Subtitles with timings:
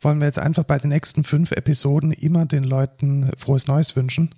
[0.00, 4.34] wollen wir jetzt einfach bei den nächsten fünf Episoden immer den Leuten frohes Neues wünschen,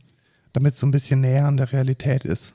[0.53, 2.55] damit es so ein bisschen näher an der Realität ist.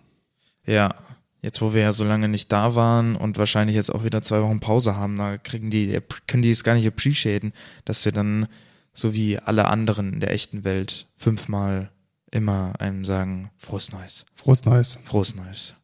[0.66, 0.94] Ja,
[1.42, 4.42] jetzt wo wir ja so lange nicht da waren und wahrscheinlich jetzt auch wieder zwei
[4.42, 7.54] Wochen Pause haben, da kriegen die, können die es gar nicht appreciaten,
[7.86, 8.48] dass sie dann
[8.94, 11.92] so wie alle anderen in der echten Welt fünfmal
[12.32, 14.26] immer einem sagen, frohes Neues.
[14.36, 15.00] Frohes Neues.
[15.06, 15.76] Frohes Neues.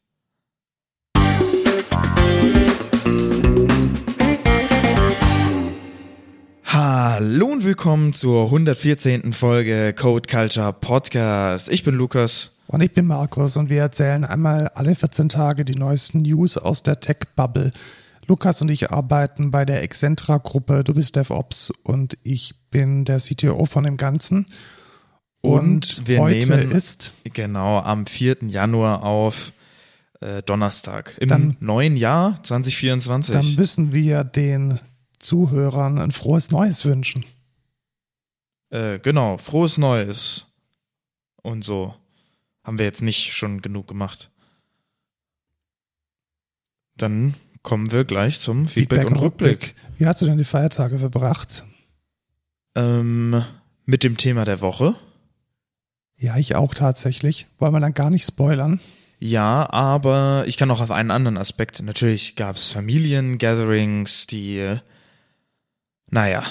[6.73, 9.31] Hallo und willkommen zur 114.
[9.31, 11.69] Folge Code Culture Podcast.
[11.71, 12.53] Ich bin Lukas.
[12.65, 16.81] Und ich bin Markus und wir erzählen einmal alle 14 Tage die neuesten News aus
[16.81, 17.73] der Tech-Bubble.
[18.25, 20.83] Lukas und ich arbeiten bei der Excentra-Gruppe.
[20.83, 24.47] Du bist DevOps und ich bin der CTO von dem Ganzen.
[25.41, 28.37] Und, und wir heute nehmen ist genau am 4.
[28.47, 29.53] Januar auf
[30.21, 33.35] äh, Donnerstag im dann, neuen Jahr 2024.
[33.35, 34.79] Dann müssen wir den
[35.23, 37.25] Zuhörern ein frohes Neues wünschen.
[38.69, 40.47] Äh, genau, frohes Neues.
[41.41, 41.93] Und so.
[42.63, 44.31] Haben wir jetzt nicht schon genug gemacht.
[46.95, 49.51] Dann kommen wir gleich zum Feedback, Feedback und, und Rückblick.
[49.51, 49.75] Rückblick.
[49.97, 51.65] Wie hast du denn die Feiertage verbracht?
[52.75, 53.43] Ähm,
[53.85, 54.95] mit dem Thema der Woche.
[56.17, 57.47] Ja, ich auch tatsächlich.
[57.59, 58.79] Wollen wir dann gar nicht spoilern?
[59.19, 61.81] Ja, aber ich kann auch auf einen anderen Aspekt.
[61.81, 64.77] Natürlich gab es Familiengatherings, die
[66.13, 66.43] naja,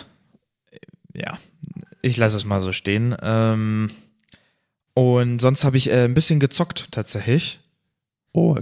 [1.15, 1.39] ja,
[2.03, 3.17] ich lasse es mal so stehen.
[3.23, 3.91] Ähm,
[4.95, 7.61] und sonst habe ich äh, ein bisschen gezockt tatsächlich.
[8.33, 8.59] Oh,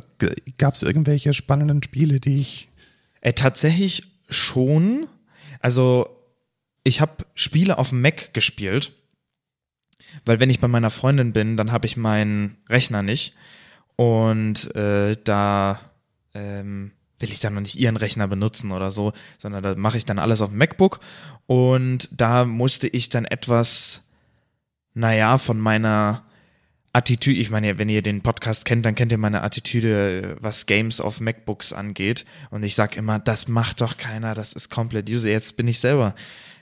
[0.59, 2.69] gab es irgendwelche spannenden Spiele, die ich.
[3.23, 5.09] Äh, tatsächlich schon.
[5.61, 6.09] Also,
[6.85, 8.93] ich habe Spiele auf dem Mac gespielt.
[10.27, 13.35] Weil wenn ich bei meiner Freundin bin, dann habe ich meinen Rechner nicht.
[13.97, 15.81] Und äh, da
[16.35, 20.05] ähm, will ich dann noch nicht ihren Rechner benutzen oder so, sondern da mache ich
[20.05, 21.01] dann alles auf dem MacBook
[21.47, 24.09] und da musste ich dann etwas,
[24.95, 26.25] naja, von meiner
[26.93, 31.01] Attitüde, ich meine, wenn ihr den Podcast kennt, dann kennt ihr meine Attitüde, was Games
[31.01, 32.25] auf MacBooks angeht.
[32.51, 35.29] Und ich sag immer, das macht doch keiner, das ist komplett user.
[35.29, 36.17] Jetzt bin ich selber,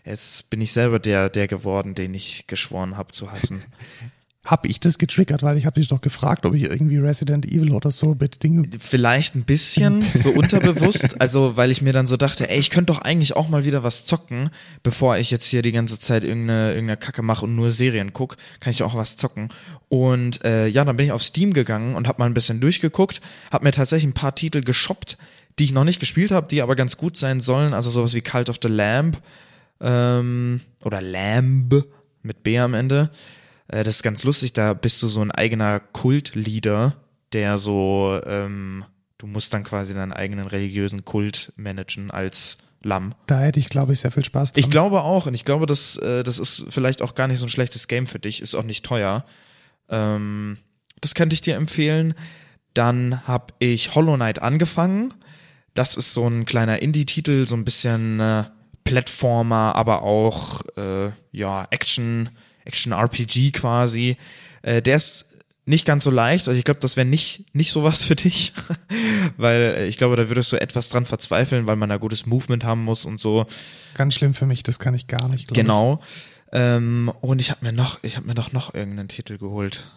[0.04, 3.62] jetzt bin ich selber der, der geworden, den ich geschworen habe zu hassen.
[4.48, 7.72] habe ich das getriggert, weil ich habe dich doch gefragt, ob ich irgendwie Resident Evil
[7.72, 8.70] oder so mit Dingen.
[8.78, 11.20] Vielleicht ein bisschen, so unterbewusst.
[11.20, 13.82] Also, weil ich mir dann so dachte, ey, ich könnte doch eigentlich auch mal wieder
[13.82, 14.48] was zocken,
[14.82, 18.38] bevor ich jetzt hier die ganze Zeit irgendeine, irgendeine Kacke mache und nur Serien guck,
[18.60, 19.48] kann ich auch was zocken.
[19.88, 23.20] Und äh, ja, dann bin ich auf Steam gegangen und habe mal ein bisschen durchgeguckt,
[23.52, 25.18] habe mir tatsächlich ein paar Titel geshoppt,
[25.58, 27.74] die ich noch nicht gespielt habe, die aber ganz gut sein sollen.
[27.74, 29.20] Also sowas wie Cult of the Lamb
[29.82, 31.84] ähm, oder Lamb
[32.22, 33.10] mit B am Ende.
[33.68, 36.96] Äh, das ist ganz lustig, da bist du so ein eigener Kultleader,
[37.32, 38.84] der so, ähm,
[39.18, 43.14] du musst dann quasi deinen eigenen religiösen Kult managen als Lamm.
[43.26, 44.64] Da hätte ich, glaube ich, sehr viel Spaß dran.
[44.64, 47.46] Ich glaube auch und ich glaube, das, äh, das ist vielleicht auch gar nicht so
[47.46, 49.24] ein schlechtes Game für dich, ist auch nicht teuer.
[49.88, 50.58] Ähm,
[51.00, 52.14] das könnte ich dir empfehlen.
[52.74, 55.12] Dann habe ich Hollow Knight angefangen.
[55.74, 58.44] Das ist so ein kleiner Indie-Titel, so ein bisschen äh,
[58.84, 62.30] Plattformer, aber auch äh, ja Action
[62.68, 64.16] Action-RPG quasi.
[64.62, 65.26] Äh, der ist
[65.66, 66.48] nicht ganz so leicht.
[66.48, 68.52] Also ich glaube, das wäre nicht nicht sowas für dich,
[69.36, 72.64] weil äh, ich glaube, da würdest du etwas dran verzweifeln, weil man da gutes Movement
[72.64, 73.46] haben muss und so.
[73.94, 75.52] Ganz schlimm für mich, das kann ich gar nicht.
[75.52, 76.00] Genau.
[76.52, 79.90] Ähm, und ich habe mir noch, ich habe mir doch noch irgendeinen Titel geholt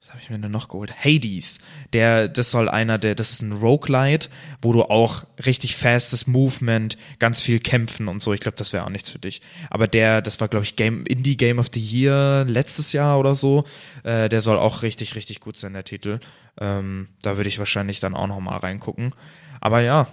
[0.00, 0.94] was habe ich mir denn noch geholt?
[1.04, 1.58] Hades.
[1.92, 4.30] Der, das soll einer, der, das ist ein Roguelite,
[4.62, 8.32] wo du auch richtig fastes Movement, ganz viel kämpfen und so.
[8.32, 9.42] Ich glaube, das wäre auch nichts für dich.
[9.68, 13.34] Aber der, das war, glaube ich, Game, Indie Game of the Year letztes Jahr oder
[13.34, 13.64] so.
[14.02, 16.20] Äh, der soll auch richtig, richtig gut sein, der Titel.
[16.58, 19.14] Ähm, da würde ich wahrscheinlich dann auch noch mal reingucken.
[19.60, 20.06] Aber ja,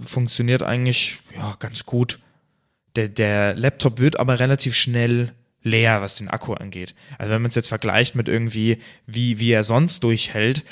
[0.00, 2.20] funktioniert eigentlich, ja, ganz gut.
[2.94, 5.34] Der, der Laptop wird aber relativ schnell
[5.66, 6.94] leer, was den Akku angeht.
[7.18, 10.64] Also wenn man es jetzt vergleicht mit irgendwie, wie, wie er sonst durchhält,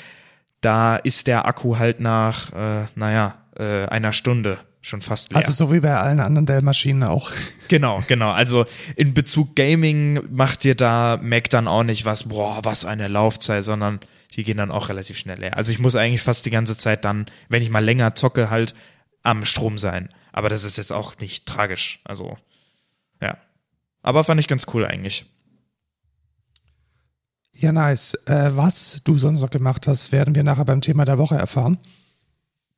[0.61, 5.39] da ist der Akku halt nach, äh, naja, äh, einer Stunde schon fast leer.
[5.39, 7.31] Also so wie bei allen anderen Dell-Maschinen auch.
[7.67, 8.29] Genau, genau.
[8.29, 13.07] Also in Bezug Gaming macht dir da Mac dann auch nicht was, boah, was eine
[13.07, 13.99] Laufzeit, sondern
[14.35, 15.57] die gehen dann auch relativ schnell leer.
[15.57, 18.75] Also ich muss eigentlich fast die ganze Zeit dann, wenn ich mal länger zocke, halt
[19.23, 20.09] am Strom sein.
[20.31, 22.01] Aber das ist jetzt auch nicht tragisch.
[22.03, 22.37] Also,
[23.19, 23.35] ja.
[24.05, 25.25] Aber fand ich ganz cool eigentlich.
[27.53, 28.13] Ja, nice.
[28.27, 31.79] Äh, was du sonst noch gemacht hast, werden wir nachher beim Thema der Woche erfahren.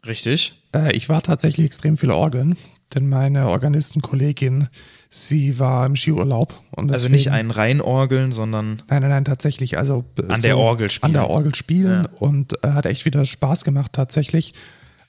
[0.05, 0.63] Richtig.
[0.73, 2.55] Äh, ich war tatsächlich extrem viele Orgeln,
[2.95, 4.69] denn meine Organistenkollegin,
[5.09, 6.63] sie war im Skiurlaub.
[6.71, 8.81] Und also nicht ein rein Orgeln, sondern.
[8.87, 9.77] Nein, nein, nein, tatsächlich.
[9.77, 11.07] Also an so der Orgel spielen.
[11.07, 12.19] An der Orgel spielen ja.
[12.19, 14.53] und äh, hat echt wieder Spaß gemacht tatsächlich,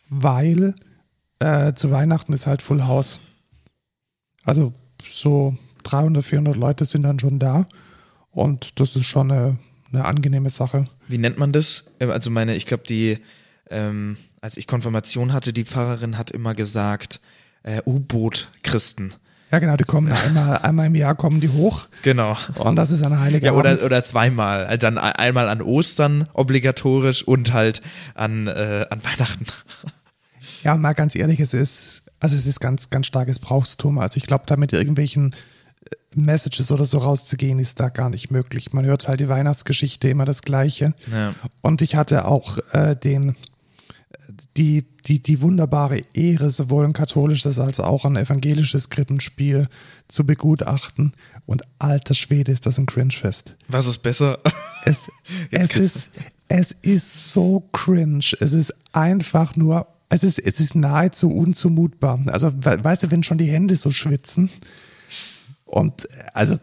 [0.08, 0.74] weil
[1.38, 3.20] äh, zu Weihnachten ist halt Full House.
[4.44, 4.72] Also
[5.06, 5.56] so
[5.90, 7.66] 300, 400 Leute sind dann schon da.
[8.30, 9.58] Und das ist schon eine,
[9.92, 10.84] eine angenehme Sache.
[11.08, 11.84] Wie nennt man das?
[12.00, 13.18] Ähm, Also meine, ich glaube, die,
[13.70, 17.20] ähm, als ich Konfirmation hatte, die Pfarrerin hat immer gesagt,
[17.62, 19.14] äh, U-Boot-Christen.
[19.50, 21.88] Ja, genau, die kommen einmal, einmal im Jahr kommen die hoch.
[22.02, 22.36] Genau.
[22.56, 23.82] Und das ist ein heiliger Ja, oder, Abend.
[23.82, 24.66] oder zweimal.
[24.66, 27.80] Also Dann ein- einmal an Ostern obligatorisch und halt
[28.14, 29.46] an, äh, an Weihnachten.
[30.62, 33.98] Ja, mal ganz ehrlich, es ist, also es ist ganz, ganz starkes Brauchstum.
[33.98, 35.36] Also ich glaube, da mit irgendwelchen äh,
[36.14, 38.72] Messages oder so rauszugehen, ist da gar nicht möglich.
[38.72, 40.94] Man hört halt die Weihnachtsgeschichte immer das Gleiche.
[41.12, 41.34] Ja.
[41.60, 43.36] Und ich hatte auch äh, den,
[44.56, 49.66] die, die, die wunderbare Ehre, sowohl ein katholisches als auch ein evangelisches Krippenspiel
[50.08, 51.12] zu begutachten.
[51.46, 53.56] Und alter Schwede ist das ein Cringe-Fest.
[53.68, 54.38] Was ist besser?
[54.84, 55.10] Es,
[55.50, 56.10] es, ist,
[56.48, 58.24] es ist so cringe.
[58.40, 62.20] Es ist einfach nur, es ist, es ist nahezu unzumutbar.
[62.26, 64.50] Also, we- weißt du, wenn schon die Hände so schwitzen
[65.68, 66.58] und äh, also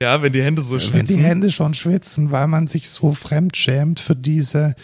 [0.00, 1.18] Ja, wenn die Hände so wenn die schwitzen.
[1.18, 4.74] Hände schon schwitzen, weil man sich so fremdschämt für diese,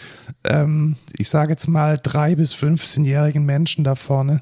[0.43, 4.41] ähm, ich sage jetzt mal, drei bis 15-jährigen Menschen da vorne.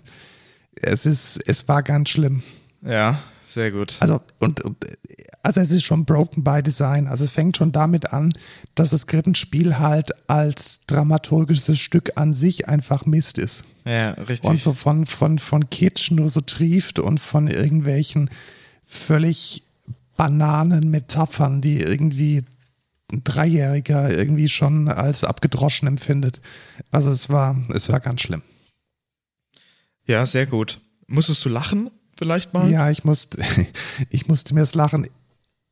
[0.75, 2.43] Es ist, es war ganz schlimm.
[2.81, 3.97] Ja, sehr gut.
[3.99, 4.77] Also, und, und
[5.41, 7.07] also es ist schon broken by design.
[7.07, 8.33] Also es fängt schon damit an,
[8.75, 13.63] dass das Krippenspiel halt als dramaturgisches Stück an sich einfach Mist ist.
[13.85, 14.49] Ja, richtig.
[14.49, 18.29] Und so von, von, von Kitsch nur so trieft und von irgendwelchen
[18.85, 19.63] völlig
[20.17, 22.43] bananen Metaphern, die irgendwie
[23.11, 26.41] ein Dreijähriger irgendwie schon als abgedroschen empfindet.
[26.91, 28.41] Also es war, es war ganz schlimm.
[30.05, 30.81] Ja, sehr gut.
[31.07, 32.69] Musstest du lachen vielleicht mal?
[32.69, 33.41] Ja, ich musste,
[34.09, 35.07] ich musste mir das Lachen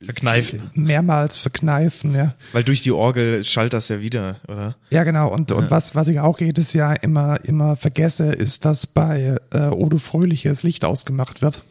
[0.03, 0.69] Verkneifen.
[0.75, 2.35] mehrmals verkneifen, ja.
[2.51, 4.75] Weil durch die Orgel schallt das ja wieder, oder?
[4.91, 5.33] Ja, genau.
[5.33, 9.67] Und, und was, was ich auch jedes Jahr immer, immer vergesse, ist, dass bei äh,
[9.69, 11.63] Odo Fröhliche das Licht ausgemacht wird.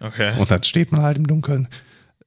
[0.00, 0.32] Okay.
[0.38, 1.68] Und dann steht man halt im Dunkeln.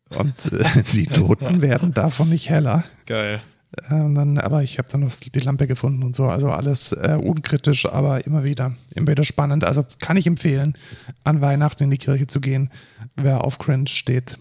[0.10, 2.84] Und äh, die Toten werden davon nicht heller.
[3.06, 3.42] Geil.
[3.90, 6.26] Äh, und dann, aber ich habe dann noch die Lampe gefunden und so.
[6.26, 9.64] Also alles äh, unkritisch, aber immer wieder, immer wieder spannend.
[9.64, 10.78] Also kann ich empfehlen,
[11.24, 12.72] an Weihnachten in die Kirche zu gehen,
[13.16, 14.38] wer auf Cringe steht.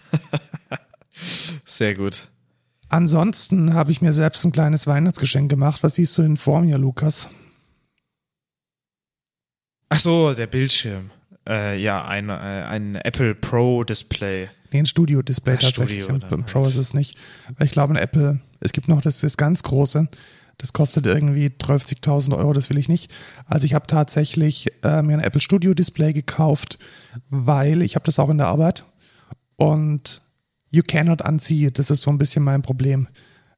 [1.64, 2.28] Sehr gut.
[2.88, 5.82] Ansonsten habe ich mir selbst ein kleines Weihnachtsgeschenk gemacht.
[5.82, 7.28] Was siehst du denn vor mir, Lukas?
[9.90, 11.10] Ach so, der Bildschirm.
[11.46, 14.48] Äh, ja, ein, äh, ein Apple Pro Display.
[14.70, 16.04] Nee, ein Studio-Display Ah, tatsächlich.
[16.04, 17.16] Studio Ein- Pro ist es nicht.
[17.60, 20.08] Ich glaube, ein Apple, es gibt noch das, das ganz große.
[20.58, 23.10] Das kostet irgendwie 30.000 Euro, das will ich nicht.
[23.46, 26.78] Also ich habe tatsächlich äh, mir ein Apple Studio Display gekauft,
[27.30, 28.84] weil ich habe das auch in der Arbeit
[29.58, 30.22] und
[30.70, 31.78] you cannot unsee it.
[31.78, 33.08] Das ist so ein bisschen mein Problem.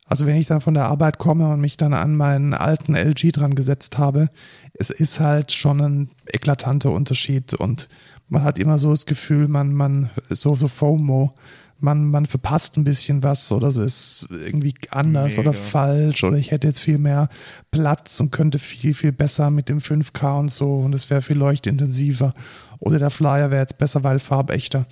[0.06, 3.30] Also wenn ich dann von der Arbeit komme und mich dann an meinen alten LG
[3.30, 4.28] dran gesetzt habe,
[4.74, 7.88] es ist halt schon ein eklatanter Unterschied und
[8.28, 11.34] man hat immer so das Gefühl, man, man, so, so FOMO,
[11.78, 15.50] man, man verpasst ein bisschen was oder es ist irgendwie anders Mega.
[15.50, 17.28] oder falsch oder ich hätte jetzt viel mehr
[17.70, 21.38] Platz und könnte viel, viel besser mit dem 5K und so und es wäre viel
[21.38, 22.34] leuchtintensiver
[22.80, 24.86] oder der Flyer wäre jetzt besser, weil farbechter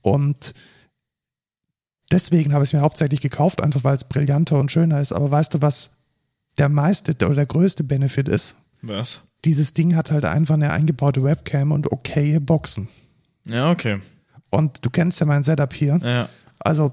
[0.00, 0.54] und
[2.10, 5.12] deswegen habe ich es mir hauptsächlich gekauft, einfach weil es brillanter und schöner ist.
[5.12, 5.96] Aber weißt du, was
[6.58, 8.56] der meiste oder der größte Benefit ist?
[8.82, 9.22] Was?
[9.44, 12.88] Dieses Ding hat halt einfach eine eingebaute Webcam und okaye Boxen.
[13.44, 14.00] Ja, okay.
[14.50, 15.98] Und du kennst ja mein Setup hier.
[16.02, 16.28] Ja.
[16.58, 16.92] Also,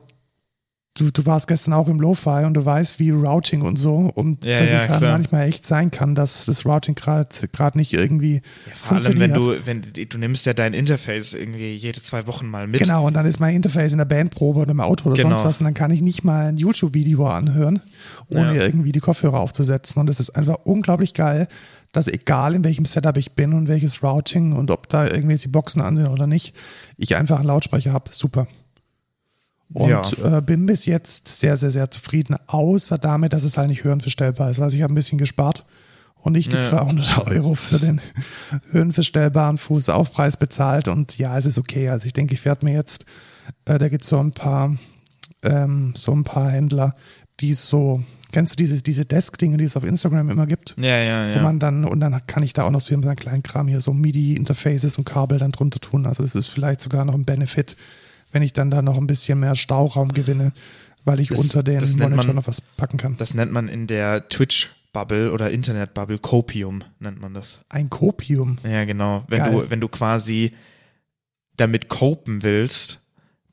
[0.99, 4.11] du, du warst gestern auch im Lo-Fi und du weißt, wie Routing und so.
[4.13, 7.77] Und Ja, dass ja, es halt manchmal echt sein kann, dass das Routing gerade gerade
[7.77, 8.41] nicht irgendwie ja
[8.73, 9.59] vor allem, wenn funktioniert.
[9.59, 12.81] du, wenn du nimmst ja dein Interface irgendwie jede zwei Wochen mal mit.
[12.81, 15.29] Genau, und dann ist mein Interface in der Bandprobe oder im Auto oder Genau.
[15.35, 17.81] sonst was und dann kann ich nicht mal ein YouTube-Video anhören,
[18.29, 18.61] ohne Ja.
[18.63, 19.99] irgendwie die Kopfhörer aufzusetzen.
[19.99, 21.47] Und es ist einfach unglaublich geil,
[21.91, 25.45] dass egal in welchem Setup ich bin und welches Routing und ob da irgendwie jetzt
[25.45, 26.53] die Boxen an sind oder nicht,
[26.97, 28.11] ich einfach einen Lautsprecher habe.
[28.11, 28.47] Super.
[29.73, 30.37] Und Ja.
[30.37, 34.49] äh, bin bis jetzt sehr, sehr, sehr zufrieden, außer damit, dass es halt nicht höhenverstellbar
[34.49, 34.59] ist.
[34.59, 35.65] Also ich habe ein bisschen gespart
[36.15, 36.61] und nicht die Ja.
[36.63, 38.01] 200 Euro für den
[38.71, 40.87] höhenverstellbaren Fußaufpreis bezahlt.
[40.87, 41.89] Und ja, es ist okay.
[41.89, 43.05] Also ich denke, ich werde mir jetzt,
[43.65, 44.75] äh, da gibt es so ein paar,
[45.43, 46.95] ähm, so ein paar Händler,
[47.39, 50.75] die so, kennst du diese, diese Desk-Dinge, die es auf Instagram immer gibt?
[50.77, 51.41] Ja, ja, Wo ja.
[51.43, 53.93] man dann, und dann kann ich da auch noch so einen kleinen Kram hier, so
[53.93, 56.05] MIDI-Interfaces und Kabel dann drunter tun.
[56.05, 57.77] Also das ist vielleicht sogar noch ein Benefit,
[58.31, 60.53] wenn ich dann da noch ein bisschen mehr Stauraum gewinne,
[61.05, 63.17] weil ich Das- unter den Monitor man- noch was packen kann.
[63.17, 67.61] Das nennt man in der Twitch-Bubble oder Internet-Bubble Copium, nennt man das.
[67.69, 68.57] Ein Copium.
[68.63, 69.23] Ja, genau.
[69.27, 69.51] Wenn Geil.
[69.51, 70.53] du, wenn du quasi
[71.57, 72.99] damit copen willst,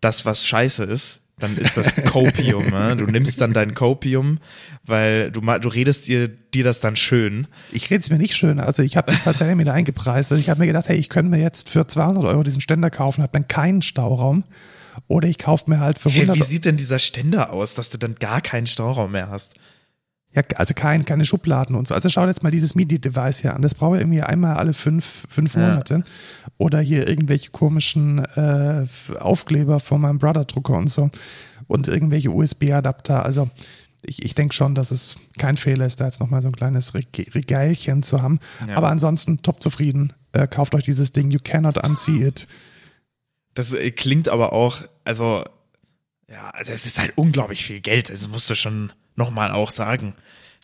[0.00, 2.66] das, was scheiße ist, Dann ist das Copium.
[2.68, 2.96] ne?
[2.96, 4.38] Du nimmst dann dein Copium,
[4.84, 7.46] weil du, du redest dir, dir das dann schön.
[7.72, 8.58] Ich rede es mir nicht schön.
[8.58, 10.32] Also ich habe das tatsächlich mit eingepreist.
[10.32, 12.88] Also ich habe mir gedacht, hey, ich könnte mir jetzt für 200 Euro diesen Ständer
[12.88, 14.44] kaufen, habe dann keinen Stauraum.
[15.08, 17.90] Oder ich kaufe mir halt für Hey, 100 wie sieht denn dieser Ständer aus, dass
[17.90, 19.56] du dann gar keinen Stauraum mehr hast?
[20.36, 21.94] Ja, also kein, keine Schubladen und so.
[21.94, 23.62] Also schau jetzt mal dieses MIDI-Device hier an.
[23.62, 25.60] Das brauche ich irgendwie einmal alle fünf, fünf Ja.
[25.70, 26.04] Monate.
[26.58, 28.86] Oder hier irgendwelche komischen äh,
[29.18, 31.10] Aufkleber von meinem Brother-Drucker und so.
[31.66, 33.24] Und irgendwelche USB-Adapter.
[33.24, 33.48] Also
[34.02, 36.94] ich, ich denke schon, dass es kein Fehler ist, da jetzt nochmal so ein kleines
[36.94, 38.38] Reg- Regalchen zu haben.
[38.68, 38.76] Ja.
[38.76, 40.12] Aber ansonsten top zufrieden.
[40.32, 41.30] Äh, kauft euch dieses Ding.
[41.30, 42.46] You cannot unsee it.
[43.54, 45.44] Das äh, klingt aber auch, also,
[46.30, 48.10] ja, das ist halt unglaublich viel Geld.
[48.10, 50.14] Das musst du schon nochmal auch sagen.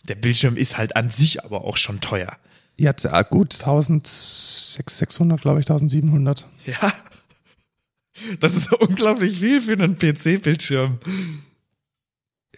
[0.05, 2.37] Der Bildschirm ist halt an sich aber auch schon teuer.
[2.85, 6.49] Hat ah, gut 1600, glaube ich, 1700.
[6.67, 6.93] Ja.
[8.41, 10.99] Das ist unglaublich viel für einen PC-Bildschirm.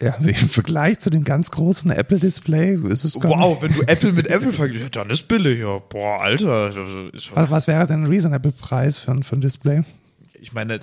[0.01, 4.27] Ja, im Vergleich zu dem ganz großen Apple-Display ist es Wow, wenn du Apple mit
[4.27, 5.77] Apple vergleichst, ja, dann ist billig, ja.
[5.77, 6.75] Boah, Alter.
[7.33, 9.83] Was, was wäre denn ein Reasonable-Preis für, ein- für ein Display?
[10.45, 10.79] Ich meine,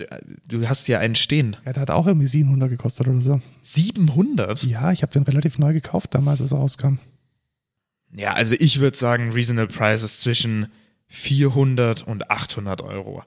[0.48, 1.56] du hast ja einen stehen.
[1.64, 3.40] Ja, der hat auch irgendwie 700 gekostet oder so.
[3.60, 4.64] 700?
[4.64, 6.96] Ja, ich habe den relativ neu gekauft damals, als er rauskam.
[8.12, 10.66] Ja, also ich würde sagen, Reasonable Price ist zwischen
[11.06, 13.22] 400 und 800 Euro.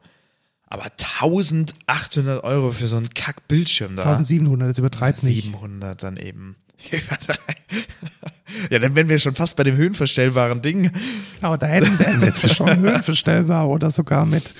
[0.67, 4.03] Aber 1800 Euro für so einen Kack-Bildschirm da.
[4.03, 5.43] 1700, das übertreibt nicht.
[5.45, 6.57] 700 dann eben.
[8.69, 10.91] ja, dann wären wir schon fast bei dem höhenverstellbaren Ding.
[11.39, 14.53] Genau, da hätten wir jetzt schon höhenverstellbar oder sogar mit.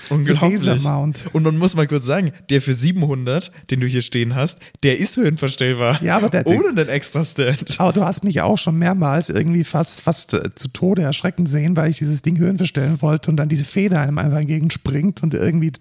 [0.80, 1.18] Laser-Mount.
[1.32, 4.98] Und man muss mal kurz sagen, der für 700, den du hier stehen hast, der
[4.98, 6.02] ist höhenverstellbar.
[6.02, 7.78] Ja, aber der- Ohne einen extra Stand.
[7.80, 11.76] Aber du hast mich auch schon mehrmals irgendwie fast, fast äh, zu Tode erschrecken sehen,
[11.76, 15.72] weil ich dieses Ding höhenverstellen wollte und dann diese Feder einem einfach entgegenspringt und irgendwie,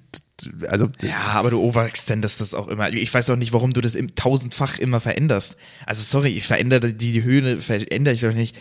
[0.67, 2.91] also Ja, aber du overextendest das auch immer.
[2.91, 5.55] Ich weiß auch nicht, warum du das im tausendfach immer veränderst.
[5.85, 8.55] Also sorry, ich verändere die, die Höhe, verändere ich doch nicht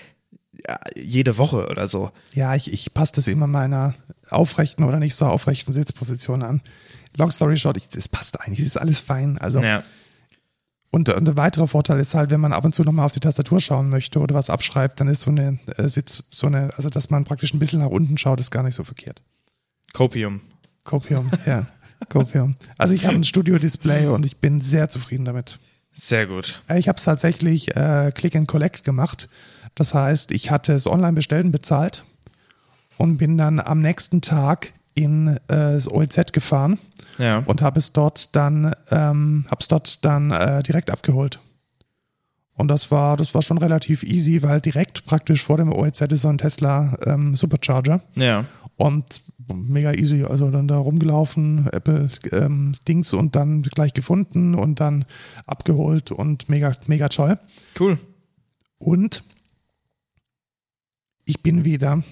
[0.96, 2.10] jede Woche oder so.
[2.32, 3.94] Ja, ich, ich passe das immer meiner
[4.30, 6.62] aufrechten oder nicht so aufrechten Sitzposition an.
[7.16, 9.36] Long story short, ich, das passt eigentlich, es ist alles fein.
[9.38, 9.82] Also Ja.
[10.90, 13.20] und, und ein weiterer Vorteil ist halt, wenn man ab und zu nochmal auf die
[13.20, 16.88] Tastatur schauen möchte oder was abschreibt, dann ist so eine äh, Sitz, so eine, also
[16.88, 19.22] dass man praktisch ein bisschen nach unten schaut, ist gar nicht so verkehrt.
[19.92, 20.40] Copium.
[20.84, 21.66] Copium, ja.
[22.08, 22.56] Copium.
[22.78, 25.58] Also ich habe ein Studio-Display und ich bin sehr zufrieden damit.
[25.92, 26.62] Sehr gut.
[26.68, 29.28] Äh, Ich habe es tatsächlich äh, Click and Collect gemacht.
[29.74, 32.04] Das heißt, ich hatte es online bestellt und bezahlt
[32.98, 36.78] und bin dann am nächsten Tag in äh, das OEZ gefahren
[37.18, 37.38] Ja.
[37.46, 41.40] und habe es dort dann, ähm, hab's dort dann äh, direkt abgeholt.
[42.56, 46.22] Und das war, das war schon relativ easy, weil direkt praktisch vor dem OEZ ist
[46.22, 48.44] so ein Tesla ähm, Supercharger ja.
[48.76, 49.20] Und
[49.52, 50.24] mega easy.
[50.24, 55.04] Also dann da rumgelaufen, Apple ähm, Dings und dann gleich gefunden und dann
[55.46, 57.38] abgeholt und mega, mega toll.
[57.78, 57.98] Cool.
[58.78, 59.24] Und
[61.24, 62.02] ich bin wieder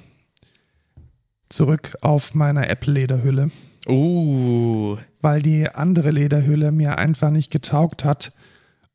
[1.49, 3.51] zurück auf meiner Apple-Lederhülle,
[3.89, 4.97] Uh.
[5.21, 8.33] weil die andere Lederhülle mir einfach nicht getaugt hat.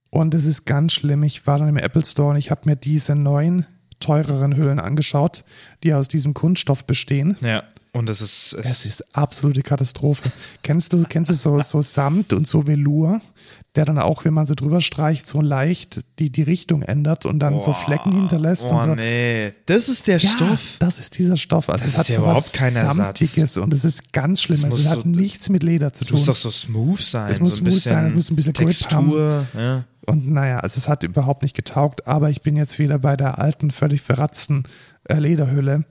[0.09, 1.23] Und es ist ganz schlimm.
[1.23, 3.65] Ich war dann im Apple Store und ich habe mir diese neuen,
[3.99, 5.43] teureren Hüllen angeschaut,
[5.83, 7.37] die aus diesem Kunststoff bestehen.
[7.41, 7.63] Ja.
[7.93, 10.29] Und es ist, es, Es ist absolute Katastrophe.
[10.63, 13.21] Kennst du, kennst du so, so Samt und so Velour,
[13.75, 17.39] der dann auch, wenn man so drüber streicht, so leicht die, die Richtung ändert und
[17.39, 18.95] dann so Flecken hinterlässt oh, und so.
[18.95, 19.53] nee.
[19.65, 20.75] Das ist der Ja, Stoff.
[20.79, 21.69] das ist dieser Stoff.
[21.69, 22.95] Also Das es hat ja überhaupt kein Ersatz.
[23.19, 24.57] Samtiges und es ist ganz schlimm.
[24.59, 26.27] Es Also es hat so- nichts mit Leder zu Es muss tun.
[26.27, 27.31] doch so smooth sein.
[27.31, 29.47] Es muss so ein smooth sein, es muss ein bisschen Grip Textur.
[29.55, 29.85] Ja.
[30.07, 33.39] Und naja, also es hat überhaupt nicht getaugt, aber ich bin jetzt wieder bei der
[33.39, 34.63] alten, völlig verratzten
[35.03, 35.83] äh, Lederhülle,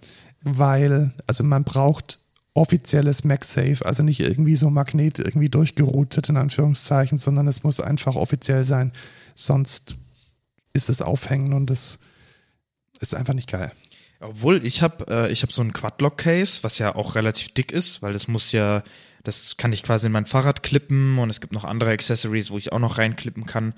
[0.42, 2.18] weil, also man braucht
[2.54, 8.16] offizielles MagSafe, also nicht irgendwie so Magnet irgendwie durchgeroutet in Anführungszeichen, sondern es muss einfach
[8.16, 8.92] offiziell sein,
[9.34, 9.96] sonst
[10.72, 11.98] ist es aufhängen und es
[13.00, 13.72] ist einfach nicht geil.
[14.20, 18.00] Obwohl, ich habe äh, ich hab so ein Quadlock-Case, was ja auch relativ dick ist,
[18.00, 18.82] weil das muss ja,
[19.24, 22.56] das kann ich quasi in mein Fahrrad klippen und es gibt noch andere Accessories, wo
[22.56, 23.74] ich auch noch reinklippen kann.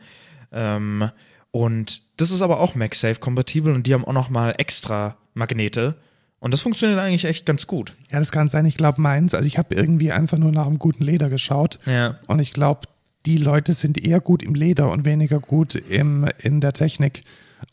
[0.52, 1.10] Ähm,
[1.50, 5.96] und das ist aber auch MagSafe-kompatibel und die haben auch noch mal extra Magnete.
[6.40, 7.94] Und das funktioniert eigentlich echt ganz gut.
[8.12, 10.78] Ja, das kann sein, ich glaube meins, also ich habe irgendwie einfach nur nach einem
[10.78, 12.16] guten Leder geschaut Ja.
[12.28, 12.82] und ich glaube,
[13.26, 17.24] die Leute sind eher gut im Leder und weniger gut im, in der Technik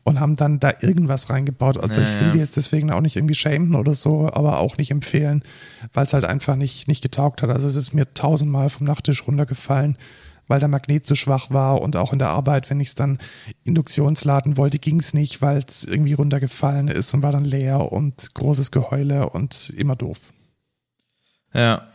[0.03, 1.77] und haben dann da irgendwas reingebaut.
[1.77, 4.77] Also Ja, ich will die jetzt deswegen auch nicht irgendwie schämen oder so, aber auch
[4.77, 5.43] nicht empfehlen,
[5.93, 7.51] weil es halt einfach nicht, nicht getaugt hat.
[7.51, 9.97] Also es ist mir tausendmal vom Nachttisch runtergefallen,
[10.47, 13.19] weil der Magnet zu schwach war und auch in der Arbeit, wenn ich es dann
[13.63, 18.33] induktionsladen wollte, ging es nicht, weil es irgendwie runtergefallen ist und war dann leer und
[18.33, 20.19] großes Geheule und immer doof.
[21.53, 21.87] Ja.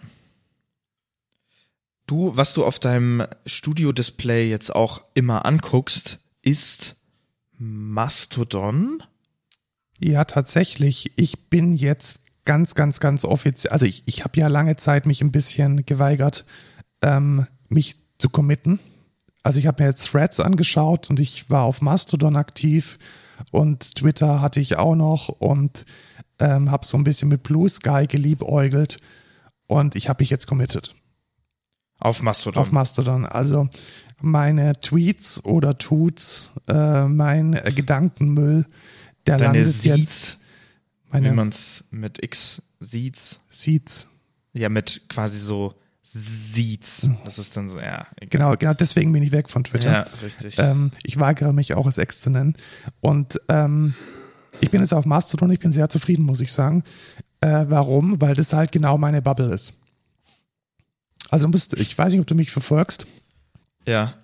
[2.07, 6.97] Du, was du auf deinem Studio-Display jetzt auch immer anguckst, ist
[7.57, 9.03] Mastodon.
[10.01, 11.13] Ja, tatsächlich.
[11.17, 13.73] Ich bin jetzt ganz, ganz, ganz offiziell.
[13.73, 16.47] Also ich, ich habe ja lange Zeit mich ein bisschen geweigert,
[17.03, 18.81] ähm, mich zu committen.
[19.43, 22.99] Also ich habe mir jetzt Threads angeschaut und ich war auf Mastodon aktiv
[23.51, 25.87] und Twitter hatte ich auch noch und
[26.39, 29.01] ähm, habe so ein bisschen mit Blue Sky geliebäugelt
[29.67, 30.95] und ich habe mich jetzt committed.
[32.01, 32.61] Auf Mastodon.
[32.61, 33.27] Auf Mastodon.
[33.27, 33.69] Also
[34.21, 38.67] meine Tweets oder Tuts, äh, mein Gedankenmüll,
[39.27, 40.39] der Deine landet Seeds, jetzt.
[41.07, 43.41] wie Meine man es mit X sieht.
[43.49, 44.09] Seeds.
[44.53, 45.75] Ja, mit quasi so
[46.13, 47.09] Seeds.
[47.25, 48.07] Das ist dann so, ja.
[48.17, 48.29] egal.
[48.31, 49.93] Genau, genau deswegen bin ich weg von Twitter.
[49.93, 50.59] Ja, richtig.
[50.59, 52.57] Ähm, ich weigere mich auch, es Ex zu nennen.
[53.01, 53.95] Und ähm,
[54.61, 56.83] ich bin jetzt auf Mastodon, ich bin sehr zufrieden, muss ich sagen.
[57.41, 58.21] Äh, warum?
[58.21, 59.75] Weil das halt genau meine Bubble ist.
[61.31, 63.07] Also du musst, ich weiß nicht, ob du mich verfolgst,
[63.87, 64.15] ja.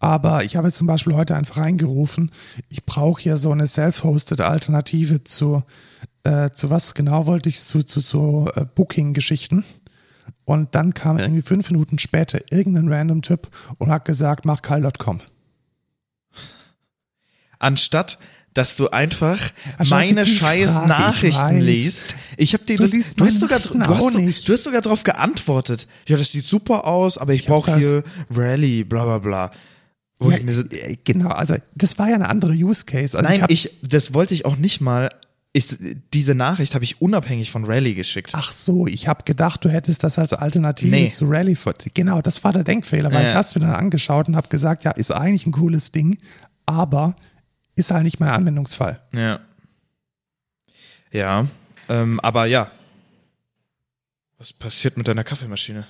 [0.00, 2.32] aber ich habe jetzt zum Beispiel heute einfach reingerufen,
[2.68, 5.62] ich brauche hier so eine self-hosted Alternative zu,
[6.24, 9.64] äh, zu was genau wollte ich, zu, zu so äh, Booking-Geschichten.
[10.48, 15.20] Und dann kam irgendwie fünf Minuten später irgendein random Typ und hat gesagt, mach kal.com.
[17.58, 18.18] Anstatt
[18.54, 19.38] dass du einfach
[19.76, 21.62] Anstatt meine scheiß Frage, ich Nachrichten weiß.
[21.62, 22.14] liest.
[22.38, 24.80] Ich habe dir Du das, liest du hast sogar, du hast, so- du hast sogar
[24.80, 25.86] drauf geantwortet.
[26.08, 28.02] Ja, das sieht super aus, aber ich, Ich brauche hier
[28.34, 29.50] Rally, bla bla bla.
[30.28, 33.16] Ja, ich so, äh, genau, also das war ja eine andere Use Case.
[33.16, 35.10] Also nein, hab- ich, das wollte ich auch nicht mal.
[35.54, 35.78] Ist,
[36.12, 38.32] diese Nachricht habe ich unabhängig von Rally geschickt.
[38.34, 41.10] Ach so, ich habe gedacht, du hättest das als Alternative Nee.
[41.10, 41.56] zu Rally.
[41.94, 43.30] Genau, das war der Denkfehler, weil Ja.
[43.30, 46.18] ich hast mir dann angeschaut und habe gesagt, ja, ist eigentlich ein cooles Ding,
[46.66, 47.16] aber
[47.76, 49.00] ist halt nicht mein Anwendungsfall.
[49.12, 49.40] Ja.
[51.10, 51.46] Ja,
[51.88, 52.70] ähm, aber ja.
[54.38, 55.86] Was passiert mit deiner Kaffeemaschine?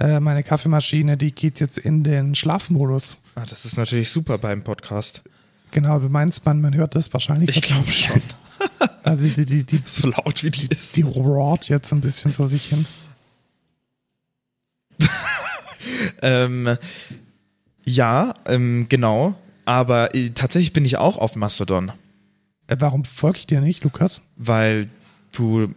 [0.00, 3.18] Äh, meine Kaffeemaschine, die geht jetzt in den Schlafmodus.
[3.34, 5.22] Ah, das ist natürlich super beim Podcast.
[5.70, 7.50] Genau, du meinst man, man hört das wahrscheinlich.
[7.54, 8.22] Ich glaube schon.
[9.02, 10.96] Also die, die, die, So laut wie die ist.
[10.96, 12.86] die roart jetzt ein bisschen vor sich hin.
[16.22, 16.76] Ähm,
[17.84, 19.34] ja, ähm, genau.
[19.64, 21.92] Aber äh, tatsächlich bin ich auch auf Mastodon,
[22.68, 24.22] Äh, warum folge ich dir nicht, Lukas?
[24.36, 24.90] weil
[25.32, 25.72] du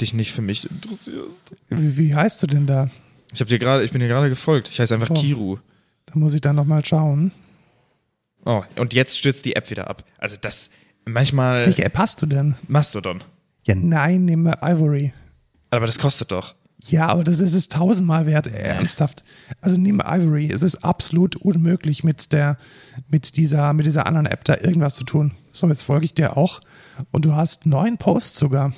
[0.00, 1.54] dich nicht für mich interessierst.
[1.68, 2.90] Wie, wie heißt du denn da?
[3.32, 4.68] Ich habe dir gerade, ich bin dir gerade gefolgt.
[4.68, 5.14] Ich heiße einfach Oh.
[5.14, 5.58] Kiru.
[6.06, 7.32] Da muss ich dann nochmal schauen.
[8.44, 10.04] Oh, und jetzt stürzt die App wieder ab.
[10.18, 10.70] Also das
[11.06, 12.54] manchmal Welche App hast du denn?
[12.68, 13.22] Mastodon.
[13.64, 15.12] Ja, nein, nehme Ivory.
[15.70, 16.54] Aber das kostet doch.
[16.78, 19.24] Ja, aber das ist es tausendmal wert, ernsthaft.
[19.60, 22.58] Also nimm Ivory, es ist absolut unmöglich mit der,
[23.08, 25.32] mit dieser, mit dieser anderen App da irgendwas zu tun.
[25.52, 26.60] So, jetzt folge ich dir auch.
[27.12, 28.72] Und du hast neun Posts sogar.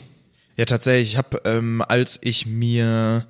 [0.56, 1.12] Ja, tatsächlich.
[1.12, 3.26] Ich habe, ähm, als ich mir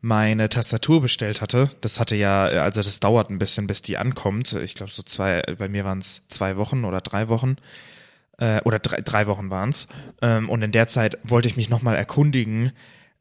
[0.00, 4.54] meine Tastatur bestellt hatte, das hatte ja, also das dauert ein bisschen, bis die ankommt.
[4.54, 7.56] Ich glaube, so zwei, bei mir waren es zwei Wochen oder drei Wochen.
[8.40, 9.86] Äh, oder drei, drei Wochen waren es.
[10.22, 12.72] Ähm, und in der Zeit wollte ich mich nochmal erkundigen,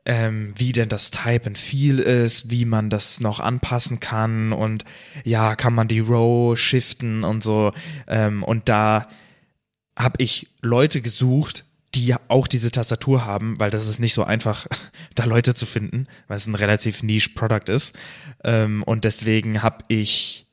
[0.06, 4.86] ähm, wie denn das Type and Feel ist, wie man das noch anpassen kann und
[5.24, 7.74] ja, kann man die Row shiften und so.
[8.08, 9.08] Ähm, und da
[9.98, 14.68] habe ich Leute gesucht, die auch diese Tastatur haben, weil das ist nicht so einfach,
[15.16, 17.96] da Leute zu finden, weil es ein relativ niche Product ist.
[18.44, 20.48] Ähm, und deswegen habe ich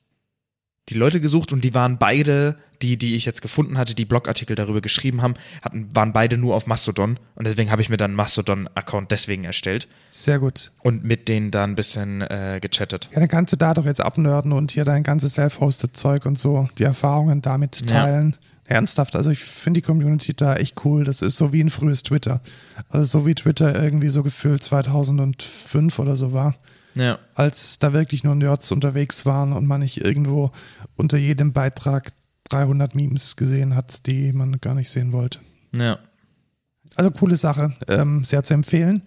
[0.89, 4.57] die Leute gesucht und die waren beide, die, die ich jetzt gefunden hatte, die Blogartikel
[4.57, 8.11] darüber geschrieben haben, hatten, waren beide nur auf Mastodon und deswegen habe ich mir dann
[8.13, 10.71] einen Mastodon-Account deswegen erstellt Sehr gut.
[10.83, 13.09] und mit denen da ein bisschen äh, gechattet.
[13.13, 16.39] Ja, dann kannst du da doch jetzt abnörden und hier dein ganzes self-hosted Zeug und
[16.39, 18.03] so, die Erfahrungen damit Ja.
[18.03, 18.37] teilen.
[18.69, 21.05] Ernsthaft, also ich finde die Community da echt cool.
[21.05, 22.41] Das ist so wie ein frühes Twitter.
[22.89, 26.57] Also so wie Twitter irgendwie so gefühlt 2005 oder so war.
[26.99, 27.19] Ja.
[27.35, 30.51] als da wirklich nur Nerds unterwegs waren und man nicht irgendwo
[30.97, 32.09] unter jedem Beitrag
[32.49, 35.41] 300 Memes gesehen hat, die man gar nicht sehen wollte.
[35.77, 35.99] Ja.
[36.95, 39.03] Also coole Sache, ähm, sehr zu empfehlen.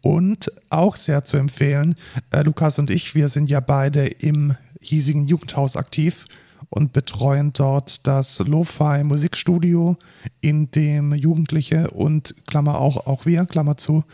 [0.00, 1.94] Und auch sehr zu empfehlen,
[2.30, 6.26] äh, Lukas und ich, wir sind ja beide im hiesigen Jugendhaus aktiv
[6.70, 9.96] und betreuen dort das Lo-Fi Musikstudio,
[10.40, 14.04] in dem Jugendliche und Klammer auch, auch wir, Klammer zu,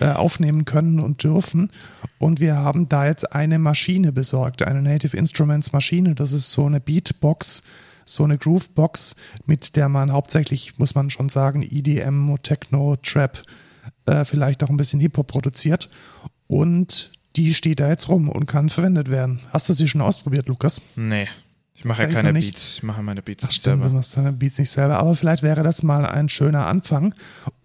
[0.00, 1.70] äh, aufnehmen können und dürfen.
[2.18, 6.14] Und wir haben da jetzt eine Maschine besorgt, eine Native Instruments Maschine.
[6.14, 7.62] Das ist so eine Beatbox,
[8.06, 13.42] so eine Groovebox, mit der man hauptsächlich, muss man schon sagen, EDM, Techno, Trap,
[14.06, 15.90] äh, vielleicht auch ein bisschen Hip-Hop produziert.
[16.46, 19.40] Und die steht da jetzt rum und kann verwendet werden.
[19.52, 20.80] Hast du sie schon ausprobiert, Lukas?
[20.94, 21.28] Nee.
[21.74, 22.32] Ich mache ja keine.
[22.32, 22.76] Beats.
[22.76, 23.96] Ich mache meine Beats Ach nicht stimmt, du selber.
[23.96, 24.98] machst deine Beats nicht selber.
[24.98, 27.14] Aber vielleicht wäre das mal ein schöner Anfang.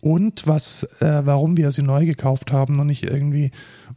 [0.02, 3.52] Und was, äh, warum wir sie neu gekauft haben und nicht irgendwie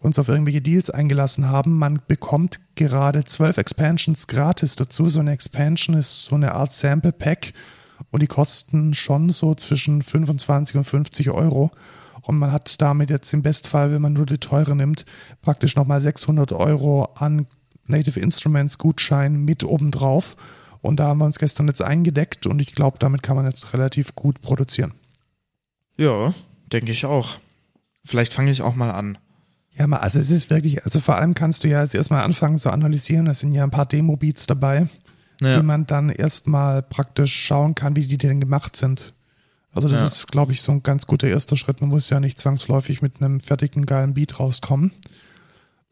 [0.05, 5.09] uns auf irgendwelche Deals eingelassen haben, man bekommt gerade zwölf Expansions gratis dazu.
[5.09, 7.55] So eine Expansion ist so eine Art Sample Pack
[8.11, 11.71] und die kosten schon so zwischen 25 und 50 Euro.
[12.21, 15.07] Und man hat damit jetzt im Bestfall, wenn man nur die teure nimmt,
[15.41, 17.47] praktisch nochmal 600 Euro an
[17.87, 20.37] Native Instruments Gutschein mit obendrauf.
[20.83, 23.73] Und da haben wir uns gestern jetzt eingedeckt und ich glaube, damit kann man jetzt
[23.73, 24.93] relativ gut produzieren.
[25.97, 26.35] Ja,
[26.71, 27.39] denke ich auch.
[28.05, 29.17] Vielleicht fange ich auch mal an.
[29.77, 32.59] Ja, mal, also es ist wirklich, also vor allem kannst du ja jetzt erstmal anfangen
[32.59, 33.27] zu analysieren.
[33.27, 34.87] Es sind ja ein paar Demo-Beats dabei,
[35.41, 35.57] Ja.
[35.59, 39.15] die man dann erstmal praktisch schauen kann, wie die denn gemacht sind.
[39.75, 40.07] Also das Ja.
[40.07, 41.81] ist, glaube ich, so ein ganz guter erster Schritt.
[41.81, 44.93] Man muss ja nicht zwangsläufig mit einem fertigen, geilen Beat rauskommen.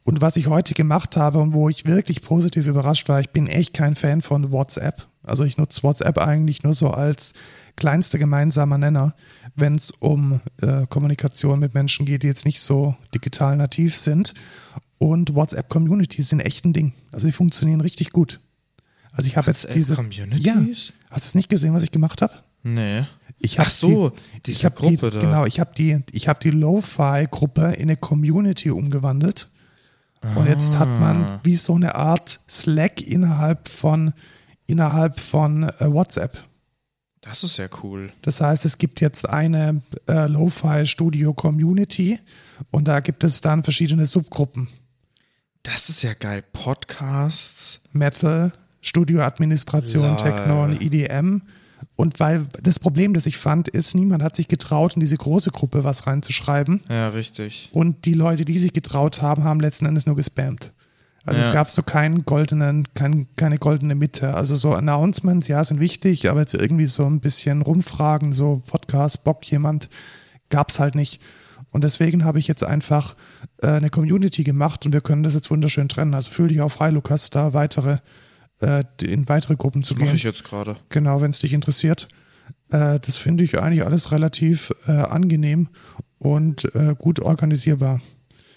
[0.05, 3.47] Und was ich heute gemacht habe und wo ich wirklich positiv überrascht war, ich bin
[3.49, 5.07] echt kein Fan von WhatsApp.
[5.25, 7.35] Also ich nutze WhatsApp eigentlich nur so als
[7.77, 9.15] kleinster gemeinsamer Nenner,
[9.55, 14.35] wenn es um äh, Kommunikation mit Menschen geht, die jetzt nicht so digital nativ sind.
[14.99, 16.93] Und WhatsApp-Communities sind echt ein Ding.
[17.13, 18.41] Also die funktionieren richtig gut.
[19.13, 20.45] Also ich habe jetzt diese Communities?
[20.47, 20.55] Ja.
[21.11, 22.35] Hast du es nicht gesehen, was ich gemacht habe?
[22.63, 23.03] Nee.
[23.39, 25.21] Ich hab Ach so, die, diese ich hab Gruppe die, da.
[25.21, 29.49] Genau, ich habe die, ich habe die Lo-Fi-Gruppe in eine Community umgewandelt.
[30.37, 31.01] Und jetzt hat Ah.
[31.01, 34.13] man wie so eine Art Slack innerhalb von
[34.69, 36.47] innerhalb von äh, WhatsApp.
[37.23, 38.13] Das ist ja cool.
[38.23, 42.19] Das heißt, es gibt jetzt eine äh, Lo-Fi Studio Community
[42.71, 44.69] und da gibt es dann verschiedene Subgruppen.
[45.63, 46.43] Das ist ja geil.
[46.53, 47.81] Podcasts.
[47.93, 50.17] Metal, Studioadministration.
[50.17, 51.43] Techno und EDM.
[51.95, 55.51] Und weil das Problem, das ich fand, ist, niemand hat sich getraut, in diese große
[55.51, 56.83] Gruppe was reinzuschreiben.
[56.89, 57.71] Ja, richtig.
[57.73, 60.73] Und die Leute, die sich getraut haben, haben letzten Endes nur gespammt.
[61.25, 61.47] Also Ja.
[61.47, 64.35] es gab so keinen goldenen, kein, keine goldene Mitte.
[64.35, 69.23] Also so Announcements, ja, sind wichtig, aber jetzt irgendwie so ein bisschen rumfragen, so Podcast,
[69.25, 69.89] Bock jemand,
[70.51, 71.21] gab's halt nicht.
[71.71, 73.15] Und deswegen habe ich jetzt einfach
[73.63, 76.13] äh, eine Community gemacht und wir können das jetzt wunderschön trennen.
[76.15, 77.99] Also fühl dich auch frei, Lukas, da weitere,
[78.61, 80.17] äh, in weitere Gruppen zu Das mache gehen.
[80.17, 80.77] ich jetzt gerade.
[80.91, 82.09] Genau, wenn es dich interessiert.
[82.71, 85.69] Äh, das finde ich eigentlich alles relativ äh, angenehm
[86.19, 88.01] und äh, gut organisierbar.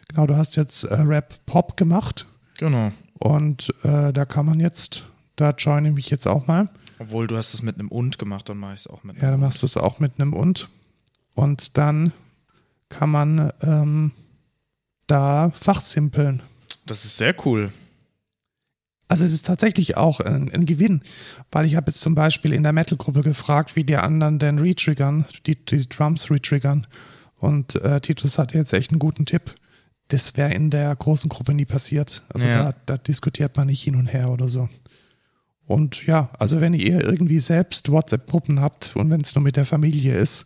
[0.09, 2.25] Genau, du hast jetzt äh, Rap Pop gemacht
[2.57, 2.91] Genau.
[3.19, 5.03] und äh, da kann man jetzt,
[5.35, 6.69] da joine ich mich jetzt auch mal.
[6.99, 9.23] Obwohl du hast es mit einem und gemacht, dann mache ich es auch mit Ja,
[9.23, 10.69] dann einem machst du es auch mit einem und.
[11.33, 12.13] Und dann
[12.89, 14.11] kann man ähm,
[15.07, 16.41] da fachsimpeln.
[16.85, 17.71] Das ist sehr cool.
[19.07, 21.01] Also es ist tatsächlich auch ein, ein Gewinn,
[21.51, 25.25] weil ich habe jetzt zum Beispiel in der Metal-Gruppe gefragt, wie die anderen denn retriggern,
[25.45, 26.87] die, die Drums retriggern.
[27.37, 29.55] Und äh, Titus hatte jetzt echt einen guten Tipp.
[30.09, 32.23] Das wäre in der großen Gruppe nie passiert.
[32.29, 32.71] Also Ja.
[32.71, 34.69] da, da diskutiert man nicht hin und her oder so.
[35.65, 39.65] Und ja, also wenn ihr irgendwie selbst WhatsApp-Gruppen habt und wenn es nur mit der
[39.65, 40.45] Familie ist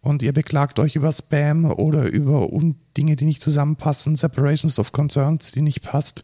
[0.00, 2.48] und ihr beklagt euch über Spam oder über
[2.96, 6.22] Dinge, die nicht zusammenpassen, Separations of Concerns, die nicht passt,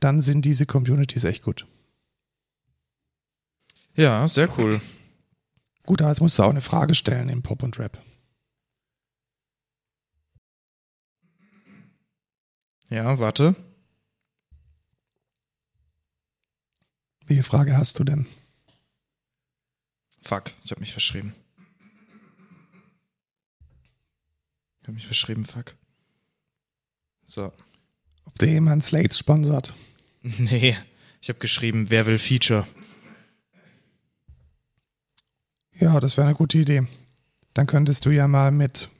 [0.00, 1.66] dann sind diese Communities echt gut.
[3.96, 4.80] Ja, sehr cool.
[5.84, 8.00] Gut, aber jetzt musst du auch eine Frage stellen im Pop und Rap.
[12.90, 13.54] Ja, warte.
[17.26, 18.26] Welche Frage hast du denn?
[20.22, 21.34] Fuck, ich habe mich verschrieben.
[24.80, 25.74] Ich habe mich verschrieben, fuck.
[27.24, 27.52] So.
[28.24, 29.74] Ob dir jemand Slates sponsert?
[30.22, 30.76] Nee,
[31.20, 32.66] ich habe geschrieben, wer will Feature?
[35.78, 36.86] Ja, das wäre eine gute Idee.
[37.54, 38.90] Dann könntest du ja mal mit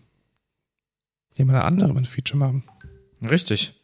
[1.36, 2.62] jemand anderem ein Feature machen.
[3.20, 3.77] Richtig.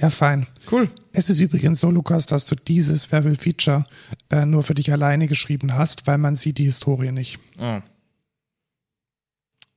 [0.00, 0.46] Ja, fein.
[0.70, 0.88] Cool.
[1.12, 3.84] Es ist übrigens so, Lukas, dass du dieses Wer will Feature
[4.30, 7.40] äh, nur für dich alleine geschrieben hast, weil man sieht die Historie nicht.
[7.58, 7.80] Oh.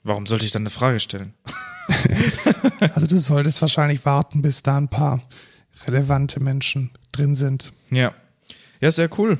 [0.04, 1.34] Warum sollte ich dann eine Frage stellen?
[2.96, 5.22] Also du solltest wahrscheinlich warten, bis da ein paar
[5.86, 7.74] relevante Menschen drin sind.
[7.92, 8.14] Ja.
[8.80, 9.38] Ja, sehr cool.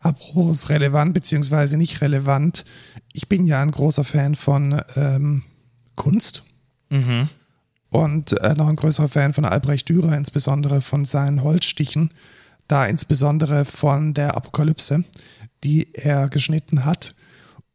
[0.00, 2.66] Apropos relevant beziehungsweise nicht relevant.
[3.14, 5.44] Ich bin ja ein großer Fan von ähm,
[5.94, 6.44] Kunst
[6.90, 7.28] Mhm.
[7.94, 12.10] Und äh, noch ein größerer Fan von Albrecht Dürer, insbesondere von seinen Holzstichen,
[12.66, 15.04] da insbesondere von der Apokalypse,
[15.62, 17.14] die er geschnitten hat.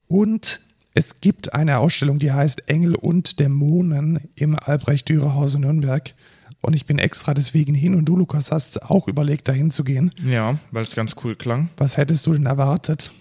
[0.07, 0.59] Und
[0.93, 6.13] es gibt eine Ausstellung, die heißt Engel und Dämonen im Albrecht Dürer Haus in Nürnberg.
[6.59, 10.11] Und ich bin extra deswegen hin und du, Lukas, hast auch überlegt, dahin zu gehen.
[10.25, 11.69] Ja, weil es ganz cool klang.
[11.77, 13.13] Was hättest du denn erwartet?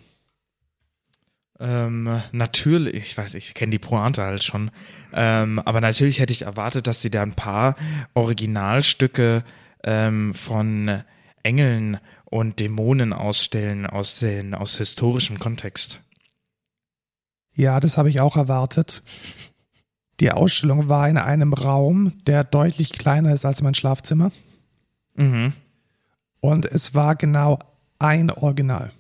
[1.60, 4.70] Ähm, natürlich, ich weiß, ich kenne die Pointe halt schon.
[5.12, 7.74] Ähm, aber natürlich hätte ich erwartet, dass sie da ein paar
[8.14, 9.42] Originalstücke
[9.82, 11.02] ähm, von
[11.42, 16.00] Engeln und Dämonen ausstellen aus, den, aus historischem Kontext.
[17.54, 19.02] Ja, das habe ich auch erwartet.
[20.20, 24.30] Die Ausstellung war in einem Raum, der deutlich kleiner ist als mein Schlafzimmer.
[25.14, 25.52] Mhm.
[26.40, 27.58] Und es war genau
[27.98, 28.92] ein Original.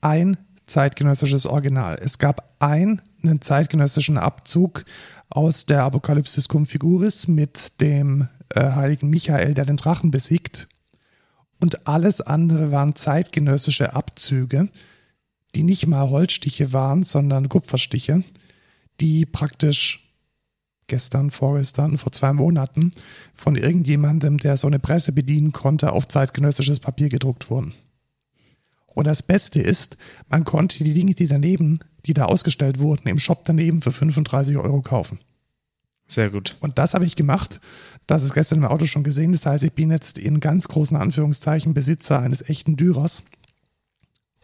[0.00, 1.96] Ein zeitgenössisches Original.
[2.00, 3.00] Es gab einen
[3.40, 4.84] zeitgenössischen Abzug
[5.28, 10.68] aus der Apokalypsis cum figuris mit dem äh, heiligen Michael, der den Drachen besiegt.
[11.60, 14.68] Und alles andere waren zeitgenössische Abzüge,
[15.54, 18.24] die nicht mal Holzstiche waren, sondern Kupferstiche,
[19.00, 20.12] die praktisch
[20.86, 22.90] gestern, vorgestern, vor zwei Monaten
[23.34, 27.72] von irgendjemandem, der so eine Presse bedienen konnte, auf zeitgenössisches Papier gedruckt wurden.
[28.94, 29.96] Und das Beste ist,
[30.28, 34.56] man konnte die Dinge, die daneben, die da ausgestellt wurden, im Shop daneben für 35
[34.56, 35.18] Euro kaufen.
[36.06, 36.56] Sehr gut.
[36.60, 37.60] Und das habe ich gemacht.
[38.06, 39.32] Das ist gestern im Auto schon gesehen.
[39.32, 43.24] Das heißt, ich bin jetzt in ganz großen Anführungszeichen Besitzer eines echten Dürers.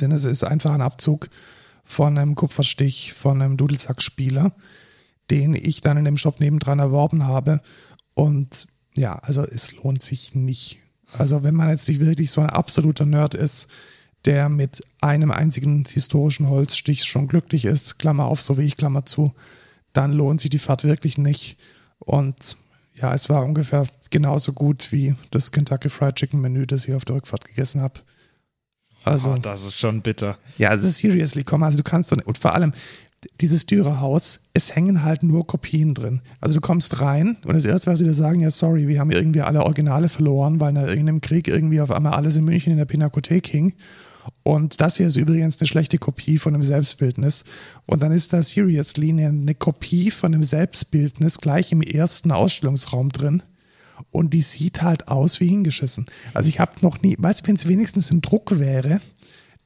[0.00, 1.28] Denn es ist einfach ein Abzug
[1.84, 4.54] von einem Kupferstich von einem Dudelsackspieler,
[5.30, 7.60] den ich dann in dem Shop nebendran erworben habe.
[8.14, 10.78] Und ja, also es lohnt sich nicht.
[11.18, 13.68] Also wenn man jetzt nicht wirklich so ein absoluter Nerd ist,
[14.24, 19.06] der mit einem einzigen historischen Holzstich schon glücklich ist, Klammer auf, so wie ich, Klammer
[19.06, 19.32] zu,
[19.92, 21.58] dann lohnt sich die Fahrt wirklich nicht.
[21.98, 22.56] Und
[22.94, 27.04] ja, es war ungefähr genauso gut wie das Kentucky Fried Chicken Menü, das ich auf
[27.04, 28.00] der Rückfahrt gegessen habe.
[29.04, 30.36] Also, oh, das ist schon bitter.
[30.58, 32.72] Ja, es ist seriously, komm, also du kannst doch, und vor allem,
[33.40, 36.22] dieses Dürerhaus, es hängen halt nur Kopien drin.
[36.40, 39.10] Also du kommst rein und das erste, was sie da sagen, ja, sorry, wir haben
[39.10, 42.78] irgendwie alle Originale verloren, weil nach irgendeinem Krieg irgendwie auf einmal alles in München in
[42.78, 43.74] der Pinakothek hing.
[44.42, 47.44] Und das hier ist übrigens eine schlechte Kopie von einem Selbstbildnis.
[47.86, 53.42] Und dann ist da seriously eine Kopie von einem Selbstbildnis gleich im ersten Ausstellungsraum drin.
[54.10, 56.06] Und die sieht halt aus wie hingeschissen.
[56.32, 59.00] Also ich habe noch nie, weißt du, wenn es wenigstens ein Druck wäre,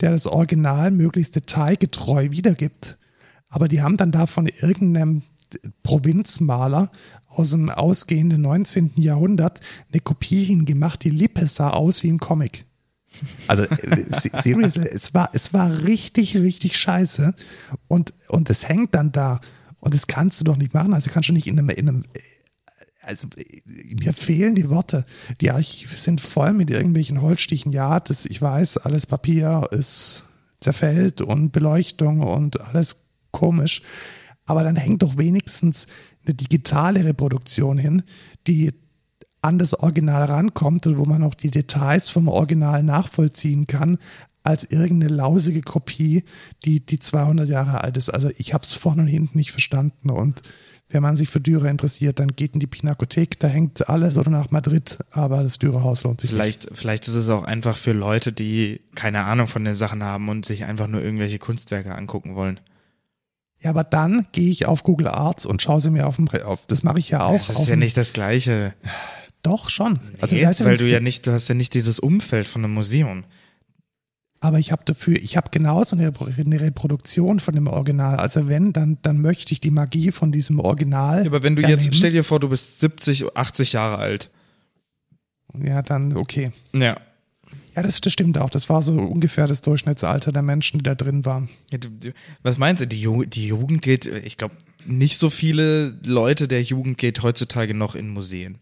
[0.00, 2.98] der das Original möglichst detailgetreu wiedergibt.
[3.48, 5.22] Aber die haben dann da von irgendeinem
[5.84, 6.90] Provinzmaler
[7.28, 8.92] aus dem ausgehenden 19.
[8.96, 9.60] Jahrhundert
[9.92, 12.66] eine Kopie hingemacht, die Lippe sah aus wie im Comic.
[13.46, 17.34] Also äh, seriously, es war, es war richtig, richtig scheiße.
[17.88, 19.40] Und, und es hängt dann da.
[19.80, 20.94] Und das kannst du doch nicht machen.
[20.94, 22.20] Also kannst du nicht in einem, in einem äh,
[23.02, 25.04] also äh, mir fehlen die Worte.
[25.40, 27.72] Die Archive sind voll mit irgendwelchen Holzstichen.
[27.72, 30.24] Ja, das, ich weiß, alles Papier ist
[30.60, 33.82] zerfällt und Beleuchtung und alles komisch.
[34.46, 35.86] Aber dann hängt doch wenigstens
[36.24, 38.02] eine digitale Reproduktion hin,
[38.46, 38.72] die
[39.44, 43.98] an das Original rankommt und wo man auch die Details vom Original nachvollziehen kann,
[44.42, 46.24] als irgendeine lausige Kopie,
[46.64, 48.08] die, die 200 Jahre alt ist.
[48.08, 50.42] Also ich habe es vorne und hinten nicht verstanden und
[50.88, 54.30] wenn man sich für Dürer interessiert, dann geht in die Pinakothek, da hängt alles oder
[54.30, 56.78] nach Madrid, aber das Dürerhaus lohnt sich vielleicht, nicht.
[56.78, 60.46] Vielleicht ist es auch einfach für Leute, die keine Ahnung von den Sachen haben und
[60.46, 62.60] sich einfach nur irgendwelche Kunstwerke angucken wollen.
[63.60, 66.66] Ja, aber dann gehe ich auf Google Arts und schaue sie mir auf dem auf.
[66.66, 67.46] Das mache ich ja auch.
[67.46, 68.74] Das ist ja nicht das Gleiche.
[69.44, 70.00] Doch, schon.
[70.20, 72.64] Also, nee, weißt du, weil du ja nicht, du hast ja nicht dieses Umfeld von
[72.64, 73.24] einem Museum.
[74.40, 78.16] Aber ich habe dafür, ich habe genauso eine, eine, Reproduktion von dem Original.
[78.16, 81.20] Also wenn, dann, dann möchte ich die Magie von diesem Original.
[81.20, 81.94] Ja, aber wenn du jetzt, nehmen.
[81.94, 84.30] stell dir vor, du bist 70, 80 Jahre alt.
[85.58, 86.52] Ja, dann okay.
[86.72, 86.96] Ja.
[87.76, 88.50] Ja, das, das stimmt auch.
[88.50, 91.48] Das war so ungefähr das Durchschnittsalter der Menschen, die da drin waren.
[91.70, 92.86] Ja, du, du, was meinst du?
[92.86, 94.54] Die, Ju die Jugend geht, ich glaube,
[94.86, 98.58] nicht so viele Leute der Jugend geht heutzutage noch in Museen.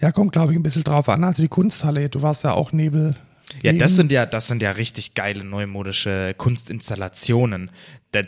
[0.00, 1.24] Ja, kommt, glaube ich, ein bisschen drauf an.
[1.24, 3.16] Also die Kunsthalle, du warst ja auch Nebel.
[3.62, 7.70] Ja, das sind ja, das sind ja richtig geile neumodische Kunstinstallationen.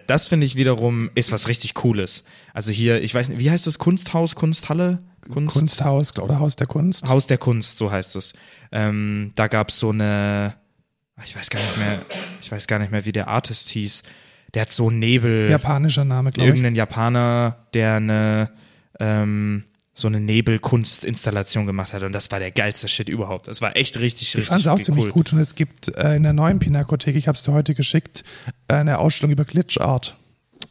[0.06, 2.24] Das finde ich wiederum ist was richtig Cooles.
[2.54, 5.02] Also hier, ich weiß nicht, wie heißt das Kunsthaus, Kunsthalle?
[5.30, 5.52] Kunst?
[5.54, 7.06] Kunsthaus oder Haus der Kunst?
[7.08, 8.32] Haus der Kunst, so heißt es.
[8.72, 10.54] Ähm, da gab's so eine,
[11.24, 11.98] ich weiß gar nicht mehr,
[12.40, 14.02] ich weiß gar nicht mehr, wie der Artist hieß.
[14.54, 15.50] Der hat so Nebel.
[15.50, 16.54] Japanischer Name, glaube ich.
[16.54, 18.50] Irgendein Japaner, der eine
[18.98, 19.64] ähm,
[20.00, 23.48] so eine Nebelkunstinstallation gemacht hat und das war der geilste Shit überhaupt.
[23.48, 24.84] Das war echt richtig, richtig Ich fand es auch cool.
[24.84, 27.74] ziemlich gut und es gibt äh, in der neuen Pinakothek, ich habe es dir heute
[27.74, 28.24] geschickt,
[28.68, 30.16] äh, eine Ausstellung über Glitchart.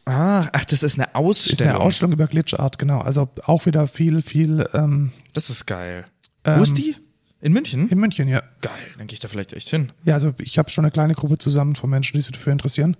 [0.05, 1.53] Ah, ach, das ist eine Ausstellung.
[1.53, 2.99] Ist eine Ausstellung über Glitchart, genau.
[2.99, 4.67] Also auch wieder viel, viel.
[4.73, 6.05] Ähm, das ist geil.
[6.45, 6.95] Ähm, Wo ist die?
[7.41, 7.89] In München?
[7.89, 8.41] In München, ja.
[8.61, 9.91] Geil, dann gehe ich da vielleicht echt hin.
[10.03, 12.97] Ja, also ich habe schon eine kleine Gruppe zusammen von Menschen, die sich dafür interessieren.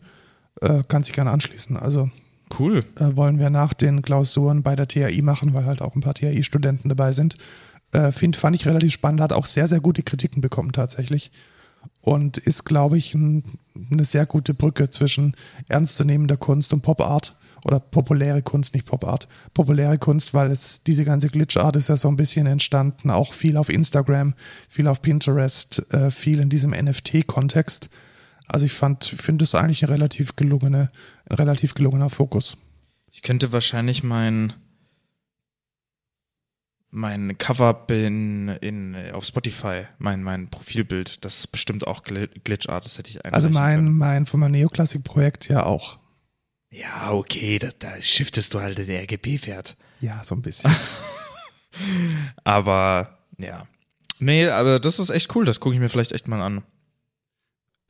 [0.62, 1.78] Äh, kann sich gerne anschließen.
[1.78, 2.10] Also
[2.58, 2.84] Cool.
[3.00, 6.14] Äh, wollen wir nach den Klausuren bei der TAI machen, weil halt auch ein paar
[6.14, 7.38] TAI-Studenten dabei sind.
[7.92, 11.32] Äh, find, fand ich relativ spannend, hat auch sehr, sehr gute Kritiken bekommen tatsächlich.
[12.02, 13.44] Und ist, glaube ich, ein,
[13.92, 15.36] eine sehr gute Brücke zwischen
[15.68, 17.36] ernstzunehmender Kunst und Pop Art
[17.66, 21.90] oder populäre Kunst, nicht Pop Art, populäre Kunst, weil es diese ganze Glitch Art ist
[21.90, 24.34] ja so ein bisschen entstanden, auch viel auf Instagram,
[24.70, 27.90] viel auf Pinterest, äh, viel in diesem NFT-Kontext.
[28.50, 30.92] Also ich fand, finde es eigentlich ein relativ gelungene,
[31.26, 32.58] ein relativ gelungener Fokus.
[33.12, 34.54] Ich könnte wahrscheinlich mein
[36.92, 42.84] mein Cover in, in, auf Spotify, mein, mein Profilbild, das ist bestimmt auch Glitch Art,
[42.84, 43.36] das hätte ich eigentlich.
[43.36, 43.98] Also mein, können.
[43.98, 46.00] mein von meinem Neoklassik-Projekt ja auch.
[46.72, 49.76] Ja, okay, da, da shiftest du halt den RGB-Wert.
[50.02, 50.72] Ja, so ein bisschen.
[52.44, 53.68] aber, ja.
[54.18, 56.64] Nee, aber das ist echt cool, das gucke ich mir vielleicht echt mal an.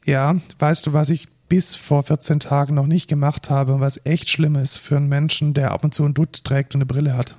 [0.10, 4.04] Ja, weißt du, was ich bis vor 14 Tagen noch nicht gemacht habe und was
[4.08, 6.88] echt schlimm ist für einen Menschen, der ab und zu einen Dutt trägt und eine
[6.88, 7.38] Brille hat?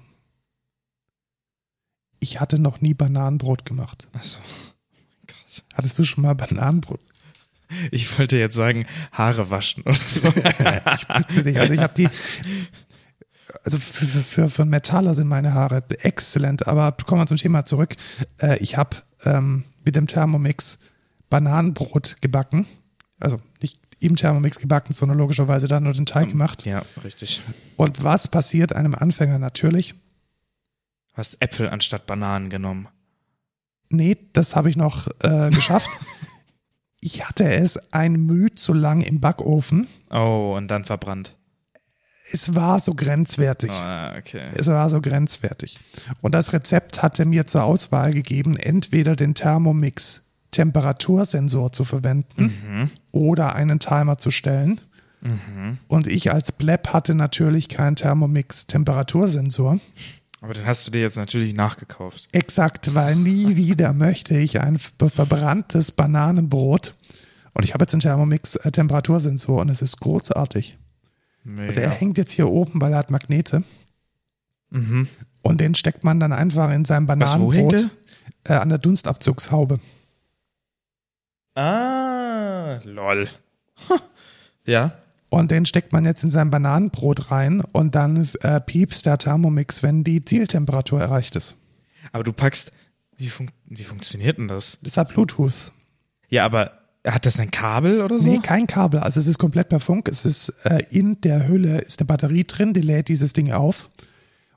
[2.21, 4.07] Ich hatte noch nie Bananenbrot gemacht.
[4.13, 4.39] Achso.
[5.27, 5.65] Krass.
[5.75, 7.01] Hattest du schon mal Bananenbrot?
[7.91, 10.29] Ich wollte jetzt sagen, Haare waschen oder so.
[10.29, 11.59] ich bitte dich.
[11.59, 12.09] Also ich habe die,
[13.65, 17.97] also für, für, für Metaller sind meine Haare exzellent, aber kommen wir zum Thema zurück.
[18.41, 20.79] Äh, ich habe ähm, mit dem Thermomix
[21.31, 22.67] Bananenbrot gebacken.
[23.19, 26.67] Also nicht im Thermomix gebacken, sondern logischerweise dann nur den Teig gemacht.
[26.67, 27.41] Ja, richtig.
[27.77, 29.95] Und was passiert einem Anfänger natürlich?
[31.21, 32.89] hast Äpfel anstatt Bananen genommen.
[33.89, 35.91] Nee, das habe ich noch äh, geschafft.
[37.01, 39.87] ich hatte es ein Mühe zu lang im Backofen.
[40.13, 41.37] Oh, und dann verbrannt.
[42.33, 43.73] Es war so grenzwertig.
[43.73, 44.47] Oh, okay.
[44.55, 45.81] Es war so grenzwertig.
[46.21, 52.91] Und das Rezept hatte mir zur Auswahl gegeben, entweder den Thermomix Temperatursensor zu verwenden mhm.
[53.13, 54.81] oder einen Timer zu stellen.
[55.21, 55.79] Mhm.
[55.89, 59.81] Und ich als Bleb hatte natürlich keinen Thermomix Temperatursensor.
[60.41, 62.29] Aber den hast du dir jetzt natürlich nachgekauft.
[62.33, 66.95] Exakt, weil nie wieder möchte ich ein verbranntes Bananenbrot.
[67.53, 70.79] Und ich habe jetzt einen Thermomix-Temperatursensor und es ist großartig.
[71.45, 71.67] Mega.
[71.67, 73.65] Also er hängt jetzt hier oben, weil er hat Magnete.
[74.71, 75.09] Mhm.
[75.43, 77.87] Und den steckt man dann einfach in sein Bananenbrot Was,
[78.45, 79.81] äh, an der Dunstabzugshaube.
[81.61, 83.29] Ah, lol.
[84.65, 84.93] ja.
[85.29, 89.83] Und den steckt man jetzt in sein Bananenbrot rein und dann äh, piepst der Thermomix,
[89.83, 91.57] wenn die Zieltemperatur erreicht ist.
[92.13, 92.73] Aber du packst,
[93.19, 94.79] wie, fun wie funktioniert denn das?
[94.83, 95.73] Das hat Bluetooth.
[96.31, 96.73] Ja, aber
[97.07, 98.27] hat das ein Kabel oder so?
[98.27, 99.01] Nee, kein Kabel.
[99.01, 100.09] Also es ist komplett per Funk.
[100.09, 103.91] Es ist äh, in der Hülle ist eine Batterie drin, die lädt dieses Ding auf.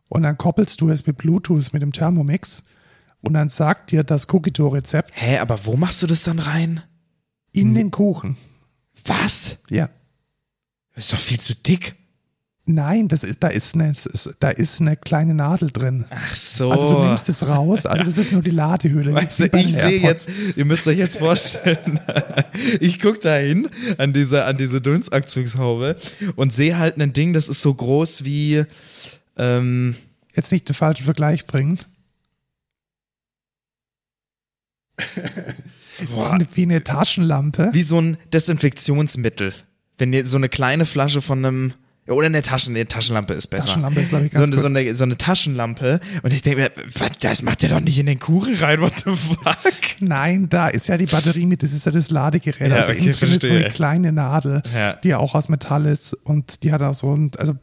[0.07, 2.63] Und dann koppelst du es mit Bluetooth mit dem Thermomix.
[3.19, 5.21] Und dann sagt dir das Cookie-Rezept.
[5.21, 6.81] Hä, aber wo machst du das dann rein?
[7.53, 7.75] In hm.
[7.75, 8.37] den Kuchen.
[9.05, 9.59] Was?
[9.69, 9.89] Ja.
[10.95, 11.95] Das ist doch viel zu dick.
[12.65, 13.91] Nein, das ist, da ist eine,
[14.39, 16.05] da ist eine kleine Nadel drin.
[16.09, 16.71] Ach so.
[16.71, 19.13] Also du nimmst es raus, also das ist nur die Ladehülle.
[19.13, 21.99] Weißt du, ich sehe jetzt, ihr müsst euch jetzt vorstellen,
[22.79, 25.97] ich gucke da hin an diese, an diese Dunstabzugshaube
[26.37, 28.63] und sehe halt ein Ding, das ist so groß wie,
[29.35, 29.95] ähm,
[30.35, 31.79] Jetzt nicht den falschen Vergleich bringen.
[36.13, 36.37] Boah.
[36.53, 37.69] Wie eine Taschenlampe.
[37.73, 39.53] Wie so ein Desinfektionsmittel
[39.97, 41.73] wenn ihr so eine kleine Flasche von einem
[42.05, 43.67] oder eine Taschen, eine Taschenlampe ist besser.
[43.67, 44.59] Taschenlampe ist, glaube ich, ganz so, gut.
[44.59, 46.01] So eine, so eine Taschenlampe.
[46.21, 46.71] Und ich denke mir,
[47.21, 49.57] das macht ihr doch nicht in den Kuchen rein, what the fuck?
[50.01, 52.69] Nein, da ist ja die Batterie mit, das ist ja das Ladegerät.
[52.69, 54.95] Ja, also okay, innen drin ist so eine kleine Nadel, ja.
[54.95, 57.53] die ja auch aus Metall ist und die hat auch so ein, also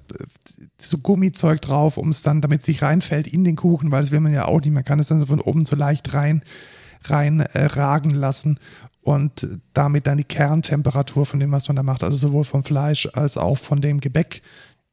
[0.79, 4.11] so Gummizeug drauf, um es dann, damit es nicht reinfällt in den Kuchen, weil das
[4.11, 4.73] will man ja auch nicht.
[4.73, 6.43] Man kann es dann so von oben so leicht rein
[7.05, 8.59] rein äh, ragen lassen
[9.03, 13.09] und damit dann die Kerntemperatur von dem, was man da macht, also sowohl vom Fleisch
[13.15, 14.43] als auch von dem Gebäck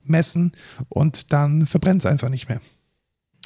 [0.03, 0.53] messen
[0.89, 2.61] und dann verbrennt es einfach nicht mehr.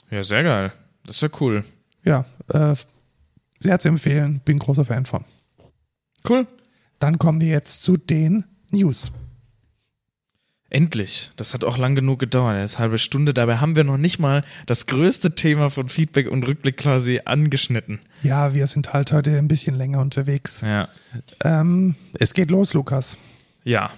[0.09, 0.71] Ja, sehr geil.
[1.05, 1.63] Das ist ja cool.
[2.03, 2.75] Ja, äh,
[3.59, 5.23] sehr zu empfehlen, bin großer Fan von.
[6.27, 6.47] Cool.
[6.99, 9.11] Dann kommen wir jetzt zu den News.
[10.71, 11.31] Endlich.
[11.35, 12.55] Das hat auch lang genug gedauert.
[12.55, 13.33] Eine halbe Stunde.
[13.33, 17.99] Dabei haben wir noch nicht mal das größte Thema von Feedback und Rückblick quasi angeschnitten.
[18.23, 20.61] Ja, wir sind halt heute ein bisschen länger unterwegs.
[20.61, 20.87] Ja.
[21.43, 23.17] Ähm, es geht los, Lukas.
[23.65, 23.91] Ja.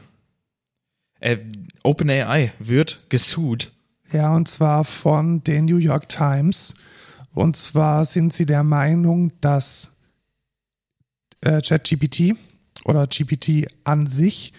[1.19, 1.37] Äh,
[1.83, 3.71] OpenAI wird gesucht.
[4.11, 6.73] Ja, und zwar von den New York Times.
[7.35, 9.95] Und zwar sind sie der Meinung, dass
[11.41, 12.35] äh, ChatGPT
[12.83, 14.53] oder GPT an sich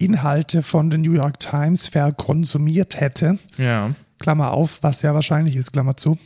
[0.00, 3.38] Inhalte von den New York Times verkonsumiert hätte.
[3.58, 3.94] Ja.
[4.18, 6.18] Klammer auf, was ja wahrscheinlich ist, Klammer zu.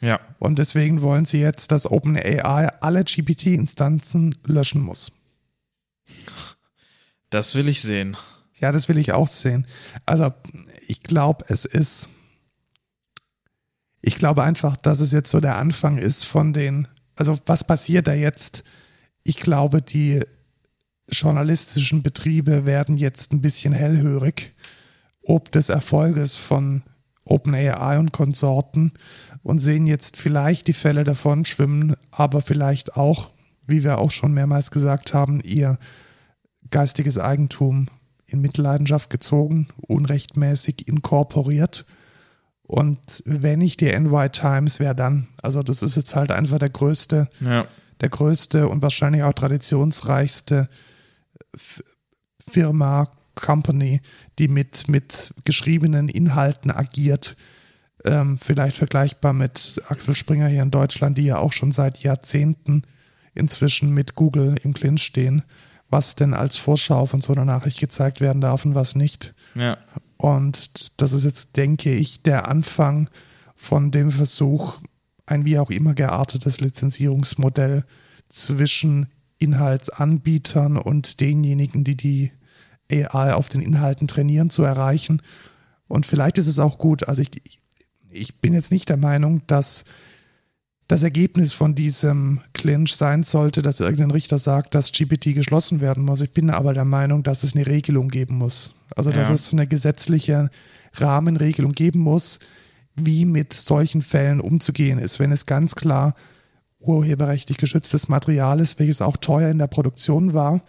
[0.00, 0.20] Ja.
[0.38, 5.12] Und deswegen wollen sie jetzt, dass OpenAI alle GPT-Instanzen löschen muss.
[7.30, 8.16] Das will ich sehen.
[8.60, 9.66] Ja, das will ich auch sehen.
[10.04, 10.32] Also,
[10.86, 12.10] ich glaube, es ist.
[14.02, 16.88] Ich glaube einfach, dass es jetzt so der Anfang ist von den.
[17.16, 18.64] Also, was passiert da jetzt?
[19.22, 20.22] Ich glaube, die
[21.10, 24.52] journalistischen Betriebe werden jetzt ein bisschen hellhörig
[25.26, 26.82] ob des Erfolges von
[27.24, 28.92] OpenAI und Konsorten
[29.42, 33.32] und sehen jetzt vielleicht die Fälle davon schwimmen, aber vielleicht auch,
[33.66, 35.78] wie wir auch schon mehrmals gesagt haben, ihr
[36.70, 37.88] geistiges Eigentum
[38.26, 41.86] in Mitleidenschaft gezogen, unrechtmäßig inkorporiert.
[42.62, 45.28] Und wenn nicht die NY Times, wer dann?
[45.40, 47.66] Also das ist jetzt halt einfach der größte, Ja.
[48.02, 50.68] der größte und wahrscheinlich auch traditionsreichste
[52.38, 54.00] Firma, Company,
[54.38, 57.36] die mit, mit geschriebenen Inhalten agiert.
[58.04, 62.82] Ähm, vielleicht vergleichbar mit Axel Springer hier in Deutschland, die ja auch schon seit Jahrzehnten
[63.34, 65.42] inzwischen mit Google im Clinch stehen,
[65.90, 69.34] was denn als Vorschau von so einer Nachricht gezeigt werden darf und was nicht.
[69.54, 69.78] Ja.
[70.16, 73.10] Und das ist jetzt, denke ich, der Anfang
[73.56, 74.78] von dem Versuch,
[75.26, 77.84] ein wie auch immer geartetes Lizenzierungsmodell
[78.28, 79.06] zwischen
[79.44, 82.32] Inhaltsanbietern und denjenigen, die die
[82.90, 85.22] AI auf den Inhalten trainieren, zu erreichen.
[85.88, 87.08] Und vielleicht ist es auch gut.
[87.08, 87.30] Also ich,
[88.10, 89.84] ich bin jetzt nicht der Meinung, dass
[90.86, 96.04] das Ergebnis von diesem Clinch sein sollte, dass irgendein Richter sagt, dass GPT geschlossen werden
[96.04, 96.20] muss.
[96.20, 98.74] Ich bin aber der Meinung, dass es eine Regelung geben muss.
[98.94, 99.34] Also dass Ja.
[99.34, 100.50] es eine gesetzliche
[100.94, 102.38] Rahmenregelung geben muss,
[102.96, 106.14] wie mit solchen Fällen umzugehen ist, wenn es ganz klar
[106.86, 110.62] urheberrechtlich geschütztes Material ist, welches auch teuer in der Produktion war.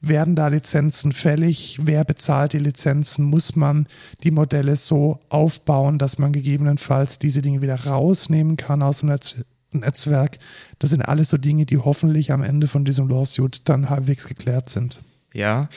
[0.00, 1.80] Werden da Lizenzen fällig?
[1.82, 3.24] Wer bezahlt die Lizenzen?
[3.24, 3.88] Muss man
[4.22, 9.42] die Modelle so aufbauen, dass man gegebenenfalls diese Dinge wieder rausnehmen kann aus dem Netz
[9.72, 10.38] Netzwerk?
[10.78, 14.68] Das sind alles so Dinge, die hoffentlich am Ende von diesem Lawsuit dann halbwegs geklärt
[14.68, 15.00] sind.
[15.34, 15.68] Ja.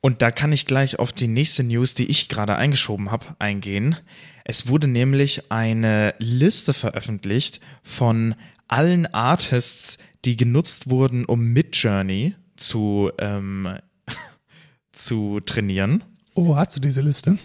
[0.00, 3.96] Und da kann ich gleich auf die nächste News, die ich gerade eingeschoben habe, eingehen.
[4.44, 8.36] Es wurde nämlich eine Liste veröffentlicht von
[8.68, 13.78] allen Artists, die genutzt wurden, um Midjourney zu, ähm,
[14.92, 16.02] zu trainieren.
[16.34, 17.38] Oh, hast du diese Liste?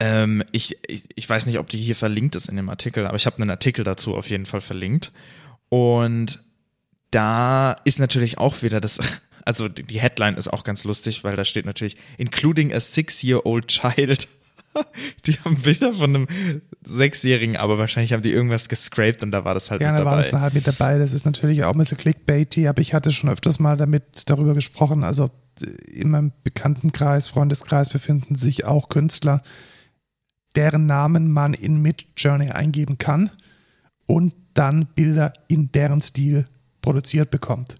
[0.00, 3.16] Ähm, ich, ich, ich weiß nicht, ob die hier verlinkt ist in dem Artikel, aber
[3.16, 5.12] ich habe einen Artikel dazu auf jeden Fall verlinkt.
[5.68, 6.40] Und
[7.10, 9.00] da ist natürlich auch wieder das,
[9.44, 14.28] also die Headline ist auch ganz lustig, weil da steht natürlich, including a six-year-old child.
[15.26, 16.28] Die haben Bilder von einem
[16.84, 20.04] Sechsjährigen, aber wahrscheinlich haben die irgendwas gescraped und da war das halt Ja, mit da
[20.04, 20.30] war dabei.
[20.30, 20.98] das halt mit dabei.
[20.98, 24.54] Das ist natürlich auch mit so clickbaity, aber ich hatte schon öfters mal damit darüber
[24.54, 25.04] gesprochen.
[25.04, 29.42] Also äh, in meinem Bekanntenkreis, Freundeskreis befinden sich auch Künstler,
[30.56, 33.30] deren Namen man in Midjourney eingeben kann
[34.06, 36.46] und dann Bilder in deren Stil
[36.80, 37.76] produziert bekommt.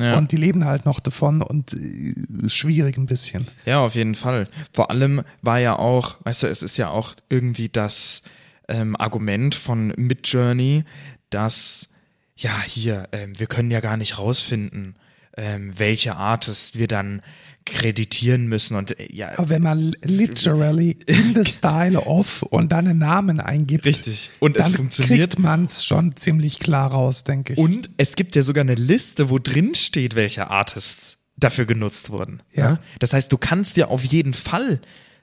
[0.00, 0.16] Ja.
[0.16, 3.46] Und die leben halt noch davon und äh, schwierig ein bisschen.
[3.64, 4.48] Ja, auf jeden Fall.
[4.72, 8.22] Vor allem war ja auch, weißt du, es ist ja auch irgendwie das
[8.68, 10.84] ähm, Argument von Midjourney,
[11.30, 11.88] dass
[12.36, 14.94] ja hier, ähm, wir können ja gar nicht rausfinden,
[15.36, 17.22] ähm, welche Artist wir dann
[17.70, 22.86] kreditieren müssen und äh, ja, Aber wenn man literally in the style of und dann
[22.86, 24.30] einen Namen eingibt, richtig.
[24.40, 25.30] Und es dann funktioniert.
[25.30, 27.58] kriegt man es schon ziemlich klar raus, denke ich.
[27.58, 32.42] Und es gibt ja sogar eine Liste, wo drin steht, welche Artists dafür genutzt wurden.
[32.52, 32.72] Ja.
[32.72, 32.80] Ne?
[32.98, 34.80] Das heißt, du kannst ja auf jeden Fall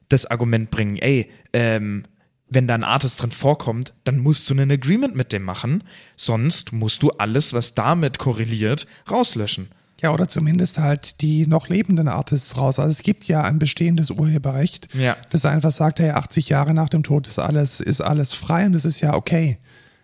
[0.10, 2.04] das Argument bringen, ey, ähm,
[2.50, 5.84] wenn da ein Artist drin vorkommt, dann musst du einen Agreement mit dem machen,
[6.16, 9.68] sonst musst du alles, was damit korreliert, rauslöschen.
[10.02, 12.78] Ja, oder zumindest halt die noch lebenden Artists raus.
[12.78, 15.18] Also es gibt ja ein bestehendes Urheberrecht, Ja.
[15.32, 18.74] das einfach sagt, hey, 80 Jahre nach dem Tod ist alles, ist alles frei und
[18.74, 19.58] das ist ja okay.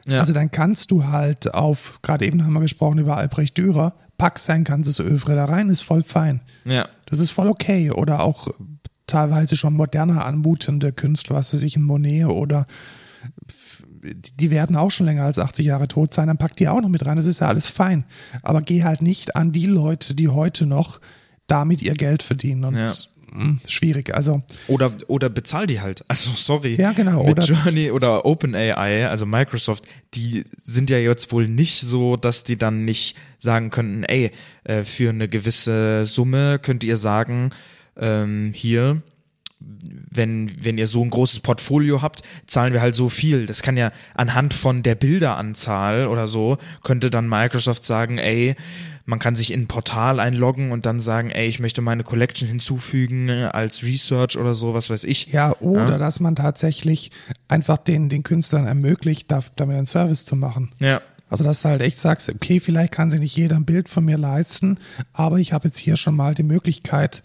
[0.06, 0.20] Ja.
[0.20, 4.40] Also dann kannst du halt auf, gerade eben haben wir gesprochen über Albrecht Dürer, pack
[4.40, 6.42] sein ganzes Övre da rein, ist voll fein.
[6.66, 6.88] Ja.
[7.06, 7.92] Das ist voll okay.
[7.92, 8.48] Oder auch
[9.06, 12.66] teilweise schon moderner anmutende Künstler, was weiß ich, ein Monet oder
[14.04, 16.90] die werden auch schon länger als 80 Jahre tot sein, dann pack die auch noch
[16.90, 18.04] mit rein, das ist ja alles fein.
[18.42, 21.00] Aber geh halt nicht an die Leute, die heute noch
[21.48, 22.94] damit ihr Geld verdienen und Ja.
[23.34, 24.14] mh, schwierig.
[24.16, 26.04] Also Oder, oder bezahl die halt.
[26.08, 26.76] Also, sorry.
[26.76, 27.24] Ja, genau.
[27.24, 32.44] Mit Oder- Journey oder OpenAI, also Microsoft, die sind ja jetzt wohl nicht so, dass
[32.44, 34.32] die dann nicht sagen könnten, ey,
[34.64, 37.50] äh, für eine gewisse Summe könnt ihr sagen,
[37.98, 39.02] ähm, hier,
[40.16, 43.46] wenn, wenn ihr so ein großes Portfolio habt, zahlen wir halt so viel.
[43.46, 48.56] Das kann ja anhand von der Bilderanzahl oder so, könnte dann Microsoft sagen, ey,
[49.06, 52.48] man kann sich in ein Portal einloggen und dann sagen, ey, ich möchte meine Collection
[52.48, 55.28] hinzufügen als Research oder so, was weiß ich.
[55.28, 55.98] ja, oder Ja.
[55.98, 57.12] dass man tatsächlich
[57.48, 60.70] einfach den, den Künstlern ermöglicht, da, damit einen Service zu machen.
[60.80, 63.90] Ja, Also, dass du halt echt sagst, okay, vielleicht kann sich nicht jeder ein Bild
[63.90, 64.78] von mir leisten,
[65.12, 67.24] aber ich habe jetzt hier schon mal die Möglichkeit,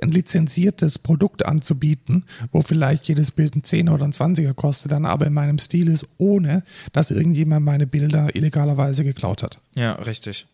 [0.00, 5.04] ein lizenziertes Produkt anzubieten, wo vielleicht jedes Bild ein 10 oder ein 20er kostet, dann
[5.04, 9.60] aber in meinem Stil ist, ohne dass irgendjemand meine Bilder illegalerweise geklaut hat.
[9.76, 10.46] ja, richtig.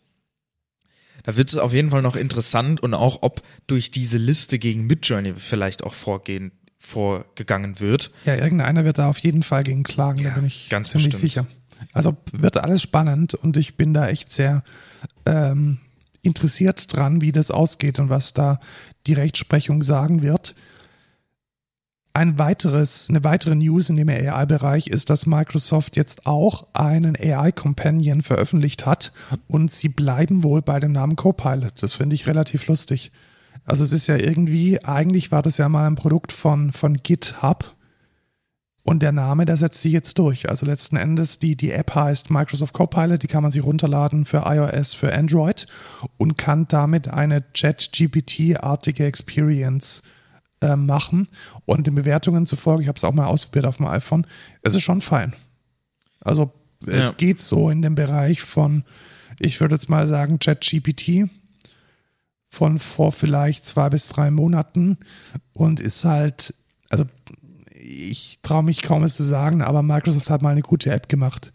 [1.27, 4.87] Da wird es auf jeden Fall noch interessant und auch, ob durch diese Liste gegen
[4.87, 8.11] Midjourney vielleicht auch vorgehen, vorgegangen wird.
[8.27, 11.11] Ja, irgendeiner wird da auf jeden Fall gegen klagen, Ja, da bin ich ganz ziemlich
[11.13, 11.21] bestimmt.
[11.31, 11.47] sicher.
[11.93, 14.63] Also wird alles spannend und ich bin da echt sehr
[15.25, 15.79] ähm,
[16.21, 18.61] interessiert dran, wie das ausgeht und was da
[19.07, 20.55] die Rechtsprechung sagen wird.
[22.17, 28.23] Ein weiteres, eine weitere News in dem AI-Bereich ist, dass Microsoft jetzt auch einen AI-Companion
[28.23, 29.13] veröffentlicht hat
[29.49, 31.83] und sie bleiben wohl bei dem Namen Copilot.
[31.83, 33.11] Das finde ich relativ lustig.
[33.65, 37.74] Also es ist ja irgendwie, eigentlich war das ja mal ein Produkt von, von GitHub
[38.87, 40.49] und der Name, der setzt sich jetzt durch.
[40.51, 44.43] Also letzten Endes, die, die App heißt Microsoft Copilot, die kann man sich runterladen für
[44.47, 45.67] iOS, für Android
[46.19, 50.03] und kann damit eine Chat-GPT-artige Experience
[50.61, 51.29] äh, machen.
[51.65, 54.27] Und den Bewertungen zufolge, ich habe es auch mal ausprobiert auf dem iPhone,
[54.63, 55.35] es ist schon fein.
[56.21, 56.53] Also
[56.87, 57.15] es Ja.
[57.17, 58.85] geht so in dem Bereich von,
[59.41, 61.31] ich würde jetzt mal sagen, Chat-GPT
[62.51, 64.99] von vor vielleicht zwei bis drei Monaten
[65.55, 66.55] und ist halt,
[66.91, 67.05] also
[67.95, 71.53] ich traue mich kaum es zu sagen, aber Microsoft hat mal eine gute App gemacht.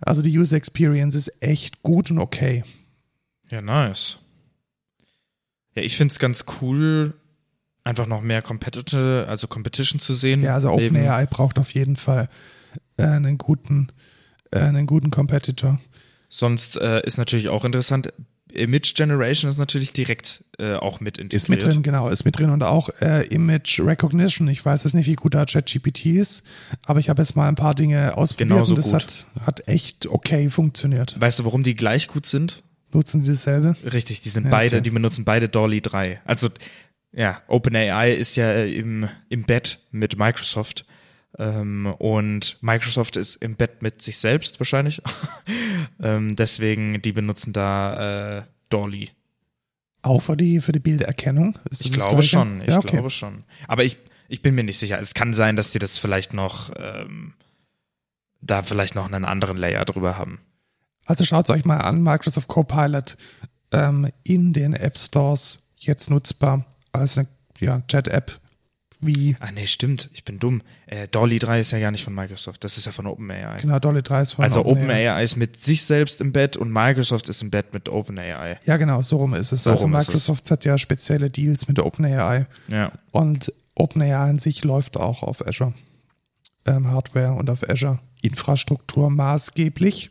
[0.00, 2.64] Also die User Experience ist echt gut und okay.
[3.48, 4.18] Ja, nice.
[5.74, 7.14] Ja, ich finde es ganz cool,
[7.84, 10.42] einfach noch mehr Competitive, also Competition zu sehen.
[10.42, 12.28] Ja, also OpenAI braucht auf jeden Fall
[12.96, 13.88] äh, einen guten,
[14.50, 15.80] äh, einen guten Competitor.
[16.28, 18.12] Sonst äh, ist natürlich auch interessant,
[18.56, 21.34] Image Generation ist natürlich direkt äh, auch mit integriert.
[21.42, 24.48] Ist mit drin, genau, ist mit drin und auch äh, Image Recognition.
[24.48, 26.44] Ich weiß jetzt nicht, wie gut da ChatGPT ist,
[26.86, 28.94] aber ich habe jetzt mal ein paar Dinge ausprobiert Genauso und das gut.
[28.94, 31.16] hat, hat echt okay funktioniert.
[31.20, 32.62] Weißt du, warum die gleich gut sind?
[32.92, 33.76] Nutzen die dasselbe?
[33.92, 34.82] Richtig, die sind Ja, beide, okay.
[34.82, 36.20] die benutzen beide Dolly 3.
[36.24, 36.48] Also,
[37.12, 40.84] ja, OpenAI ist ja äh, im, im Bett mit Microsoft.
[41.38, 45.02] Ähm, und Microsoft ist im Bett mit sich selbst wahrscheinlich.
[46.02, 49.10] ähm, deswegen, die benutzen da äh, Dolly.
[50.02, 51.58] Auch für die, für die Bilderkennung?
[51.70, 52.88] Ich glaube schon, ich ja, okay.
[52.88, 53.44] glaube schon.
[53.66, 55.00] Aber ich, ich bin mir nicht sicher.
[55.00, 57.34] Es kann sein, dass sie das vielleicht noch, ähm,
[58.40, 60.40] da vielleicht noch einen anderen Layer drüber haben.
[61.06, 63.16] Also schaut euch mal an, Microsoft Copilot
[63.72, 67.28] ähm, in den App Stores jetzt nutzbar als eine
[67.60, 68.40] ja, Chat-App
[69.00, 70.08] wie Ah, nee, stimmt.
[70.14, 70.62] Ich bin dumm.
[70.86, 72.64] Äh, Dolly 3 ist ja gar nicht von Microsoft.
[72.64, 73.58] Das ist ja von OpenAI.
[73.60, 74.82] genau Dolly 3 ist von Also OpenAI.
[75.10, 78.58] OpenAI ist mit sich selbst im Bett und Microsoft ist im Bett mit OpenAI.
[78.64, 79.64] Ja, genau, so rum ist es.
[79.64, 80.08] So also ist es.
[80.08, 82.90] Microsoft hat ja spezielle Deals mit OpenAI Ja.
[83.12, 85.74] und OpenAI an sich läuft auch auf Azure
[86.64, 90.10] ähm, Hardware und auf Azure Infrastruktur maßgeblich.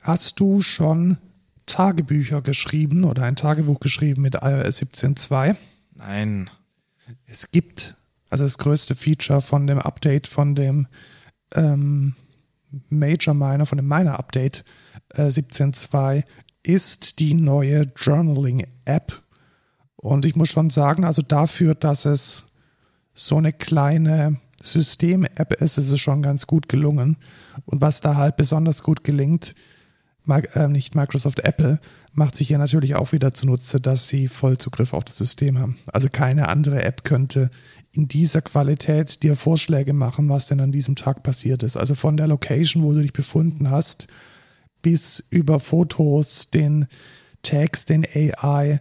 [0.00, 1.18] Hast du schon
[1.66, 5.54] Tagebücher geschrieben oder ein Tagebuch geschrieben mit iOS 17.2?
[6.00, 6.48] Nein.
[7.26, 7.94] Es gibt,
[8.30, 10.86] also das größte Feature von dem Update von dem
[11.54, 12.14] ähm,
[12.88, 14.64] Major Miner, von dem Miner Update
[15.10, 16.24] äh, 17.2
[16.62, 19.22] ist die neue Journaling App.
[19.96, 22.46] Und ich muss schon sagen, also dafür, dass es
[23.12, 27.18] so eine kleine System-App ist, ist es schon ganz gut gelungen.
[27.66, 29.54] Und was da halt besonders gut gelingt,
[30.28, 31.78] äh, nicht Microsoft, Apple,
[32.12, 35.78] macht sich ja natürlich auch wieder zunutze, dass sie Vollzugriff auf das System haben.
[35.92, 37.50] Also keine andere App könnte
[37.92, 41.76] in dieser Qualität dir Vorschläge machen, was denn an diesem Tag passiert ist.
[41.76, 44.08] Also von der Location, wo du dich befunden hast,
[44.82, 46.86] bis über Fotos, den
[47.42, 48.80] Tags, den AI,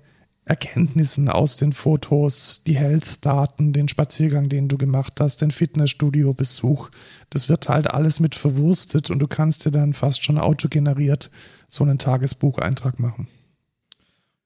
[0.49, 6.89] Erkenntnissen aus den Fotos, die Health-Daten, den Spaziergang, den du gemacht hast, den Fitnessstudio-Besuch.
[7.29, 11.29] Das wird halt alles mit verwurstet und du kannst dir dann fast schon autogeneriert
[11.67, 13.27] so einen Tagesbucheintrag machen.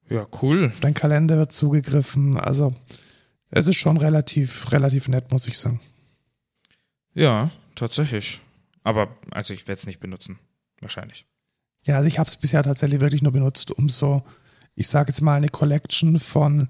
[0.09, 0.71] Ja, cool.
[0.73, 2.37] Auf dein Kalender wird zugegriffen.
[2.37, 2.75] Also
[3.49, 5.79] es ist schon relativ, relativ nett, muss ich sagen.
[7.13, 8.41] Ja, tatsächlich.
[8.83, 10.37] Aber, also ich werde es nicht benutzen.
[10.81, 11.25] Wahrscheinlich.
[11.85, 14.23] Ja, also ich habe es bisher tatsächlich wirklich nur benutzt, um so,
[14.75, 16.69] ich sage jetzt mal, eine Collection von,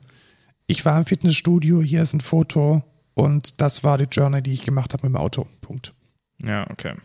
[0.67, 2.83] ich war im Fitnessstudio, hier ist ein Foto
[3.13, 5.47] und das war die Journey, die ich gemacht habe mit dem Auto.
[5.61, 5.93] Punkt.
[6.43, 6.95] Ja, okay.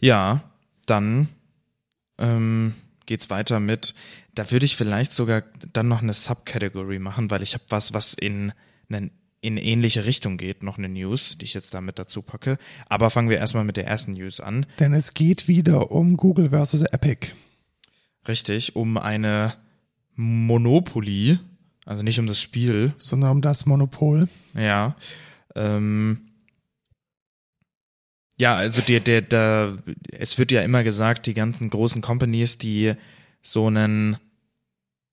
[0.00, 0.42] Ja,
[0.86, 1.28] dann
[2.18, 2.74] ähm,
[3.06, 3.94] geht's weiter mit,
[4.34, 8.14] da würde ich vielleicht sogar dann noch eine Subcategory machen, weil ich habe was, was
[8.14, 8.52] in,
[8.88, 9.10] einen,
[9.46, 12.58] in ähnliche Richtung geht, noch eine News, die ich jetzt da mit dazu packe.
[12.88, 14.66] Aber fangen wir erstmal mit der ersten News an.
[14.80, 17.28] Denn es geht wieder um Google versus Epic.
[18.26, 19.54] Richtig, um eine
[20.16, 21.38] Monopoly,
[21.84, 24.28] also nicht um das Spiel, sondern um das Monopol.
[24.54, 24.96] Ja.
[25.54, 26.22] Ähm,
[28.36, 29.76] ja, also der, der, der,
[30.10, 32.94] es wird ja immer gesagt, die ganzen großen Companies, die
[33.42, 34.16] so einen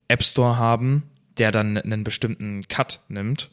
[0.08, 1.04] App Store haben,
[1.38, 3.52] der dann einen bestimmten Cut nimmt,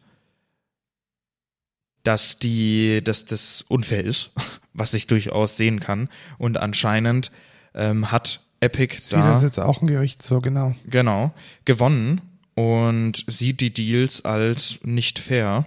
[2.03, 4.33] dass die, dass das unfair ist,
[4.73, 6.09] was ich durchaus sehen kann.
[6.39, 7.31] Und anscheinend
[7.75, 10.75] ähm, hat Epic Sieht da das jetzt auch ein Gericht so, genau.
[10.87, 11.33] Genau,
[11.65, 12.21] gewonnen
[12.55, 15.67] und sieht die Deals als nicht fair.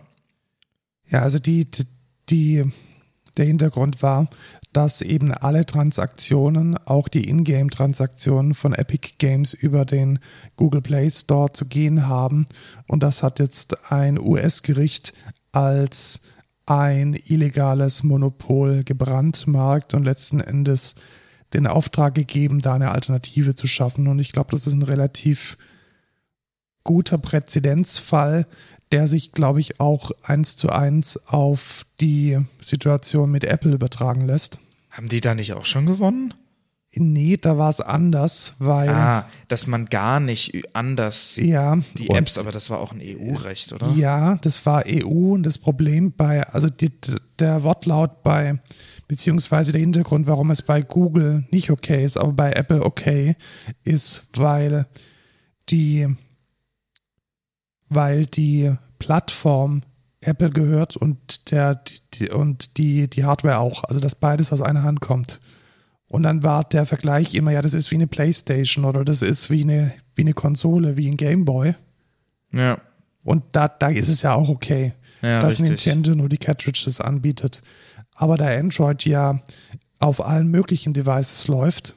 [1.09, 1.67] Ja, also die,
[2.29, 2.63] die,
[3.37, 4.29] der Hintergrund war,
[4.73, 10.19] dass eben alle Transaktionen, auch die Ingame-Transaktionen von Epic Games über den
[10.55, 12.47] Google Play Store zu gehen haben.
[12.87, 15.13] Und das hat jetzt ein US-Gericht
[15.53, 16.21] als
[16.65, 20.95] ein illegales Monopol gebrandmarkt und letzten Endes
[21.53, 24.07] den Auftrag gegeben, da eine Alternative zu schaffen.
[24.07, 25.57] Und ich glaube, das ist ein relativ
[26.83, 28.47] guter Präzedenzfall,
[28.91, 34.59] der sich, glaube ich, auch eins zu eins auf die Situation mit Apple übertragen lässt.
[34.89, 36.33] Haben die da nicht auch schon gewonnen?
[36.95, 38.89] Nee, da war es anders, weil.
[38.89, 43.73] Ah, dass man gar nicht anders ja, die Apps, aber das war auch ein EU-Recht,
[43.73, 43.87] oder?
[43.95, 46.91] Ja, das war EU und das Problem bei, also die,
[47.39, 48.59] der Wortlaut bei,
[49.07, 53.35] beziehungsweise der Hintergrund, warum es bei Google nicht okay ist, aber bei Apple okay
[53.83, 54.85] ist, weil
[55.69, 56.15] die
[57.89, 59.83] weil die Plattform
[60.21, 61.81] Apple gehört und der
[62.13, 65.41] die, und die die Hardware auch, also dass beides aus einer Hand kommt.
[66.13, 69.49] Und dann war der Vergleich immer, ja, das ist wie eine Playstation oder das ist
[69.49, 71.73] wie eine wie eine Konsole, wie ein Gameboy.
[72.51, 72.79] Ja.
[73.23, 74.93] Und da, da ist es ja auch okay,
[75.23, 75.69] ja, dass richtig.
[75.69, 77.63] Nintendo nur die Cartridges anbietet.
[78.13, 79.39] Aber da Android ja
[79.97, 81.95] auf allen möglichen Devices läuft,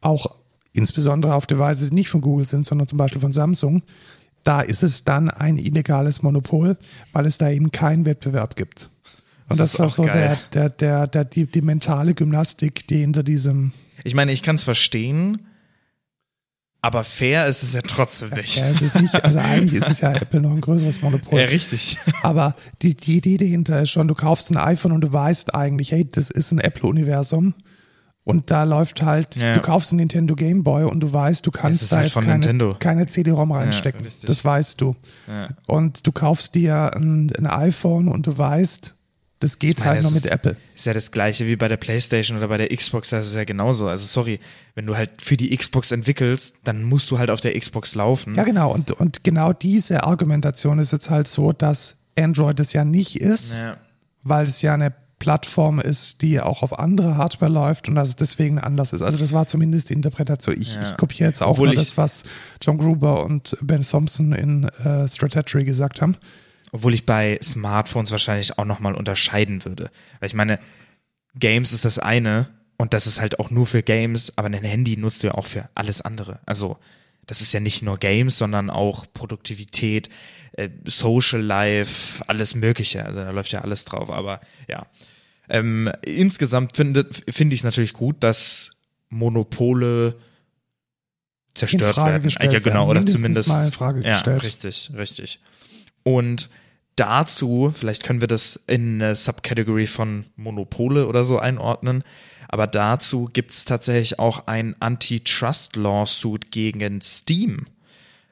[0.00, 0.38] auch
[0.72, 3.82] insbesondere auf Devices, die nicht von Google sind, sondern zum Beispiel von Samsung,
[4.42, 6.78] da ist es dann ein illegales Monopol,
[7.12, 8.90] weil es da eben keinen Wettbewerb gibt.
[9.50, 10.38] Und das, Das ist war so der, geil.
[10.54, 13.72] der, der, der, die, die mentale Gymnastik, die hinter diesem,
[14.04, 15.42] Ich meine, ich kann es verstehen,
[16.82, 18.56] aber fair ist es ja trotzdem nicht.
[18.56, 21.38] ja, es ist nicht, also eigentlich ist es ja Apple noch ein größeres Monopol.
[21.38, 21.98] Ja, richtig.
[22.22, 25.92] Aber die, die Idee dahinter ist schon, du kaufst ein iPhone und du weißt eigentlich,
[25.92, 27.54] hey, das ist ein Apple-Universum.
[28.24, 29.54] Und da läuft halt, Ja.
[29.54, 32.32] du kaufst einen Nintendo Game Boy und du weißt, du kannst da halt jetzt keine,
[32.34, 32.74] Nintendo.
[32.78, 34.02] keine CD-ROM reinstecken.
[34.02, 34.26] richtig.
[34.26, 34.94] das weißt du.
[35.26, 35.48] Ja.
[35.66, 38.94] Und du kaufst dir ein, ein iPhone und du weißt,
[39.40, 40.56] das geht meine, halt nur mit ist- Apple.
[40.74, 43.44] Ist ja das gleiche wie bei der PlayStation oder bei der Xbox, das ist ja
[43.44, 43.88] genauso.
[43.88, 44.38] Also sorry,
[44.74, 48.34] wenn du halt für die Xbox entwickelst, dann musst du halt auf der Xbox laufen.
[48.34, 48.72] Ja, genau.
[48.72, 53.56] Und, und genau diese Argumentation ist jetzt halt so, dass Android es ja nicht ist.
[53.56, 53.76] Ja.
[54.22, 58.16] weil es ja eine Plattform ist, die auch auf andere Hardware läuft und dass es
[58.16, 59.02] deswegen anders ist.
[59.02, 60.54] Also das war zumindest die Interpretation.
[60.58, 60.82] Ich, Ja.
[60.82, 62.24] ich kopiere jetzt auch Obwohl nur das, was
[62.62, 66.16] John Gruber und Ben Thompson in äh, Strategy gesagt haben.
[66.72, 69.90] Obwohl ich bei Smartphones wahrscheinlich auch nochmal unterscheiden würde.
[70.20, 70.58] Weil ich meine,
[71.34, 74.96] Games ist das eine und das ist halt auch nur für Games, aber ein Handy
[74.96, 76.40] nutzt du ja auch für alles andere.
[76.46, 76.78] Also
[77.26, 80.08] das ist ja nicht nur Games, sondern auch Produktivität,
[80.52, 83.04] äh, Social Life, alles Mögliche.
[83.04, 84.10] Also da läuft ja alles drauf.
[84.10, 84.86] Aber ja,
[85.48, 88.72] ähm, insgesamt finde finde ich es natürlich gut, dass
[89.10, 90.16] Monopole
[91.54, 92.22] zerstört werden.
[92.22, 93.02] gestellt ja, genau, werden.
[93.02, 94.44] oder zumindest mal in Frage ja, gestellt.
[94.44, 95.40] richtig, richtig.
[96.02, 96.48] Und
[96.96, 102.04] dazu, vielleicht können wir das in eine Subcategory von Monopole oder so einordnen,
[102.48, 107.66] aber dazu gibt es tatsächlich auch ein Antitrust-Lawsuit gegen Steam.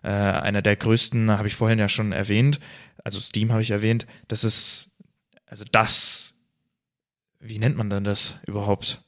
[0.03, 2.59] Äh, einer der größten, habe ich vorhin ja schon erwähnt.
[3.05, 4.07] Also Steam habe ich erwähnt.
[4.27, 4.97] Das ist,
[5.47, 6.35] also das,
[7.41, 9.03] wie nennt man denn das überhaupt?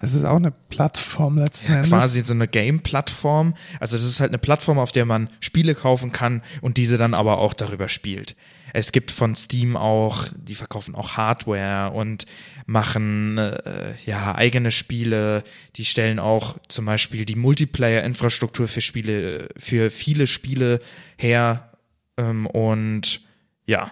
[0.00, 1.90] Es ist auch eine Plattform letzten Ja, Endes.
[1.90, 3.54] quasi so eine Game-Plattform.
[3.80, 7.14] Also es ist halt eine Plattform, auf der man Spiele kaufen kann und diese dann
[7.14, 8.36] aber auch darüber spielt.
[8.72, 12.26] Es gibt von Steam auch, die verkaufen auch Hardware und
[12.66, 15.44] machen äh, ja eigene Spiele.
[15.76, 20.80] Die stellen auch zum Beispiel die Multiplayer-Infrastruktur für Spiele, für viele Spiele
[21.16, 21.70] her.
[22.18, 23.22] Ähm, und
[23.66, 23.90] ja,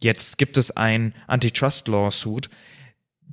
[0.00, 2.48] jetzt gibt es ein Antitrust-Lawsuit,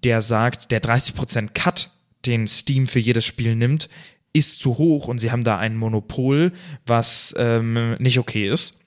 [0.04, 1.90] der sagt, der 30% Cut,
[2.26, 3.90] den Steam für jedes Spiel nimmt,
[4.34, 6.52] ist zu hoch und sie haben da ein Monopol,
[6.86, 8.80] was ähm, nicht okay ist.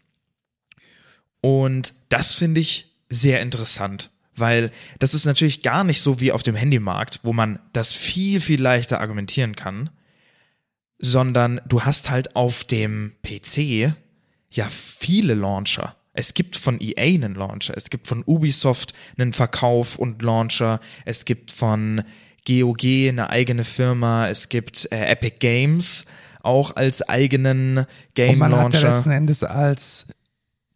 [1.41, 6.43] Und das finde ich sehr interessant, weil das ist natürlich gar nicht so wie auf
[6.43, 9.91] dem Handymarkt, wo man das viel, viel leichter argumentieren kann,
[10.99, 13.95] sondern du hast halt auf dem PC
[14.51, 15.97] ja viele Launcher.
[16.15, 21.25] Es gibt von EA einen Launcher, es gibt von Ubisoft einen Verkauf und Launcher, es
[21.25, 22.03] gibt von
[22.47, 26.07] GOG eine eigene Firma, es gibt äh, Epic Games
[26.43, 28.91] auch als eigenen Game und man hat ja Launcher.
[28.91, 30.07] letzten Endes als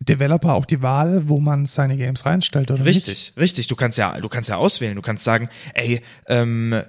[0.00, 2.96] Developer auch die Wahl, wo man seine Games reinstellt oder nicht.
[2.96, 3.66] Richtig, richtig.
[3.66, 4.96] Du kannst ja, du kannst ja auswählen.
[4.96, 6.82] Du kannst sagen, ey, ähm,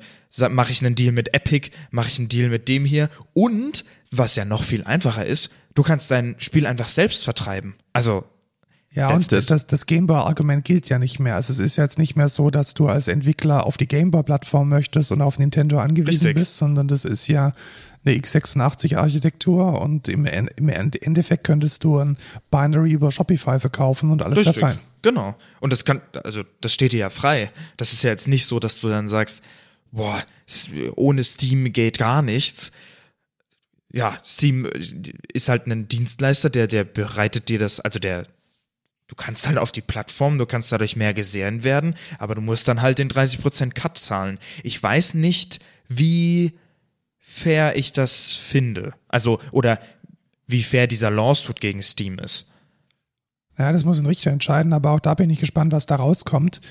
[0.50, 4.36] mache ich einen Deal mit Epic, mache ich einen Deal mit dem hier und was
[4.36, 7.76] ja noch viel einfacher ist, du kannst dein Spiel einfach selbst vertreiben.
[7.93, 8.26] Also
[8.93, 11.35] Ja, That's und das, das Gameboy-Argument gilt ja nicht mehr.
[11.35, 15.11] Also es ist jetzt nicht mehr so, dass du als Entwickler auf die Gameboy-Plattform möchtest
[15.11, 16.35] und auf Nintendo angewiesen Richtig.
[16.35, 17.53] bist, sondern das ist ja
[18.03, 22.17] eine x86-Architektur und im, im End- Endeffekt könntest du ein
[22.49, 24.79] Binary über Shopify verkaufen und alles wäre fein.
[25.01, 25.35] Genau.
[25.59, 27.51] Und das kann, also das steht dir ja frei.
[27.77, 29.43] Das ist ja jetzt nicht so, dass du dann sagst,
[29.91, 30.23] boah,
[30.95, 32.71] ohne Steam geht gar nichts.
[33.91, 34.67] Ja, Steam
[35.33, 38.25] ist halt ein Dienstleister, der, der bereitet dir das, also der,
[39.10, 42.68] du kannst halt auf die Plattform, du kannst dadurch mehr gesehen werden, aber du musst
[42.70, 44.39] dann halt den 30% Cut zahlen.
[44.64, 46.57] Ich weiß nicht, wie
[47.18, 48.93] fair ich das finde.
[49.10, 49.80] Also, oder
[50.47, 52.51] wie fair dieser Lawsuit gegen Steam ist.
[53.57, 56.62] Ja, das muss ein Richter entscheiden, aber auch da bin ich gespannt, was da rauskommt.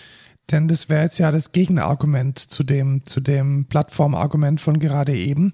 [0.50, 5.52] Denn das wäre jetzt ja das Gegenargument zu dem, zu dem Plattformargument von gerade eben,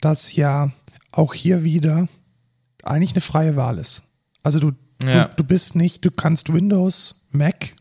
[0.00, 0.72] dass ja
[1.12, 2.08] auch hier wieder
[2.82, 4.02] eigentlich eine freie Wahl ist.
[4.42, 4.72] Also du,
[5.06, 5.24] Ja.
[5.26, 7.74] du, du bist nicht, du kannst Windows, Mac,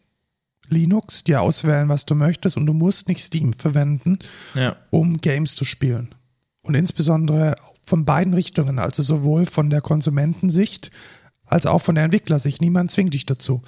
[0.70, 4.20] Linux dir auswählen, was du möchtest und du musst nicht Steam verwenden,
[4.56, 4.76] Ja.
[4.90, 6.16] um Games zu spielen.
[6.62, 10.92] Und insbesondere von beiden Richtungen, also sowohl von der Konsumentensicht
[11.46, 12.62] als auch von der Entwicklersicht.
[12.62, 13.62] Niemand zwingt dich dazu.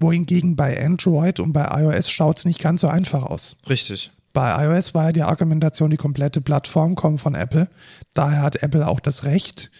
[0.00, 3.56] Wohingegen bei Android und bei iOS schaut es nicht ganz so einfach aus.
[3.68, 4.10] Richtig.
[4.32, 7.68] Bei iOS war ja die Argumentation, die komplette Plattform kommt von Apple.
[8.14, 9.70] Daher hat Apple auch das Recht,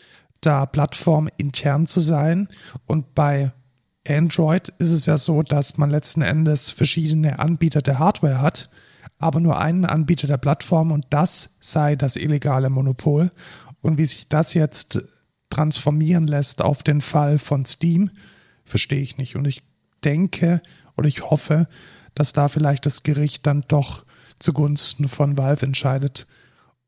[0.41, 2.49] da Plattform intern zu sein.
[2.87, 3.53] Und bei
[4.07, 8.71] Android ist es ja so, dass man letzten Endes verschiedene Anbieter der Hardware hat,
[9.19, 13.31] aber nur einen Anbieter der Plattform und das sei das illegale Monopol.
[13.83, 15.05] Und wie sich das jetzt
[15.51, 18.11] transformieren lässt auf den Fall von Steam,
[18.65, 19.37] verstehe ich nicht.
[19.37, 19.63] Und ich
[20.05, 20.63] denke
[20.97, 21.69] oder ich hoffe,
[22.15, 24.05] dass da vielleicht das Gericht dann doch
[24.39, 26.27] zugunsten von Valve entscheidet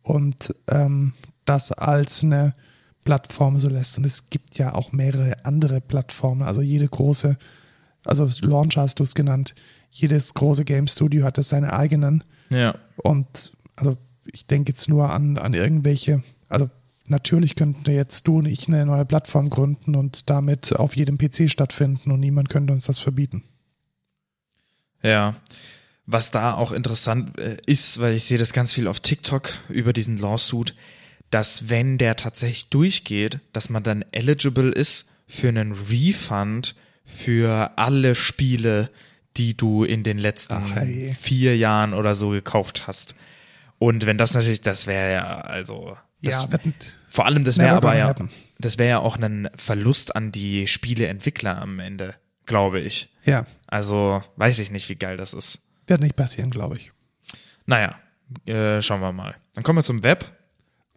[0.02, 1.12] und ähm,
[1.44, 2.54] das als eine
[3.04, 3.98] Plattform so lässt.
[3.98, 6.42] Und es gibt ja auch mehrere andere Plattformen.
[6.42, 7.36] Also jede große,
[8.04, 9.54] also Launcher hast du es genannt,
[9.90, 12.24] jedes große Game Studio hat das seine eigenen.
[12.50, 12.74] Ja.
[12.96, 13.96] Und also
[14.26, 16.70] ich denke jetzt nur an, an irgendwelche, also
[17.06, 21.50] natürlich könnten jetzt du und ich eine neue Plattform gründen und damit auf jedem PC
[21.50, 23.44] stattfinden und niemand könnte uns das verbieten.
[25.02, 25.36] Ja.
[26.06, 29.92] Was da auch interessant äh, ist, weil ich sehe das ganz viel auf TikTok über
[29.92, 30.74] diesen Lawsuit,
[31.32, 36.74] dass wenn der tatsächlich durchgeht, dass man dann eligible ist für einen Refund
[37.04, 38.90] für alle Spiele,
[39.36, 41.16] die du in den letzten Ach, hey.
[41.18, 43.14] vier Jahren oder so gekauft hast.
[43.78, 46.58] Und wenn das natürlich, das wäre ja, also, das, ja,
[47.08, 48.14] vor allem, das wäre aber ja,
[48.58, 52.14] das wäre ja auch ein Verlust an die Spieleentwickler am Ende,
[52.46, 53.08] glaube ich.
[53.24, 55.60] ja, Also, weiß ich nicht, wie geil das ist.
[55.86, 56.92] wird nicht passieren, glaube ich.
[57.64, 57.94] Naja,
[58.46, 59.34] äh, schauen wir mal.
[59.54, 60.30] Dann kommen wir zum Web.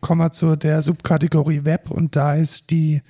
[0.06, 3.02] Kommen wir zu der Subkategorie Web und da ist die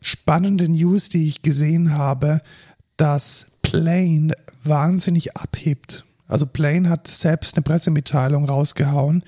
[0.00, 2.40] spannende News, die ich gesehen habe,
[2.96, 4.32] dass Plane
[4.64, 6.06] wahnsinnig abhebt.
[6.26, 9.24] Also Plane hat selbst eine Pressemitteilung rausgehauen,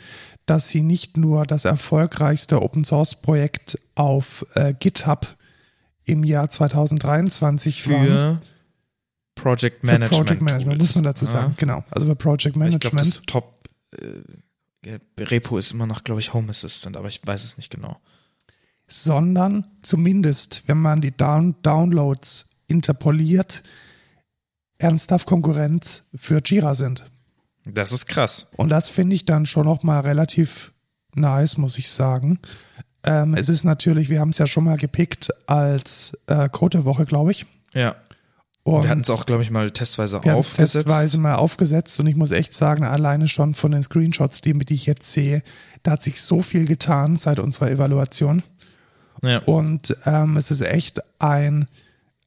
[0.46, 5.36] dass sie nicht nur das erfolgreichste Open Source Projekt auf äh, GitHub
[6.04, 8.06] im Jahr 2023 waren.
[8.06, 8.40] Für
[9.34, 10.26] Project Für Management.
[10.26, 10.88] Project Management, Tools.
[10.88, 11.84] muss man dazu sagen, genau.
[11.90, 12.50] Also für Project Ja.
[12.50, 12.80] Ich Management.
[12.80, 14.22] glaube, das Top äh,
[15.18, 18.00] Repo ist immer noch, glaube ich, Home Assistant, aber ich weiß es nicht genau.
[18.86, 23.62] sondern zumindest, wenn man die Down Downloads interpoliert,
[24.78, 27.04] ernsthaft Konkurrenz für Jira sind.
[27.64, 28.50] Das ist krass.
[28.56, 30.72] Und das finde ich dann schon noch mal relativ
[31.14, 32.38] nice, muss ich sagen.
[33.02, 36.84] Ähm, es ist natürlich, wir haben es ja schon mal gepickt als äh, Code der
[36.84, 37.46] Woche, glaube ich.
[37.74, 37.96] Ja.
[38.62, 40.74] Und wir hatten es auch, glaube ich, mal testweise wir aufgesetzt.
[40.74, 44.74] testweise mal aufgesetzt und ich muss echt sagen, alleine schon von den Screenshots, die, die
[44.74, 45.42] ich jetzt sehe,
[45.82, 48.42] da hat sich so viel getan seit unserer Evaluation.
[49.22, 49.38] Ja.
[49.44, 51.68] Und ähm, es ist echt ein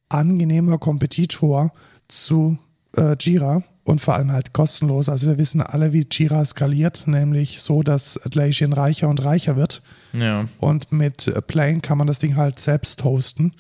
[0.10, 1.72] angenehmer Kompetitor
[2.08, 2.58] zu
[2.98, 5.10] äh, Jira und vor allem halt kostenlos.
[5.10, 9.84] Also wir wissen alle, wie Jira skaliert, nämlich so, dass Atlassian reicher und reicher wird.
[10.14, 10.46] ja.
[10.60, 13.54] Und mit Plane kann man das Ding halt selbst hosten.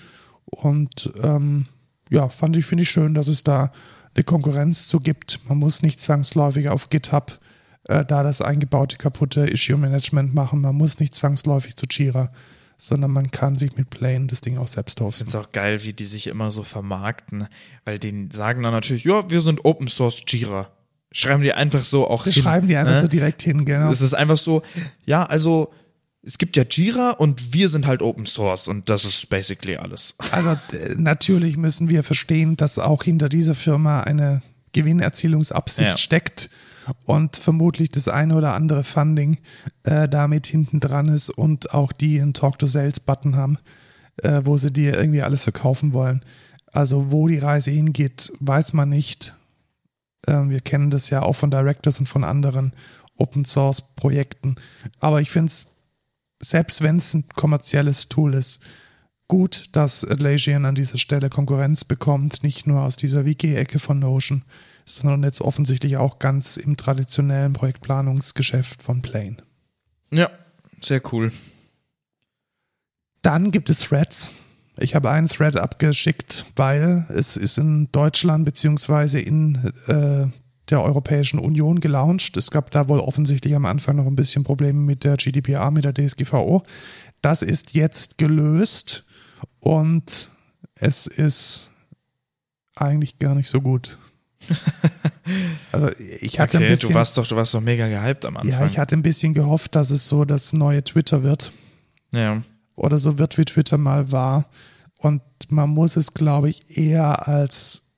[0.46, 1.68] Und ähm,
[2.10, 3.72] ja, fand ich, finde ich schön, dass es da
[4.16, 5.40] eine Konkurrenz zu gibt.
[5.48, 7.40] Man muss nicht zwangsläufig auf GitHub
[7.86, 10.62] äh, da das eingebaute kaputte Issue-Management machen.
[10.62, 12.32] Man muss nicht zwangsläufig zu Jira,
[12.78, 15.26] sondern man kann sich mit Plane das Ding auch selbst Ich hosten.
[15.26, 17.48] finde es auch geil, wie die sich immer so vermarkten,
[17.86, 20.70] weil die sagen dann natürlich, ja, wir sind Open Source Jira.
[21.12, 23.02] Schreiben die einfach so auch Das hin, schreiben die einfach ne?
[23.02, 23.92] so direkt hin, genau.
[23.92, 24.64] Es ist einfach so,
[25.06, 25.72] ja, also
[26.26, 30.16] es gibt ja Jira und wir sind halt Open Source und das ist basically alles.
[30.32, 35.98] Also äh, natürlich müssen wir verstehen, dass auch hinter dieser Firma eine Gewinnerzielungsabsicht Ja.
[35.98, 36.50] steckt
[37.06, 39.38] und vermutlich das eine oder andere Funding
[39.84, 43.58] äh, damit hinten dran ist und auch die einen Talk to Sales Button haben,
[44.18, 46.24] äh, wo sie dir irgendwie alles verkaufen wollen.
[46.72, 49.34] Also wo die Reise hingeht, weiß man nicht.
[50.28, 52.74] Ähm, wir kennen das ja auch von Directors und von anderen
[53.18, 54.56] Open Source Projekten.
[55.00, 55.68] Aber ich finde es,
[56.44, 58.60] selbst wenn es ein kommerzielles Tool ist,
[59.28, 64.44] gut, dass Atlassian an dieser Stelle Konkurrenz bekommt, nicht nur aus dieser Wiki-Ecke von Notion,
[64.86, 69.38] sondern jetzt offensichtlich auch ganz im traditionellen Projektplanungsgeschäft von Plane.
[70.12, 70.30] Ja,
[70.82, 71.32] sehr cool.
[73.22, 74.34] Dann gibt es Threads.
[74.78, 80.28] Ich habe einen Thread abgeschickt, weil es ist in Deutschland beziehungsweise in äh,
[80.70, 82.38] der Europäischen Union gelauncht.
[82.38, 85.86] Es gab da wohl offensichtlich am Anfang noch ein bisschen Probleme mit der GDPR, mit
[85.86, 86.64] der DSGVO.
[87.22, 89.06] Das ist jetzt gelöst
[89.60, 90.32] und
[90.76, 91.70] es ist
[92.76, 93.98] eigentlich gar nicht so gut.
[95.72, 95.90] Also
[96.20, 98.52] ich hatte okay, ein bisschen, du warst doch, du warst doch mega gehypt am Anfang.
[98.52, 101.54] Ja, ich hatte ein bisschen gehofft, dass es so das neue Twitter wird.
[102.12, 102.44] Ja.
[102.76, 104.50] Oder so wird, wie Twitter mal war.
[104.98, 107.94] Und man muss es, glaube ich, eher als,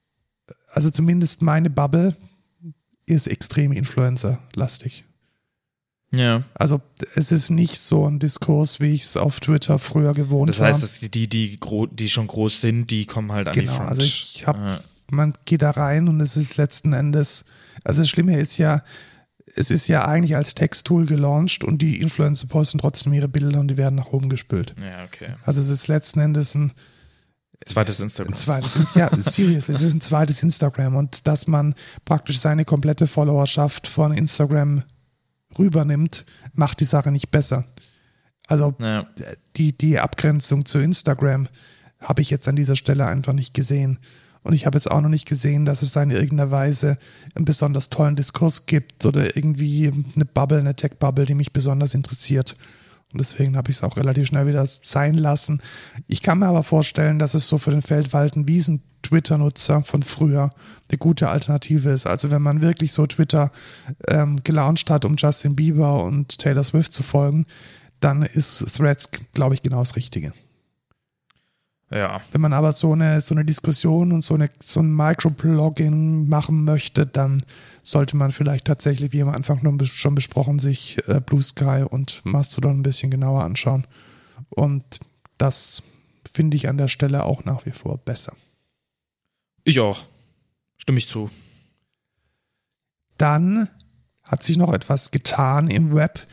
[0.71, 2.15] also zumindest meine Bubble
[3.05, 5.05] ist extrem Influencer-lastig.
[6.11, 6.43] Ja.
[6.53, 6.81] Also
[7.15, 10.71] es ist nicht so ein Diskurs, wie ich es auf Twitter früher gewohnt habe.
[10.71, 13.89] Das heißt, die, die, die schon groß sind, die kommen halt an genau, die Front.
[13.89, 14.79] Also ich habe, ja.
[15.09, 17.45] man geht da rein und es ist letzten Endes,
[17.83, 18.83] also das Schlimme ist ja,
[19.55, 23.67] es ist ja eigentlich als Texttool gelauncht und die Influencer posten trotzdem ihre Bilder und
[23.69, 24.75] die werden nach oben gespült.
[24.81, 25.35] Ja, okay.
[25.43, 26.73] Also es ist letzten Endes ein
[27.65, 28.33] Zweites Instagram.
[28.33, 33.07] Ein zweites, ja, seriously, es ist ein zweites Instagram und dass man praktisch seine komplette
[33.07, 34.83] Followerschaft von Instagram
[35.57, 37.65] rübernimmt, macht die Sache nicht besser.
[38.47, 39.05] Also ja.
[39.55, 41.47] die, die Abgrenzung zu Instagram
[41.99, 43.99] habe ich jetzt an dieser Stelle einfach nicht gesehen.
[44.43, 46.99] Und ich habe jetzt auch noch nicht gesehen, dass es da in irgendeiner Weise
[47.33, 52.55] einen besonders tollen Diskurs gibt oder irgendwie eine Bubble, eine Tech-Bubble, die mich besonders interessiert.
[53.15, 55.61] Und deswegen habe ich es auch relativ schnell wieder sein lassen.
[56.05, 60.49] Ich kann mir aber vorstellen, dass es so für den Feldwalten-Wiesen Twitter-Nutzer von früher
[60.89, 62.07] eine gute Alternative ist.
[62.07, 63.53] Also wenn man wirklich so Twitter
[64.09, 67.45] ähm, gelauncht hat, um Justin Bieber und Taylor Swift zu folgen,
[68.01, 70.33] dann ist Threads, glaube ich, genau das Richtige.
[71.89, 72.19] Ja.
[72.33, 76.65] Wenn man aber so eine, so eine Diskussion und so, eine, so ein Microblogging machen
[76.65, 77.43] möchte, dann
[77.85, 82.79] sollte man vielleicht tatsächlich, wie am Anfang schon besprochen, sich äh, Blue Sky und Mastodon
[82.79, 83.85] ein bisschen genauer anschauen.
[84.49, 84.99] Und
[85.37, 85.83] das
[86.31, 88.35] finde ich an der Stelle auch nach wie vor besser.
[89.63, 90.03] Ich auch.
[90.77, 91.29] Stimme ich zu.
[93.17, 93.69] Dann
[94.23, 96.27] hat sich noch etwas getan im Web.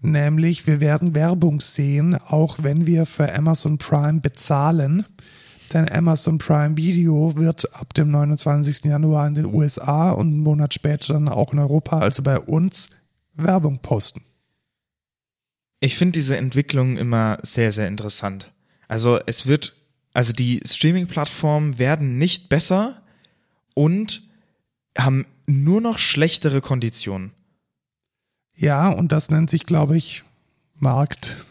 [0.00, 5.06] Nämlich, wir werden Werbung sehen, auch wenn wir für Amazon Prime bezahlen.
[5.72, 8.84] Denn Amazon Prime Video wird ab dem 29.
[8.84, 12.90] Januar in den USA und einen Monat später dann auch in Europa, also bei uns,
[13.34, 14.22] Werbung posten.
[15.80, 18.52] Ich finde diese Entwicklung immer sehr, sehr interessant.
[18.88, 19.76] Also es wird,
[20.12, 23.02] also die Streaming-Plattformen werden nicht besser
[23.74, 24.22] und
[24.96, 27.32] haben nur noch schlechtere Konditionen.
[28.54, 30.24] Ja, und das nennt sich, glaube ich,
[30.74, 31.46] Markt.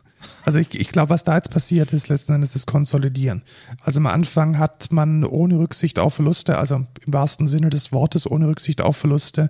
[0.47, 3.43] Also ich, ich glaube, was da jetzt passiert ist, letzten Endes ist Konsolidieren.
[3.81, 8.31] Also am Anfang hat man ohne Rücksicht auf Verluste, also im wahrsten Sinne des Wortes
[8.31, 9.49] ohne Rücksicht auf Verluste,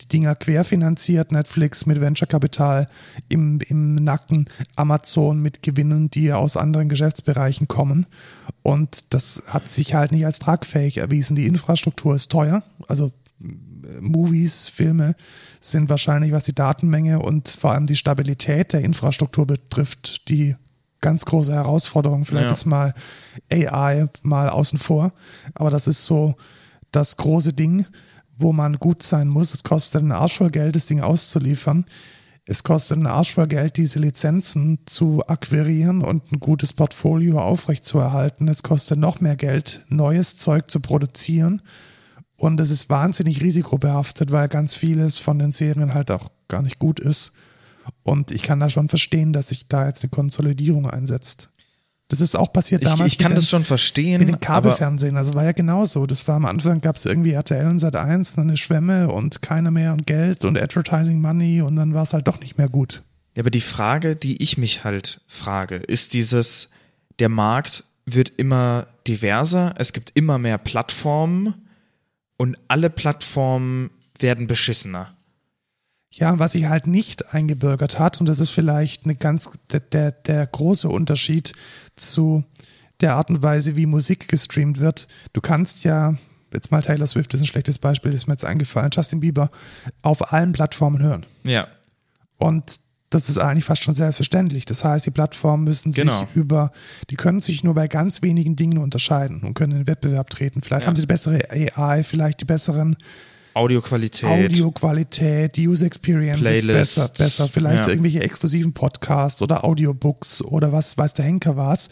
[0.00, 2.88] die Dinger querfinanziert, Netflix mit Venture-Kapital
[3.28, 8.06] im, im Nacken, Amazon mit Gewinnen, die aus anderen Geschäftsbereichen kommen.
[8.62, 11.34] Und das hat sich halt nicht als tragfähig erwiesen.
[11.34, 13.10] Die Infrastruktur ist teuer, also
[14.00, 15.14] Movies, Filme
[15.60, 20.56] sind wahrscheinlich, was die Datenmenge und vor allem die Stabilität der Infrastruktur betrifft, die
[21.00, 22.24] ganz große Herausforderung.
[22.24, 22.52] Vielleicht ja.
[22.52, 22.94] ist mal
[23.52, 25.12] AI mal außen vor,
[25.54, 26.36] aber das ist so
[26.92, 27.86] das große Ding,
[28.38, 29.52] wo man gut sein muss.
[29.52, 31.86] Es kostet einen Arsch voll Geld, das Ding auszuliefern.
[32.44, 38.46] Es kostet einen Arsch voll Geld, diese Lizenzen zu akquirieren und ein gutes Portfolio aufrechtzuerhalten.
[38.48, 41.62] Es kostet noch mehr Geld, neues Zeug zu produzieren
[42.36, 46.78] und es ist wahnsinnig risikobehaftet, weil ganz vieles von den Serien halt auch gar nicht
[46.78, 47.32] gut ist.
[48.02, 51.50] Und ich kann da schon verstehen, dass sich da jetzt eine Konsolidierung einsetzt.
[52.08, 53.00] Das ist auch passiert damals.
[53.08, 54.20] Ich, ich kann den, das schon verstehen.
[54.20, 55.16] Mit dem Kabelfernsehen.
[55.16, 56.06] Also war ja genauso.
[56.06, 59.10] Das war am Anfang gab es irgendwie RTL und Sat 1 und dann eine Schwemme
[59.10, 62.58] und keiner mehr und Geld und Advertising Money und dann war es halt doch nicht
[62.58, 63.02] mehr gut.
[63.34, 66.70] Ja, aber die Frage, die ich mich halt frage, ist dieses,
[67.18, 71.54] der Markt wird immer diverser, es gibt immer mehr Plattformen
[72.36, 75.14] und alle Plattformen werden beschissener.
[76.10, 80.12] Ja, was sich halt nicht eingebürgert hat, und das ist vielleicht eine ganz, der, der,
[80.12, 81.52] der große Unterschied
[81.96, 82.44] zu
[83.00, 85.08] der Art und Weise, wie Musik gestreamt wird.
[85.34, 86.14] Du kannst ja,
[86.52, 89.50] jetzt mal Taylor Swift ist ein schlechtes Beispiel, ist mir jetzt eingefallen, Justin Bieber
[90.00, 91.26] auf allen Plattformen hören.
[91.44, 91.68] Ja.
[92.38, 92.80] Und
[93.16, 94.64] das ist eigentlich fast schon selbstverständlich.
[94.64, 96.20] Das heißt, die Plattformen müssen Genau.
[96.20, 96.70] sich über,
[97.10, 100.62] die können sich nur bei ganz wenigen Dingen unterscheiden und können in den Wettbewerb treten.
[100.62, 100.86] Vielleicht Ja.
[100.88, 102.96] haben sie die bessere AI, vielleicht die besseren
[103.54, 104.28] Audioqualität.
[104.28, 106.96] Audioqualität, die User Experience Playlists.
[106.98, 107.48] ist besser, besser.
[107.48, 107.88] Vielleicht Ja.
[107.88, 111.88] irgendwelche exklusiven Podcasts oder Audiobooks oder was weiß der Henker was.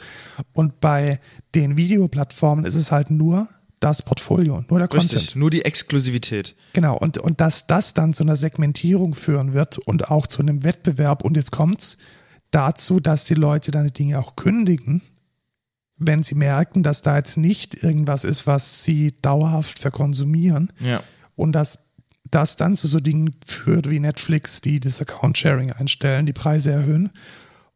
[0.52, 1.20] Und bei
[1.54, 3.48] den Videoplattformen ist es halt nur
[3.80, 5.12] das Portfolio, nur der Content.
[5.14, 6.54] Richtig, nur die Exklusivität.
[6.72, 10.64] Genau, und, und dass das dann zu einer Segmentierung führen wird und auch zu einem
[10.64, 11.98] Wettbewerb, und jetzt kommt's
[12.50, 15.02] dazu, dass die Leute dann die Dinge auch kündigen,
[15.96, 21.02] wenn sie merken, dass da jetzt nicht irgendwas ist, was sie dauerhaft verkonsumieren Ja.
[21.36, 21.78] und dass
[22.30, 27.10] das dann zu so Dingen führt wie Netflix, die das Account-Sharing einstellen, die Preise erhöhen.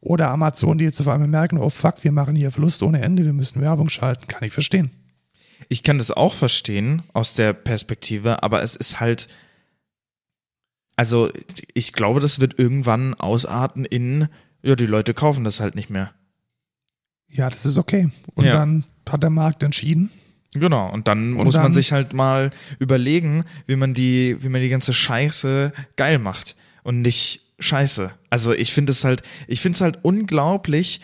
[0.00, 3.24] Oder Amazon, die jetzt auf einmal merken, oh fuck, wir machen hier Verlust ohne Ende,
[3.24, 4.26] wir müssen Werbung schalten.
[4.26, 4.90] Kann ich verstehen.
[5.68, 9.28] Ich kann das auch verstehen aus der Perspektive, aber es ist halt,
[10.96, 11.30] also
[11.74, 14.28] ich glaube, das wird irgendwann ausarten in,
[14.62, 16.12] ja, die Leute kaufen das halt nicht mehr.
[17.28, 18.10] Ja, das ist okay.
[18.34, 18.52] Und Ja.
[18.54, 20.10] dann hat der Markt entschieden.
[20.54, 24.48] Genau, und dann Und muss man dann- sich halt mal überlegen, wie man die, wie
[24.48, 28.12] man die ganze Scheiße geil macht und nicht Scheiße.
[28.30, 31.00] Also ich finde es halt, ich finde es halt unglaublich,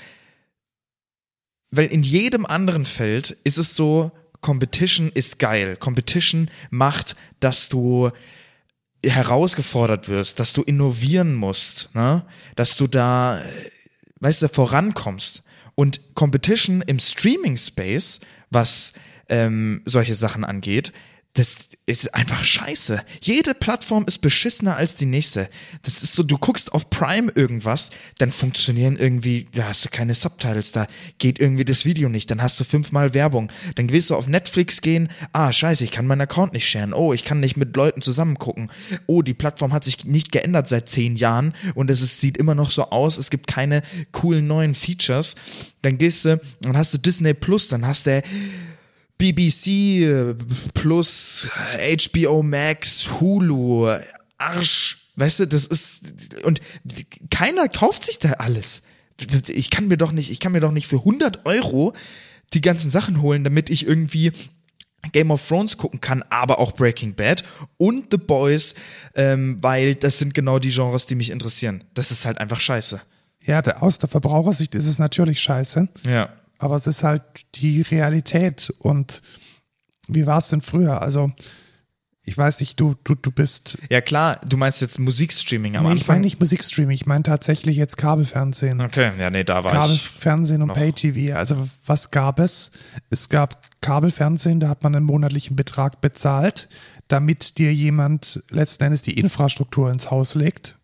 [1.71, 4.13] weil in jedem anderen Feld ist es so,
[4.45, 5.75] Competition ist geil.
[5.75, 8.11] Competition macht, dass du
[9.03, 12.27] herausgefordert wirst, dass du innovieren musst, ne?
[12.55, 13.43] dass du da,
[14.21, 15.45] weißt du, vorankommst.
[15.75, 18.21] Und Competition im Streaming-Space,
[18.51, 18.93] was
[19.31, 20.93] ähm, solche Sachen angeht,
[21.35, 21.57] das
[21.87, 23.03] ist einfach scheiße.
[23.21, 25.51] Jede Plattform ist beschissener als die nächste.
[25.83, 30.15] Das ist so, du guckst auf Prime irgendwas, dann funktionieren irgendwie, ja, hast du keine
[30.15, 30.87] Subtitles da,
[31.19, 33.51] geht irgendwie das Video nicht, dann hast du fünfmal Werbung.
[33.75, 36.95] Dann willst du auf Netflix gehen, ah, scheiße, ich kann meinen Account nicht sharen.
[36.95, 38.71] Oh, ich kann nicht mit Leuten zusammen gucken.
[39.07, 42.55] Oh, die Plattform hat sich nicht geändert seit zehn Jahren und es ist, sieht immer
[42.55, 43.83] noch so aus, es gibt keine
[44.13, 45.35] coolen neuen Features.
[45.83, 48.23] Dann gehst du, dann hast du Disney Plus, dann hast du
[49.19, 50.37] BBC
[50.75, 51.49] plus
[52.11, 53.95] HBO Max, Hulu,
[54.39, 55.11] Arsch.
[55.17, 56.03] Weißt du, das ist
[56.45, 56.61] und
[57.31, 58.83] keiner kauft sich da alles.
[59.49, 61.93] Ich kann mir doch nicht, ich kann mir doch nicht für 100 Euro
[62.53, 64.33] die ganzen Sachen holen, damit ich irgendwie
[65.13, 67.45] Game of Thrones gucken kann, aber auch Breaking Bad
[67.77, 68.75] und The Boys,
[69.15, 71.85] ähm, weil das sind genau die Genres, die mich interessieren.
[71.95, 73.01] Das ist halt einfach scheiße.
[73.43, 76.31] Ja, aus der Verbrauchersicht ist es natürlich scheiße, Ja.
[76.65, 77.23] Aber es ist halt
[77.57, 78.73] die Realität.
[78.79, 79.23] Und
[80.09, 81.03] wie war es denn früher?
[81.03, 81.31] Also,
[82.27, 83.77] ich weiß nicht, du, du, du bist.
[83.91, 86.15] Ja klar, du meinst jetzt Musikstreaming am nee, ich Anfang.
[86.17, 88.81] meine nicht Musikstreaming, ich meine tatsächlich jetzt Kabelfernsehen.
[88.81, 89.81] Okay, ja, nee, da war ich.
[89.81, 90.73] Kabelfernsehen und.
[90.73, 91.37] Pay-TV.
[91.37, 92.73] Also was gab es?
[93.11, 96.69] Es gab Kabelfernsehen, da hat man einen monatlichen Betrag bezahlt,
[97.09, 100.79] damit dir jemand letzten Endes die Infrastruktur ins Haus legt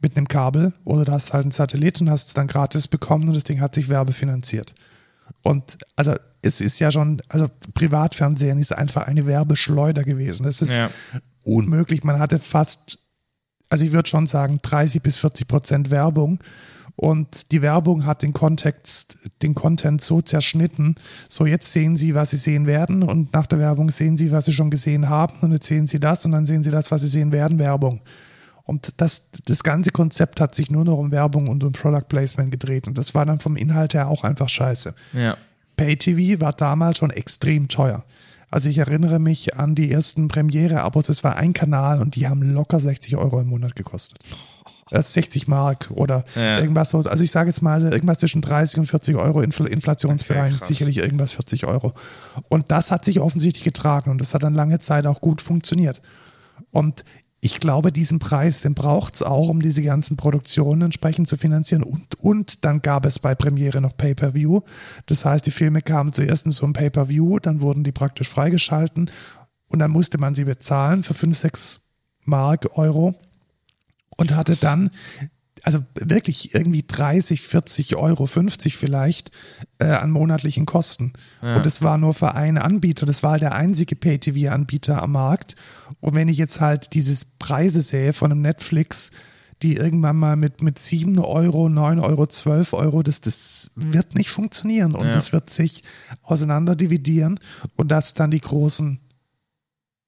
[0.00, 3.28] mit einem Kabel oder du hast halt einen Satellit und hast es dann gratis bekommen
[3.28, 4.74] und das Ding hat sich werbefinanziert.
[5.42, 10.44] Und also es ist ja schon, also Privatfernsehen ist einfach eine Werbeschleuder gewesen.
[10.44, 10.90] Das ist Ja.
[11.42, 12.04] unmöglich.
[12.04, 12.98] Man hatte fast,
[13.68, 16.38] also ich würde schon sagen, 30 bis 40 Prozent Werbung.
[16.98, 20.94] Und die Werbung hat den Kontext, den Content so zerschnitten.
[21.28, 23.02] So, jetzt sehen Sie, was Sie sehen werden.
[23.02, 25.36] Und nach der Werbung sehen Sie, was Sie schon gesehen haben.
[25.42, 26.24] Und jetzt sehen Sie das.
[26.24, 28.00] Und dann sehen Sie das, was Sie sehen werden, Werbung.
[28.66, 32.50] Und das, das ganze Konzept hat sich nur noch um Werbung und um Product Placement
[32.50, 32.88] gedreht.
[32.88, 34.94] Und das war dann vom Inhalt her auch einfach scheiße.
[35.12, 35.36] Ja.
[35.76, 38.04] Pay-TV war damals schon extrem teuer.
[38.50, 42.42] Also ich erinnere mich an die ersten Premiere-Abos, das war ein Kanal und die haben
[42.42, 44.18] locker 60 Euro im Monat gekostet.
[44.90, 46.58] Das ist 60 Mark oder Ja.
[46.60, 46.98] irgendwas so.
[47.00, 50.98] Also ich sage jetzt mal, irgendwas zwischen 30 und 40 Euro Infl Inflationsbereich, Okay, sicherlich
[50.98, 51.92] irgendwas 40 Euro.
[52.48, 56.00] Und das hat sich offensichtlich getragen und das hat dann lange Zeit auch gut funktioniert.
[56.70, 57.04] Und
[57.40, 61.82] ich glaube, diesen Preis, den braucht es auch, um diese ganzen Produktionen entsprechend zu finanzieren.
[61.82, 64.62] Und, und dann gab es bei Premiere noch Pay-Per-View.
[65.06, 69.10] Das heißt, die Filme kamen zuerst in so ein Pay-Per-View, dann wurden die praktisch freigeschalten
[69.68, 71.80] und dann musste man sie bezahlen für 5, 6
[72.24, 73.14] Mark, Euro
[74.16, 74.90] und hatte dann
[75.62, 79.32] also wirklich irgendwie 30, 40 Euro, 50 vielleicht
[79.78, 81.12] äh, an monatlichen Kosten.
[81.56, 83.04] Und das war nur für einen Anbieter.
[83.04, 85.56] Das war der einzige Pay-TV-Anbieter am Markt.
[86.00, 89.10] Und wenn ich jetzt halt dieses Preise sehe von einem Netflix,
[89.62, 94.28] die irgendwann mal mit, mit 7 Euro, 9 Euro, 12 Euro, das, das wird nicht
[94.30, 94.94] funktionieren.
[94.94, 95.12] Und Ja.
[95.12, 95.82] das wird sich
[96.22, 97.40] auseinander dividieren.
[97.76, 99.00] Und dass dann die großen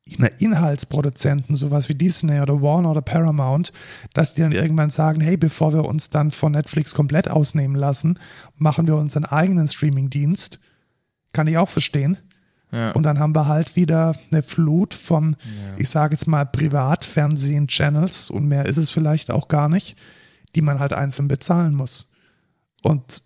[0.05, 3.72] In- Inhaltsproduzenten, sowas wie Disney oder Warner oder Paramount,
[4.14, 8.18] dass die dann irgendwann sagen, hey, bevor wir uns dann von Netflix komplett ausnehmen lassen,
[8.57, 10.61] machen wir unseren eigenen Streamingdienst.
[11.34, 12.16] Kann ich auch verstehen.
[12.71, 12.91] Ja.
[12.93, 15.37] Und dann haben wir halt wieder eine Flut von,
[15.77, 19.97] ich sage jetzt mal, Privatfernsehen-Channels und mehr ist es vielleicht auch gar nicht,
[20.55, 22.11] die man halt einzeln bezahlen muss.
[22.83, 23.23] Und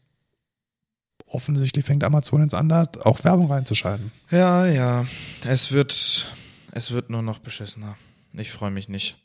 [1.26, 4.12] offensichtlich fängt Amazon jetzt an, da auch Werbung reinzuschalten.
[4.30, 5.06] Ja, ja.
[5.44, 6.28] Es wird,
[6.72, 7.96] es wird nur noch beschissener.
[8.34, 9.16] Ich freue mich nicht.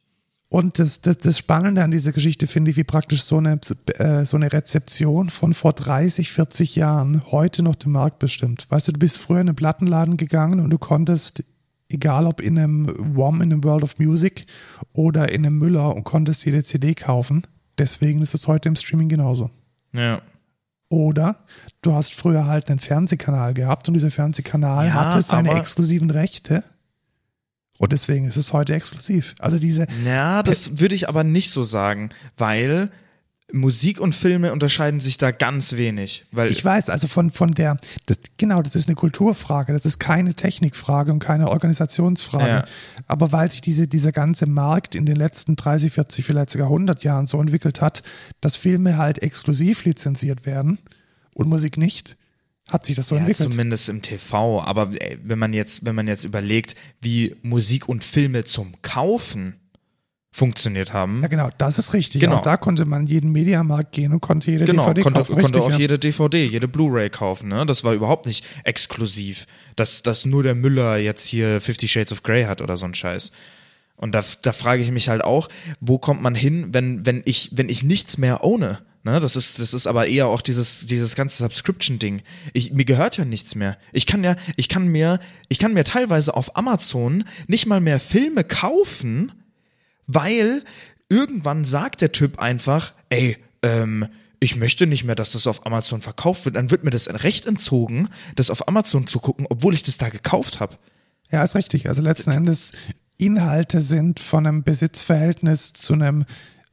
[0.50, 3.60] Und das, das, das Spannende an dieser Geschichte finde ich, wie praktisch so eine,
[3.96, 8.66] äh, so eine Rezeption von vor 30, 40 Jahren heute noch den Markt bestimmt.
[8.70, 11.44] Weißt du, du bist früher in einen Plattenladen gegangen und du konntest,
[11.90, 14.46] egal ob in einem WOM, in einem World of Music
[14.94, 17.44] oder in einem Müller und konntest jede CD kaufen.
[17.78, 19.50] Deswegen ist es heute im Streaming genauso.
[19.92, 20.22] Ja.
[20.90, 21.40] Oder
[21.82, 26.64] du hast früher halt einen Fernsehkanal gehabt und dieser Fernsehkanal Ja, hatte seine exklusiven Rechte.
[27.78, 29.36] Und deswegen ist es heute exklusiv.
[29.40, 32.92] Also diese, Ja, das würde ich aber nicht so sagen, weil
[33.54, 36.26] Musik und Filme unterscheiden sich da ganz wenig.
[36.32, 40.00] Weil ich weiß, also von, von der, das, genau, das ist eine Kulturfrage, das ist
[40.00, 42.48] keine Technikfrage und keine Organisationsfrage.
[42.48, 42.66] Ja.
[43.08, 47.06] Aber weil sich diese, dieser ganze Markt in den letzten 30, 40, vielleicht sogar 100
[47.06, 48.04] Jahren so entwickelt hat,
[48.42, 50.80] dass Filme halt exklusiv lizenziert werden
[51.34, 52.18] und Musik nicht,
[52.70, 53.50] hat sich das so ja, entwickelt.
[53.50, 54.62] zumindest im TV.
[54.62, 59.56] Aber ey, wenn man jetzt, wenn man jetzt überlegt, wie Musik und Filme zum Kaufen
[60.32, 62.22] funktioniert haben, Ja, genau, das ist richtig.
[62.22, 62.38] Genau.
[62.38, 65.34] Auch da konnte man jeden Mediamarkt gehen und konnte jede Genau, DVD konnte, kaufen.
[65.42, 65.78] konnte Richtig, auch ja.
[65.78, 67.48] jede DVD, jede Blu-ray kaufen.
[67.50, 67.66] Ne?
[67.66, 72.22] Das war überhaupt nicht exklusiv, dass, dass nur der Müller jetzt hier Fifty Shades of
[72.22, 73.32] Grey hat oder so ein Scheiß.
[73.96, 75.48] Und da, da frage ich mich halt auch,
[75.80, 78.80] wo kommt man hin, wenn, wenn ich, wenn ich nichts mehr ohne?
[79.04, 82.22] Ne, das ist, das ist aber eher auch dieses, dieses ganze Subscription-Ding.
[82.54, 83.78] Ich, mir gehört ja nichts mehr.
[83.94, 88.00] Ich kann ja, ich kann mir, ich kann mir teilweise auf Amazon nicht mal mehr
[88.00, 89.32] Filme kaufen,
[90.08, 90.64] weil
[91.10, 94.08] irgendwann sagt der Typ einfach, ey, ähm,
[94.40, 97.46] ich möchte nicht mehr, dass das auf Amazon verkauft wird, dann wird mir das Recht
[97.48, 100.76] entzogen, das auf Amazon zu gucken, obwohl ich das da gekauft habe.
[101.32, 101.90] Ja, ist richtig.
[101.90, 102.74] Also letzten Endes
[103.18, 106.26] Inhalte sind von einem Besitzverhältnis zu einem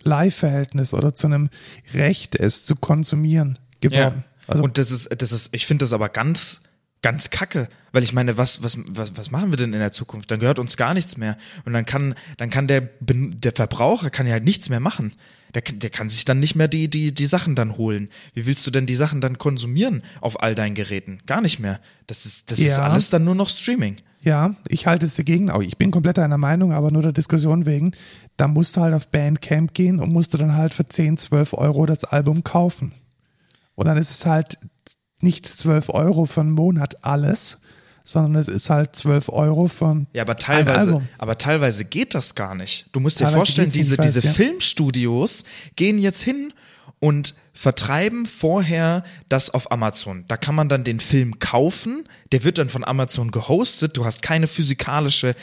[0.05, 1.50] Leihverhältnis oder zu einem
[1.92, 4.24] Recht, es zu konsumieren geworden.
[4.46, 6.61] Also und das ist, das ist, ich finde das aber ganz,
[7.02, 10.30] ganz kacke, weil ich meine, was, was, was, was machen wir denn in der Zukunft?
[10.30, 14.26] Dann gehört uns gar nichts mehr und dann kann, dann kann der, der Verbraucher kann
[14.26, 15.14] ja halt nichts mehr machen.
[15.55, 18.09] Der, kann- der kann sich dann nicht mehr die, die, die Sachen dann holen.
[18.34, 21.20] Wie willst du denn die Sachen dann konsumieren auf all deinen Geräten?
[21.26, 21.80] Gar nicht mehr.
[22.07, 22.82] Das ist, das ist Ja.
[22.90, 23.98] alles dann nur noch Streaming.
[24.25, 25.51] Ja, ich halte es dagegen.
[25.51, 27.93] Auch ich bin komplett einer Meinung, aber nur der Diskussion wegen.
[28.39, 31.53] Da musst du halt auf Bandcamp gehen und musst du dann halt für 10, 12
[31.53, 32.93] Euro das Album kaufen.
[33.75, 34.59] Und dann ist es halt
[35.20, 37.61] nicht 12 Euro für einen Monat alles,
[38.03, 42.55] sondern es ist halt 12 Euro von Ja, aber teilweise, aber teilweise geht das gar
[42.55, 42.89] nicht.
[42.93, 44.33] Du musst dir Teilweise vorstellen, geht's nicht, diese, diese ja.
[44.33, 45.45] Filmstudios
[45.77, 46.53] gehen jetzt hin
[47.05, 50.24] und vertreiben vorher das auf Amazon.
[50.26, 54.22] Da kann man dann den Film kaufen, der wird dann von Amazon gehostet, du hast
[54.22, 55.34] keine physikalische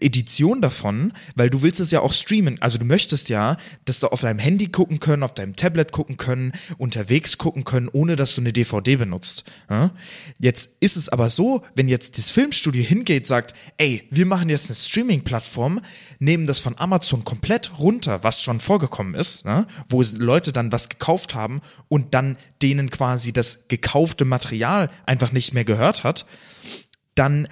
[0.00, 2.60] Edition davon, weil du willst es ja auch streamen.
[2.60, 6.16] Also du möchtest ja, dass du auf deinem Handy gucken können, auf deinem Tablet gucken
[6.16, 9.44] können, unterwegs gucken können, ohne dass du eine DVD benutzt.
[9.68, 9.90] Ja?
[10.38, 14.66] Jetzt ist es aber so, wenn jetzt das Filmstudio hingeht, sagt, ey, wir machen jetzt
[14.68, 15.80] eine Streaming-Plattform,
[16.18, 19.66] nehmen das von Amazon komplett runter, was schon vorgekommen ist, ne?
[19.88, 25.54] wo Leute dann was gekauft haben und dann denen quasi das gekaufte Material einfach nicht
[25.54, 26.26] mehr gehört hat,
[27.14, 27.48] dann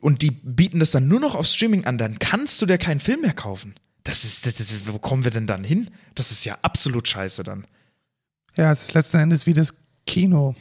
[0.00, 3.00] und die bieten das dann nur noch auf Streaming an, dann kannst du dir keinen
[3.00, 3.74] Film mehr kaufen.
[4.04, 5.90] Das ist, das ist, wo kommen wir denn dann hin?
[6.14, 7.66] Das ist ja absolut scheiße dann.
[8.56, 9.74] Ja, es ist letzten Endes wie das
[10.06, 10.54] Kino.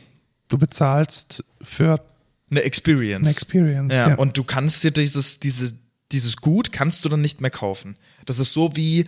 [0.50, 2.04] Du bezahlst für
[2.50, 3.26] Eine Experience.
[3.28, 3.94] eine Experience.
[3.94, 5.74] ja, Ja, und du kannst dir dieses, diese,
[6.12, 7.96] dieses Gut kannst du dann nicht mehr kaufen.
[8.26, 9.08] Das ist so wie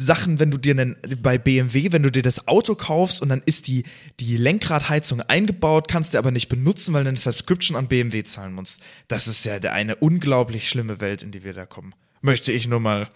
[0.00, 3.42] Sachen, wenn du dir einen, bei BMW, wenn du dir das Auto kaufst und dann
[3.44, 3.82] ist die,
[4.20, 8.52] die Lenkradheizung eingebaut, kannst du aber nicht benutzen, weil du eine Subscription an BMW zahlen
[8.52, 8.80] musst.
[9.08, 11.96] Das ist ja eine unglaublich schlimme Welt, in die wir da kommen.
[12.20, 13.10] Möchte ich nur mal.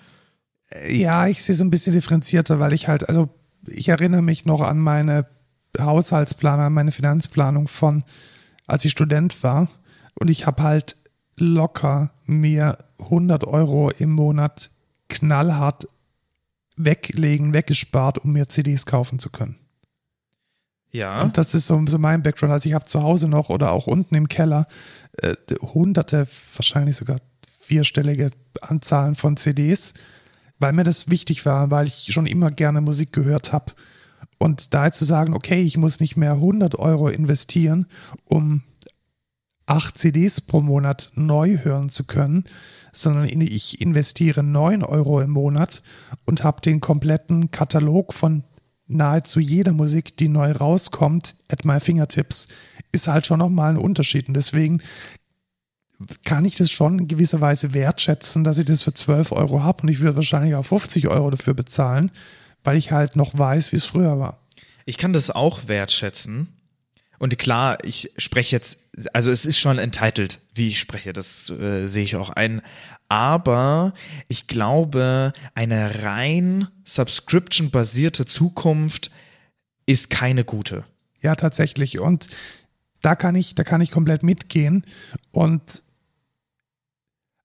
[0.89, 3.29] ja, ich sehe es ein bisschen differenzierter, weil ich halt, also
[3.69, 5.29] ich erinnere mich noch an meine
[5.79, 8.03] Haushaltsplanung, an meine Finanzplanung von,
[8.67, 9.69] als ich Student war.
[10.15, 10.97] Und ich habe halt
[11.37, 14.73] locker mir 100 Euro im Monat
[15.09, 15.87] knallhart
[16.77, 19.57] weglegen, weggespart, um mir CDs kaufen zu können.
[20.91, 21.23] Ja.
[21.23, 22.53] Und das ist so, so mein Background.
[22.53, 24.67] Also ich habe zu Hause noch oder auch unten im Keller
[25.19, 27.17] äh, hunderte, wahrscheinlich sogar
[27.61, 28.31] vierstellige
[28.61, 29.95] Anzahlen von CDs,
[30.59, 33.73] weil mir das wichtig war, weil ich schon immer gerne Musik gehört habe.
[34.39, 37.87] Und da jetzt zu sagen, okay, ich muss nicht mehr 100 Euro investieren,
[38.25, 38.63] um
[39.67, 42.45] acht CDs pro Monat neu hören zu können,
[42.93, 45.83] sondern ich investiere 9 Euro im Monat
[46.25, 48.45] und habe den kompletten Katalog von
[48.87, 52.49] nahezu jeder Musik, die neu rauskommt, at my fingertips,
[52.93, 54.29] ist halt schon nochmal ein Unterschied.
[54.29, 54.83] Und deswegen
[56.25, 59.83] kann ich das schon in gewisser Weise wertschätzen, dass ich das für 12 Euro habe
[59.83, 62.11] und ich würde wahrscheinlich auch 50 Euro dafür bezahlen,
[62.65, 64.41] weil ich halt noch weiß, wie es früher war.
[64.85, 66.49] Ich kann das auch wertschätzen.
[67.23, 68.79] Und klar, ich spreche jetzt,
[69.13, 72.63] also es ist schon entitled, wie ich spreche, das äh, sehe ich auch ein.
[73.09, 73.95] Aber
[74.27, 79.13] ich glaube, eine rein subscription-basierte Zukunft
[79.87, 80.83] ist keine gute.
[81.21, 82.01] Ja, tatsächlich.
[82.01, 82.27] Und
[83.03, 84.85] da kann ich, da kann ich komplett mitgehen.
[85.31, 85.85] Und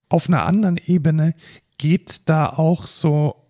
[0.10, 1.36] auf einer anderen Ebene
[1.78, 3.48] geht da auch so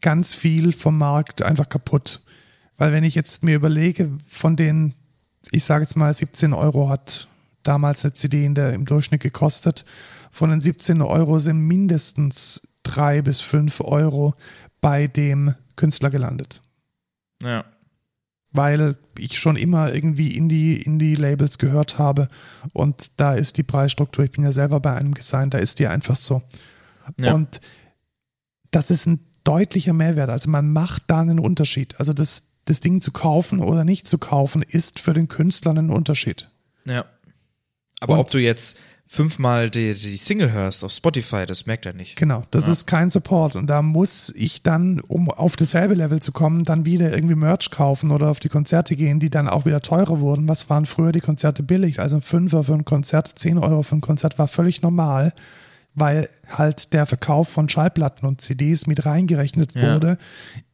[0.00, 2.20] ganz viel vom Markt einfach kaputt.
[2.78, 4.96] Weil wenn ich jetzt mir überlege, von den,
[5.50, 7.28] ich sage jetzt mal, 17 Euro hat
[7.62, 9.84] damals eine CD in der, im Durchschnitt gekostet,
[10.30, 14.34] von den 17 Euro sind mindestens drei bis fünf Euro
[14.80, 16.62] bei dem Künstler gelandet.
[17.42, 17.64] Ja
[18.52, 22.28] weil ich schon immer irgendwie Indie, Indie-Labels gehört habe
[22.72, 25.86] und da ist die Preisstruktur, ich bin ja selber bei einem gesigned, da ist die
[25.86, 26.42] einfach so.
[27.18, 27.34] Ja.
[27.34, 27.60] Und
[28.70, 30.30] das ist ein deutlicher Mehrwert.
[30.30, 31.98] Also man macht da einen Unterschied.
[31.98, 35.90] Also das, das Ding zu kaufen oder nicht zu kaufen, ist für den Künstler ein
[35.90, 36.48] Unterschied.
[36.84, 37.04] Ja.
[38.00, 38.76] Aber und, ob du jetzt
[39.06, 42.16] fünfmal die, die Single hörst auf Spotify, das merkt er nicht.
[42.16, 42.72] Genau, das ja.
[42.72, 43.56] ist kein Support.
[43.56, 47.70] Und da muss ich dann, um auf dasselbe Level zu kommen, dann wieder irgendwie Merch
[47.70, 50.48] kaufen oder auf die Konzerte gehen, die dann auch wieder teurer wurden.
[50.48, 52.00] Was waren früher die Konzerte billig?
[52.00, 55.34] Also ein Fünfer für ein Konzert, zehn Euro für ein Konzert war völlig normal
[55.94, 59.94] weil halt der Verkauf von Schallplatten und CDs mit reingerechnet ja.
[59.94, 60.18] wurde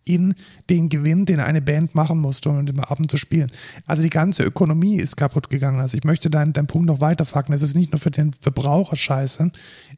[0.08, 0.34] in
[0.70, 3.52] den Gewinn, den eine Band machen musste, um den Abend zu spielen.
[3.86, 5.80] Also die ganze Ökonomie ist kaputt gegangen.
[5.80, 7.54] Also ich möchte deinen, deinen Punkt noch weiterfacken.
[7.54, 9.50] Es ist nicht nur für den Verbraucher scheiße,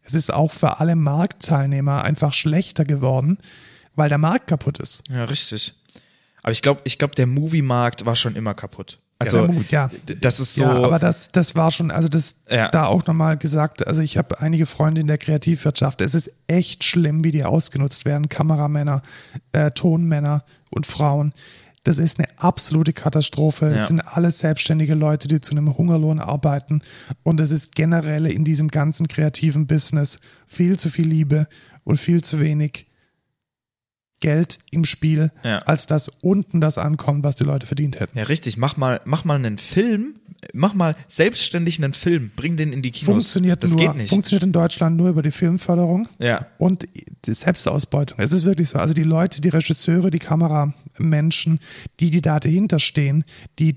[0.02, 3.38] es ist auch für alle Marktteilnehmer einfach schlechter geworden,
[3.94, 5.04] weil der Markt kaputt ist.
[5.08, 5.74] Ja, richtig.
[6.42, 8.98] Aber ich glaube, ich glaube, der Movie-Markt war schon immer kaputt.
[9.20, 9.90] Also ja, ja,
[10.22, 10.64] das ist so.
[10.64, 12.70] Ja, aber das, das war schon, also das ja.
[12.70, 16.00] da auch nochmal gesagt, also ich habe einige Freunde in der Kreativwirtschaft.
[16.00, 18.30] Es ist echt schlimm, wie die ausgenutzt werden.
[18.30, 19.02] Kameramänner,
[19.52, 21.34] äh, Tonmänner und Frauen.
[21.84, 23.66] Das ist eine absolute Katastrophe.
[23.66, 26.80] Es sind alles selbstständige Leute, die zu einem Hungerlohn arbeiten.
[27.22, 31.46] Und es ist generell in diesem ganzen kreativen Business viel zu viel Liebe
[31.84, 32.89] und viel zu wenig
[34.20, 35.58] Geld im Spiel, ja.
[35.60, 38.18] als dass unten das ankommt, was die Leute verdient hätten.
[38.18, 38.56] Ja, richtig.
[38.56, 40.16] Mach mal, mach mal einen Film,
[40.52, 43.14] mach mal selbstständig einen Film, bring den in die Kinos.
[43.14, 44.10] Funktioniert das nur, geht nicht.
[44.10, 46.46] Funktioniert in Deutschland nur über die Filmförderung ja.
[46.58, 46.86] und
[47.24, 48.18] die Selbstausbeutung.
[48.20, 48.78] Es ist wirklich so.
[48.78, 51.60] Also die Leute, die Regisseure, die Kameramenschen,
[51.98, 53.24] die, die da dahinter stehen,
[53.58, 53.76] die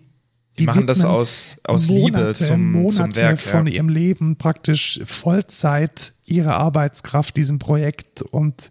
[0.55, 3.39] die, die machen das aus, aus Monate, Liebe zum, Monate zum Werk.
[3.39, 8.69] von ihrem Leben praktisch Vollzeit ihre Arbeitskraft diesem Projekt und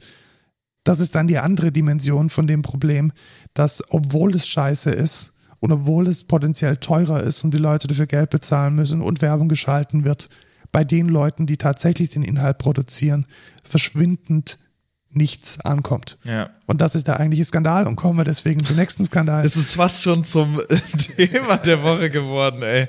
[0.84, 3.12] das ist dann die andere Dimension von dem Problem,
[3.54, 8.06] dass obwohl es scheiße ist und obwohl es potenziell teurer ist und die Leute dafür
[8.06, 10.28] Geld bezahlen müssen und Werbung geschalten wird,
[10.72, 13.26] bei den Leuten, die tatsächlich den Inhalt produzieren,
[13.62, 14.58] verschwindend
[15.10, 16.18] nichts ankommt.
[16.24, 16.50] Ja.
[16.66, 19.44] Und das ist der eigentliche Skandal und kommen wir deswegen zum nächsten Skandal.
[19.44, 20.60] Es ist fast schon zum
[21.16, 22.88] Thema der Woche geworden, ey.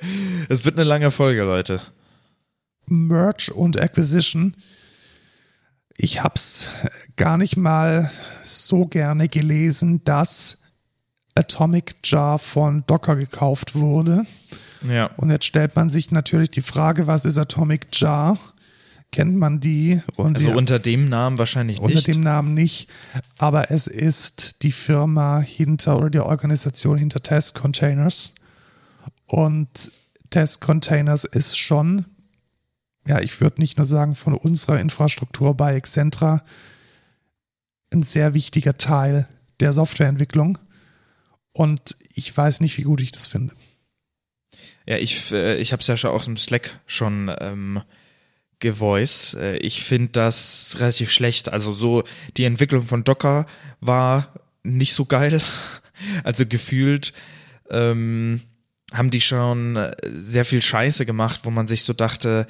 [0.50, 1.82] Es wird eine lange Folge, Leute.
[2.86, 4.56] Merch und Acquisition
[5.98, 6.72] ich habe es
[7.16, 8.10] gar nicht mal
[8.44, 10.60] so gerne gelesen, dass
[11.36, 14.26] Atomic Jar von Docker gekauft wurde.
[14.88, 15.08] Ja.
[15.18, 18.38] Und jetzt stellt man sich natürlich die Frage, was ist Atomic Jar?
[19.12, 20.02] Kennt man die?
[20.16, 22.08] Und also unter dem Namen wahrscheinlich unter nicht.
[22.08, 22.90] Unter dem Namen nicht,
[23.38, 28.34] aber es ist die Firma hinter oder die Organisation hinter Test Containers.
[29.28, 29.92] Und
[30.32, 32.06] Test Containers ist schon
[33.08, 36.44] ja, ich würde nicht nur sagen, von unserer Infrastruktur bei Excentra
[37.92, 39.28] ein sehr wichtiger Teil
[39.60, 40.58] der Softwareentwicklung.
[41.52, 43.54] Und ich weiß nicht, wie gut ich das finde.
[44.86, 47.82] Ja, ich, äh, ich habe es ja schon auch im Slack schon ähm,
[48.60, 49.36] gevoiced.
[49.36, 51.50] Äh, ich finde das relativ schlecht.
[51.50, 52.04] Also so
[52.38, 53.46] die Entwicklung von Docker
[53.80, 55.42] war nicht so geil.
[56.24, 57.14] Also gefühlt
[57.70, 58.42] ähm,
[58.92, 62.48] haben die schon äh, sehr viel Scheiße gemacht, wo man sich so dachte,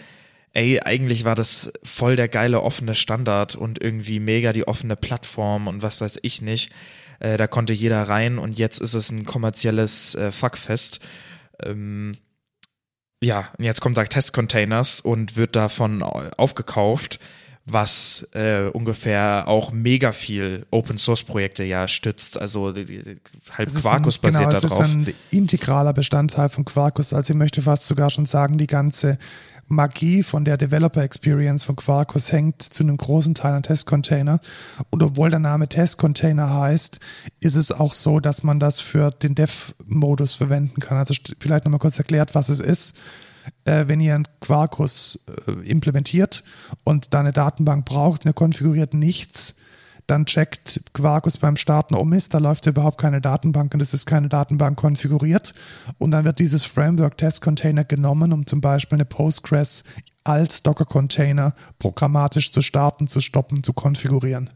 [0.53, 5.67] ey, eigentlich war das voll der geile offene Standard und irgendwie mega die offene Plattform
[5.67, 6.71] und was weiß ich nicht.
[7.19, 10.99] Äh, da konnte jeder rein und jetzt ist es ein kommerzielles äh, Fuckfest.
[11.63, 12.13] Ähm,
[13.21, 17.19] ja, und jetzt kommt da Testcontainers und wird davon aufgekauft,
[17.65, 22.38] was äh, ungefähr auch mega viel Open Source Projekte ja stützt.
[22.38, 23.17] Also die, die,
[23.51, 24.77] halt Quarkus ein, basiert genau, darauf.
[24.80, 27.13] Das ist ein integraler Bestandteil von Quarkus.
[27.13, 29.17] Also ich möchte fast sogar schon sagen, die ganze
[29.68, 34.40] Magie von der Developer Experience von Quarkus hängt zu einem großen Teil an Testcontainer.
[34.90, 36.99] Und obwohl der Name Testcontainer heißt,
[37.40, 40.98] ist es auch so, dass man das für den Dev-Modus verwenden kann.
[40.98, 42.98] Also vielleicht nochmal kurz erklärt, was es ist.
[43.65, 46.44] äh, wenn ihr einen Quarkus äh, implementiert
[46.84, 49.56] und da eine Datenbank braucht, ihr konfiguriert nichts,
[50.07, 54.05] dann checkt Quarkus beim Starten, oh Mist, da läuft überhaupt keine Datenbank und es ist
[54.05, 55.53] keine Datenbank konfiguriert.
[55.97, 59.84] Und dann wird dieses Framework Test Container genommen, um zum Beispiel eine Postgres
[60.23, 64.49] als Docker-Container programmatisch zu starten, zu stoppen, zu konfigurieren.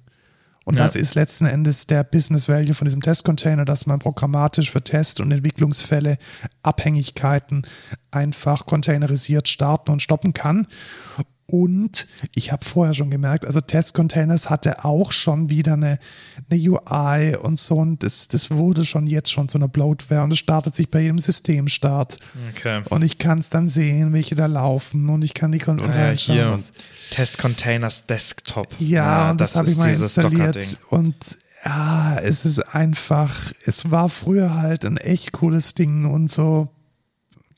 [0.67, 0.83] Und ja.
[0.83, 5.21] das ist letzten Endes der Business Value von diesem Test-Container, dass man programmatisch für Test-
[5.21, 6.17] und Entwicklungsfälle
[6.61, 7.65] Abhängigkeiten
[8.11, 10.67] einfach containerisiert starten und stoppen kann.
[11.49, 15.97] Und ich habe vorher schon gemerkt, also Test Containers hatte auch schon wieder eine,
[16.49, 17.75] eine UI und so.
[17.75, 20.99] Und das, das wurde schon jetzt schon zu einer Bloatware und es startet sich bei
[20.99, 22.19] jedem Systemstart.
[22.51, 22.81] Okay.
[22.89, 26.09] Und ich kann es dann sehen, welche da laufen und ich kann die Kon ja,
[26.09, 26.65] hier und
[27.11, 28.67] Test Containers Desktop.
[28.79, 30.77] Ja, ja und das, das habe ich mal installiert.
[30.89, 31.15] Und
[31.63, 36.69] ja, es ist einfach, es war früher halt ein echt cooles Ding und so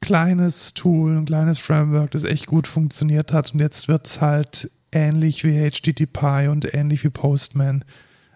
[0.01, 3.53] kleines Tool, ein kleines Framework, das echt gut funktioniert hat.
[3.53, 7.85] Und jetzt wird es halt ähnlich wie HTTP und ähnlich wie Postman.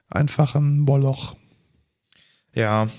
[0.10, 1.36] Einfach ein Moloch.
[2.54, 2.90] Ja.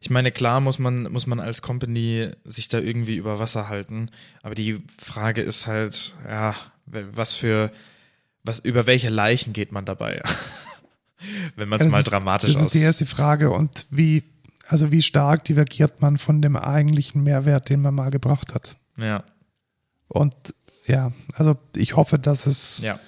[0.00, 4.10] Ich meine, klar muss man, muss man als Company sich da irgendwie über Wasser halten.
[4.42, 6.54] Aber die Frage ist halt, ja,
[6.86, 7.72] was für,
[8.44, 10.22] was, über welche Leichen geht man dabei?
[11.56, 13.50] Wenn man es mal dramatisch Das ist die erste Frage.
[13.50, 14.22] Und wie
[14.68, 18.76] also wie stark divergiert man von dem eigentlichen Mehrwert, den man mal gebracht hat.
[18.98, 19.24] Ja.
[20.08, 20.34] Und
[20.86, 22.98] ja, also ich hoffe, dass es, ja.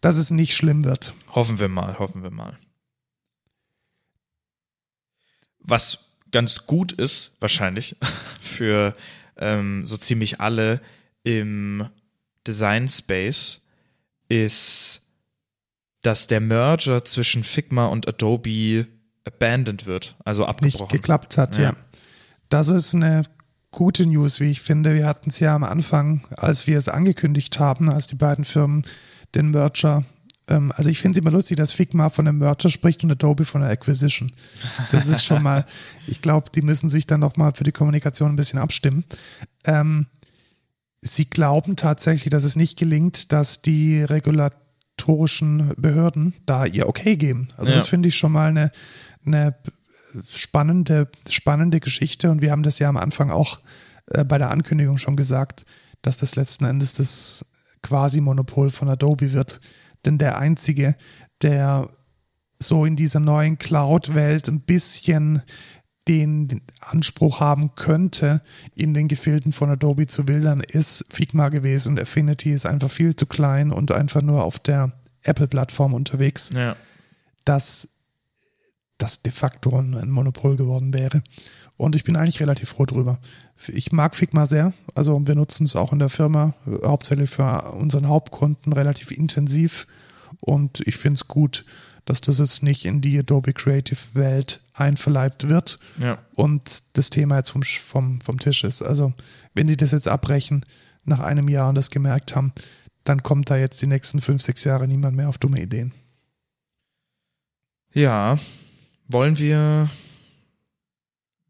[0.00, 1.14] dass es nicht schlimm wird.
[1.34, 2.58] Hoffen wir mal, hoffen wir mal.
[5.60, 7.96] Was ganz gut ist, wahrscheinlich,
[8.40, 8.94] für
[9.36, 10.80] ähm, so ziemlich alle
[11.22, 11.88] im
[12.46, 13.62] Design Space,
[14.28, 15.02] ist,
[16.02, 18.86] dass der Merger zwischen Figma und Adobe
[19.26, 20.84] abandoned wird, also abgebrochen.
[20.84, 21.62] Nicht geklappt hat, ja.
[21.62, 21.74] ja.
[22.48, 23.24] Das ist eine
[23.70, 24.94] gute News, wie ich finde.
[24.94, 28.84] Wir hatten es ja am Anfang, als wir es angekündigt haben, als die beiden Firmen
[29.34, 30.04] den Merger
[30.48, 33.44] ähm, also ich finde es immer lustig, dass Figma von einem Merger spricht und Adobe
[33.44, 34.32] von einer Acquisition.
[34.92, 35.64] Das ist schon mal,
[36.06, 39.04] ich glaube, die müssen sich dann nochmal für die Kommunikation ein bisschen abstimmen.
[39.64, 40.06] Ähm,
[41.00, 47.48] sie glauben tatsächlich, dass es nicht gelingt, dass die regulatorischen Behörden da ihr Okay geben.
[47.56, 47.78] Also ja.
[47.78, 48.70] das finde ich schon mal eine,
[49.26, 49.54] eine
[50.28, 53.60] spannende, spannende Geschichte und wir haben das ja am Anfang auch
[54.06, 55.64] äh, bei der Ankündigung schon gesagt,
[56.02, 57.46] dass das letzten Endes das
[57.82, 59.60] Quasi-Monopol von Adobe wird.
[60.04, 60.96] Denn der einzige,
[61.42, 61.88] der
[62.58, 65.42] so in dieser neuen Cloud-Welt ein bisschen
[66.06, 68.42] den Anspruch haben könnte,
[68.74, 71.98] in den Gefilden von Adobe zu wildern, ist Figma gewesen.
[71.98, 74.92] Affinity ist einfach viel zu klein und einfach nur auf der
[75.22, 76.50] Apple-Plattform unterwegs.
[76.54, 76.76] Ja.
[77.46, 77.93] Das
[78.98, 81.22] das de facto ein Monopol geworden wäre.
[81.76, 83.18] Und ich bin eigentlich relativ froh drüber.
[83.68, 84.72] Ich mag Figma sehr.
[84.94, 86.54] Also wir nutzen es auch in der Firma,
[86.84, 89.86] hauptsächlich für unseren Hauptkunden relativ intensiv.
[90.40, 91.64] Und ich finde es gut,
[92.04, 96.18] dass das jetzt nicht in die Adobe Creative Welt einverleibt wird ja.
[96.34, 98.82] und das Thema jetzt vom, vom, vom Tisch ist.
[98.82, 99.14] Also
[99.54, 100.66] wenn die das jetzt abbrechen
[101.04, 102.52] nach einem Jahr und das gemerkt haben,
[103.04, 105.92] dann kommt da jetzt die nächsten fünf, sechs Jahre niemand mehr auf dumme Ideen.
[107.92, 108.38] Ja,
[109.08, 109.88] wollen wir.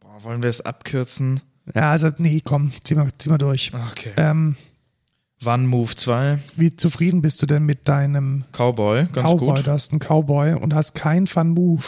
[0.00, 1.40] Boah, wollen wir es abkürzen?
[1.74, 3.72] Ja, also, nee, komm, zieh mal, zieh mal durch.
[3.92, 4.12] Okay.
[4.16, 4.56] Ähm,
[5.40, 6.38] Wann Move 2?
[6.56, 9.06] Wie zufrieden bist du denn mit deinem Cowboy?
[9.12, 9.66] Ganz Cowboy, gut.
[9.66, 11.84] Du hast einen Cowboy und hast kein Fun Move.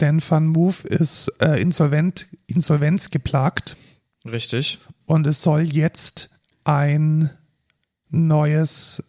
[0.00, 3.76] Denn Fun Move ist äh, insolvent, Insolvenz geplagt.
[4.24, 4.78] Richtig.
[5.06, 6.30] Und es soll jetzt
[6.64, 7.30] ein
[8.08, 9.02] neues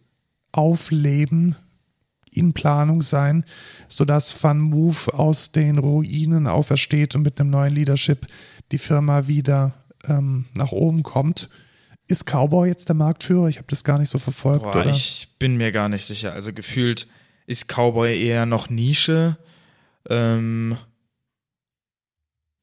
[0.52, 1.56] Aufleben
[2.34, 3.44] in Planung sein,
[3.88, 8.26] sodass Van Move aus den Ruinen aufersteht und mit einem neuen Leadership
[8.72, 9.74] die Firma wieder
[10.08, 11.48] ähm, nach oben kommt.
[12.06, 13.48] Ist Cowboy jetzt der Marktführer?
[13.48, 14.70] Ich habe das gar nicht so verfolgt.
[14.72, 14.86] Boah?
[14.86, 16.34] Ich bin mir gar nicht sicher.
[16.34, 17.06] Also gefühlt
[17.46, 19.38] ist Cowboy eher noch Nische.
[20.10, 20.76] Ähm,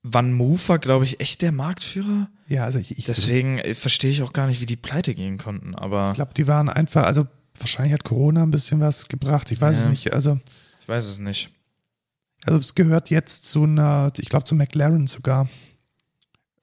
[0.03, 2.29] Van Move war, glaube ich, echt der Marktführer.
[2.47, 5.37] Ja, also ich, ich deswegen äh, verstehe ich auch gar nicht, wie die pleite gehen
[5.37, 5.75] konnten.
[5.75, 7.27] Aber ich glaube, die waren einfach, also
[7.59, 9.51] wahrscheinlich hat Corona ein bisschen was gebracht.
[9.51, 9.83] Ich weiß ja.
[9.83, 10.13] es nicht.
[10.13, 10.39] Also
[10.79, 11.49] ich weiß es nicht.
[12.43, 15.47] Also es gehört jetzt zu einer, ich glaube zu McLaren sogar.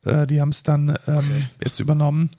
[0.05, 1.49] Äh, die haben es dann ähm, okay.
[1.65, 2.31] jetzt übernommen.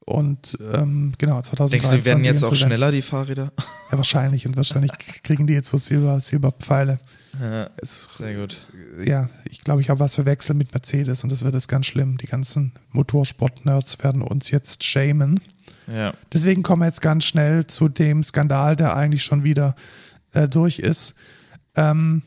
[0.00, 1.70] Und ähm, genau, 2023.
[1.70, 3.52] Denkst du, die werden jetzt auch schneller, die Fahrräder?
[3.90, 4.46] Ja, wahrscheinlich.
[4.46, 4.92] Und wahrscheinlich
[5.22, 6.98] kriegen die jetzt so Silber, Silberpfeile.
[7.38, 8.58] Ja, sehr gut.
[9.04, 12.16] Ja, ich glaube, ich habe was verwechselt mit Mercedes und das wird jetzt ganz schlimm.
[12.16, 15.40] Die ganzen Motorsport-Nerds werden uns jetzt shamen.
[15.90, 16.12] Ja.
[16.32, 19.74] Deswegen kommen wir jetzt ganz schnell zu dem Skandal, der eigentlich schon wieder
[20.32, 21.14] äh, durch ist.
[21.76, 22.22] Ähm,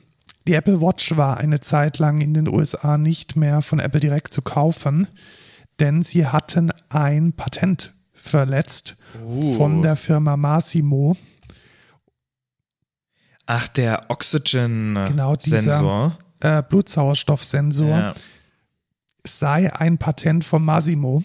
[0.47, 4.33] die Apple Watch war eine Zeit lang in den USA nicht mehr von Apple direkt
[4.33, 5.07] zu kaufen,
[5.79, 9.55] denn sie hatten ein Patent verletzt Uh.
[9.55, 11.17] von der Firma Massimo.
[13.45, 15.07] Ach, der Oxygen-Sensor.
[15.07, 18.13] Genau, dieser- Äh, Blutsauerstoffsensor Ja.
[19.25, 21.23] sei ein Patent von Massimo.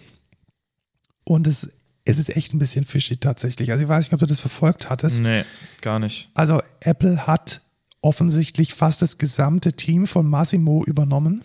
[1.25, 1.73] Und es,
[2.07, 3.71] es ist echt ein bisschen fishy tatsächlich.
[3.73, 5.23] Also ich weiß nicht, ob du das verfolgt hattest.
[5.23, 5.45] Nee,
[5.83, 6.31] gar nicht.
[6.35, 7.61] Also Apple hat
[8.01, 11.43] offensichtlich fast das gesamte Team von Massimo übernommen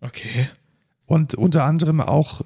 [0.00, 0.48] Okay.
[1.06, 2.42] und unter anderem auch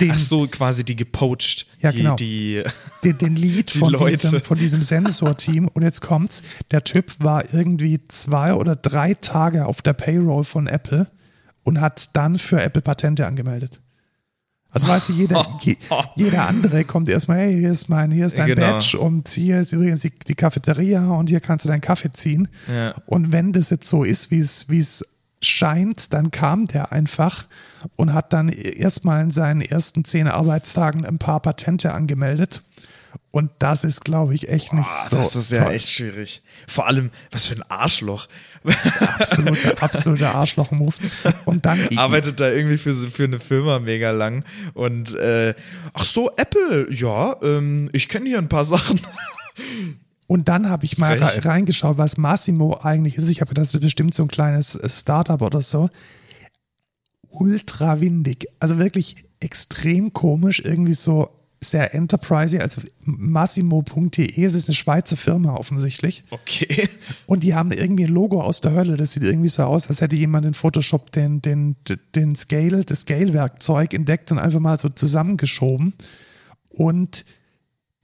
[0.00, 1.66] den, Ach so, quasi die gepoacht.
[1.80, 2.14] Ja, die, genau.
[2.16, 2.62] Die,
[3.04, 4.16] den, den Lead Die von Leute.
[4.16, 5.66] diesem, von diesem Sensorteam.
[5.68, 10.68] Und jetzt kommt's, der Typ war irgendwie zwei oder drei Tage auf der Payroll von
[10.68, 11.08] Apple
[11.64, 13.80] und hat dann für Apple Patente angemeldet.
[14.70, 15.76] Also weißt du, jeder, je,
[16.16, 18.72] jeder andere kommt erstmal, hey, hier ist mein, hier ist dein Genau.
[18.72, 22.48] Badge und hier ist übrigens die, die Cafeteria und hier kannst du deinen Kaffee ziehen.
[22.72, 22.94] Ja.
[23.06, 25.04] Und wenn das jetzt so ist, wie es, wie es
[25.40, 27.46] scheint, dann kam der einfach
[27.96, 32.62] und hat dann erstmal in seinen ersten zehn Arbeitstagen ein paar Patente angemeldet.
[33.30, 35.16] Und das ist, glaube ich, echt nicht Ah, so.
[35.16, 35.74] das ist ja toll.
[35.74, 36.42] echt schwierig.
[36.66, 38.26] Vor allem, was für ein Arschloch.
[39.18, 40.94] absoluter, absoluter Arschloch-Move.
[41.44, 44.44] Und dann Arbeitet da irgendwie für, für eine Firma mega lang.
[44.74, 45.54] Und äh,
[45.94, 49.00] ach so, Apple, ja, ähm, ich kenne hier ein paar Sachen.
[50.26, 51.44] Und dann habe ich mal Frech.
[51.44, 53.28] re- reingeschaut, was Massimo eigentlich ist.
[53.30, 55.88] Ich habe das ist bestimmt so ein kleines äh, Startup oder so.
[57.30, 58.46] Ultra windig.
[58.58, 61.30] Also wirklich extrem komisch, irgendwie so
[61.60, 62.60] sehr enterprising.
[62.60, 66.24] Also massimo.de, es ist eine Schweizer Firma offensichtlich.
[66.30, 66.88] Okay.
[67.26, 68.96] Und die haben irgendwie ein Logo aus der Hölle.
[68.96, 71.76] Das sieht irgendwie so aus, als hätte jemand in Photoshop den, den,
[72.14, 75.94] den Scale, das Scale-Werkzeug entdeckt und einfach mal so zusammengeschoben.
[76.68, 77.24] Und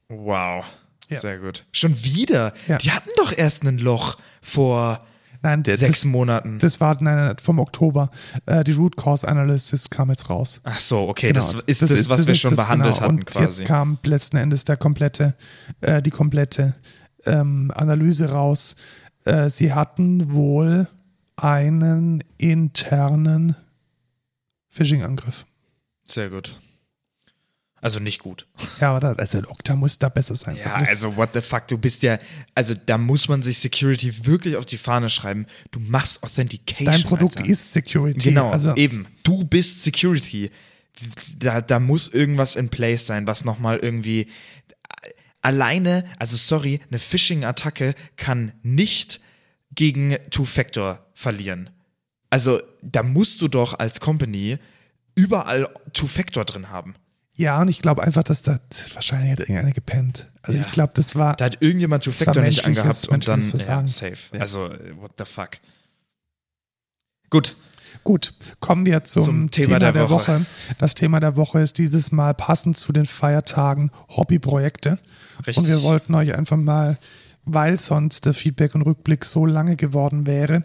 [0.08, 0.64] Wow.
[1.08, 1.18] Ja.
[1.18, 1.66] Sehr gut.
[1.72, 2.52] Schon wieder?
[2.68, 2.78] Ja.
[2.78, 5.04] Die hatten doch erst ein Loch vor
[5.42, 6.60] Nein, der, sechs das, Monaten.
[6.60, 8.10] das war nein, vom Oktober.
[8.46, 10.60] Äh, die Root Cause Analysis kam jetzt raus.
[10.62, 13.06] Ach so, okay, Genau, das ist das, was wir ist schon das, behandelt genau.
[13.06, 13.62] hatten Und quasi.
[13.62, 15.34] jetzt kam letzten Endes der komplette,
[15.80, 16.76] äh, die komplette
[17.26, 18.76] ähm, Analyse raus.
[19.24, 20.86] Äh, sie hatten wohl
[21.36, 23.56] einen internen
[24.70, 25.46] Phishing-Angriff.
[26.06, 26.58] Sehr gut.
[27.80, 28.46] Also nicht gut.
[28.80, 30.56] Ja, aber da, also Okta muss da besser sein.
[30.56, 32.18] Ja, das- also what the fuck, du bist ja,
[32.54, 35.44] also da muss man sich Security wirklich auf die Fahne schreiben.
[35.70, 36.86] Du machst Authentication.
[36.86, 37.50] dein Produkt Alter.
[37.50, 38.30] ist Security.
[38.30, 39.06] Genau, Also, eben.
[39.22, 40.50] Du bist Security.
[41.38, 44.28] Da, da muss irgendwas in place sein, was nochmal irgendwie
[45.44, 49.20] alleine, also sorry, eine Phishing-Attacke kann nicht
[49.74, 51.70] gegen Two-Factor verlieren.
[52.30, 54.58] Also da musst du doch als Company
[55.14, 56.94] überall Two-Factor drin haben.
[57.36, 58.58] ja, und ich glaube einfach, dass da
[58.94, 60.28] wahrscheinlich hat irgendeiner gepennt.
[60.42, 60.64] Also Ja.
[60.66, 64.16] ich glaube, das war Da hat irgendjemand Two-Factor nicht angehabt und dann ja, safe.
[64.34, 64.40] Ja.
[64.40, 65.58] Also what the fuck.
[67.30, 67.56] Gut,
[68.02, 70.40] Gut, kommen wir zum, Zum Thema Thema, der der, Woche.
[70.40, 70.46] Woche.
[70.78, 74.98] Das Thema der Woche ist dieses Mal passend zu den Feiertagen Hobbyprojekte.
[75.46, 75.58] Richtig.
[75.58, 76.98] Und wir wollten euch einfach mal,
[77.44, 80.64] weil sonst der Feedback und Rückblick so lange geworden wäre,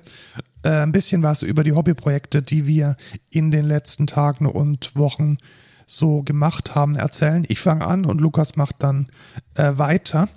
[0.64, 2.96] äh, ein bisschen was über die Hobbyprojekte, die wir
[3.30, 5.38] in den letzten Tagen und Wochen
[5.86, 7.46] so gemacht haben, erzählen.
[7.48, 9.08] Ich fange an und Lukas macht dann
[9.56, 10.30] äh, weiter.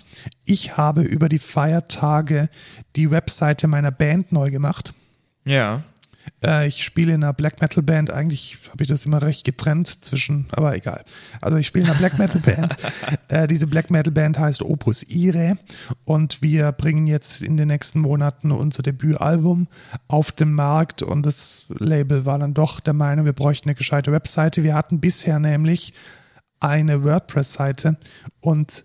[0.44, 2.48] Ich habe über die Feiertage
[2.96, 4.94] die Webseite meiner Band neu gemacht.
[5.44, 5.82] ja.
[6.42, 8.10] Äh, ich spiele in einer Black Metal Band.
[8.10, 11.04] Eigentlich habe ich das immer recht getrennt zwischen, aber egal.
[11.40, 12.76] Also ich spiele in einer Black Metal Band.
[13.28, 15.56] Äh, diese Black Metal Band heißt Opus Ire
[16.04, 19.68] und wir bringen jetzt in den nächsten Monaten unser Debütalbum
[20.08, 24.12] auf den Markt und das Label war dann doch der Meinung, wir bräuchten eine gescheite
[24.12, 24.62] Webseite.
[24.62, 25.94] Wir hatten bisher nämlich
[26.60, 27.96] eine WordPress-Seite
[28.40, 28.84] und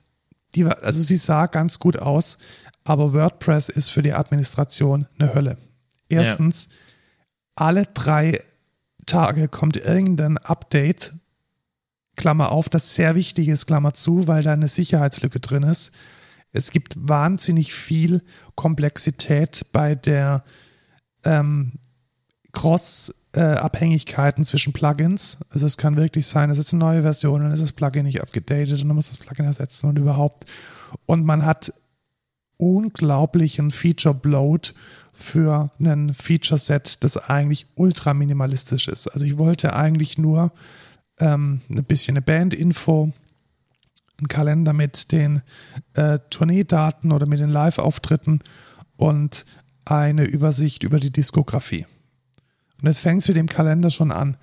[0.56, 2.38] die war, also sie sah ganz gut aus,
[2.84, 5.58] aber WordPress ist für die Administration eine Hölle.
[6.10, 6.87] Erstens, ja.
[7.58, 8.44] Alle drei
[9.06, 11.14] Tage kommt irgendein Update,
[12.16, 15.92] Klammer auf, das sehr wichtig ist, Klammer zu, weil da eine Sicherheitslücke drin ist.
[16.52, 18.24] Es gibt wahnsinnig viel
[18.56, 20.44] Komplexität bei der
[21.24, 21.74] ähm,
[22.54, 25.38] Cross-Abhängigkeiten zwischen Plugins.
[25.50, 28.22] Also es kann wirklich sein, es ist eine neue Version, dann ist das Plugin nicht
[28.22, 30.46] aufgedatet und dann muss das Plugin ersetzen und überhaupt.
[31.06, 31.72] Und man hat
[32.58, 34.74] unglaublichen Feature-Bloat
[35.14, 39.08] für ein Feature-Set, das eigentlich ultra minimalistisch ist.
[39.08, 40.52] Also ich wollte eigentlich nur
[41.20, 43.12] ähm, ein bisschen eine Band-Info,
[44.20, 45.42] einen Kalender mit den
[45.94, 48.42] äh, Tourneedaten oder mit den Live-Auftritten
[48.96, 49.46] und
[49.86, 51.86] eine Übersicht über die Diskografie.
[52.82, 54.38] Und jetzt fängt es mit dem Kalender schon an.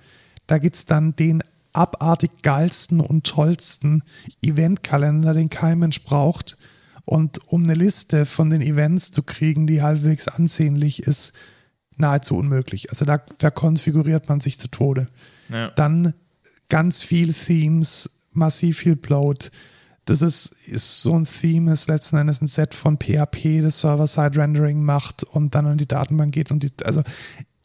[0.47, 1.43] Da gibt es dann den
[1.73, 4.03] abartig geilsten und tollsten
[4.41, 6.57] Eventkalender, den kein Mensch braucht
[7.05, 11.33] und um eine Liste von den Events zu kriegen, die halbwegs ansehnlich ist,
[11.97, 12.89] nahezu unmöglich.
[12.89, 15.07] Also da verkonfiguriert man sich zu Tode.
[15.49, 15.69] Ja.
[15.69, 16.13] Dann
[16.67, 19.51] ganz viel Themes, massiv viel Bloat.
[20.05, 24.83] Das ist, ist so ein Theme, ist letzten Endes ein Set von PHP, das Server-Side-Rendering
[24.83, 27.01] macht und dann an die Datenbank geht und die, also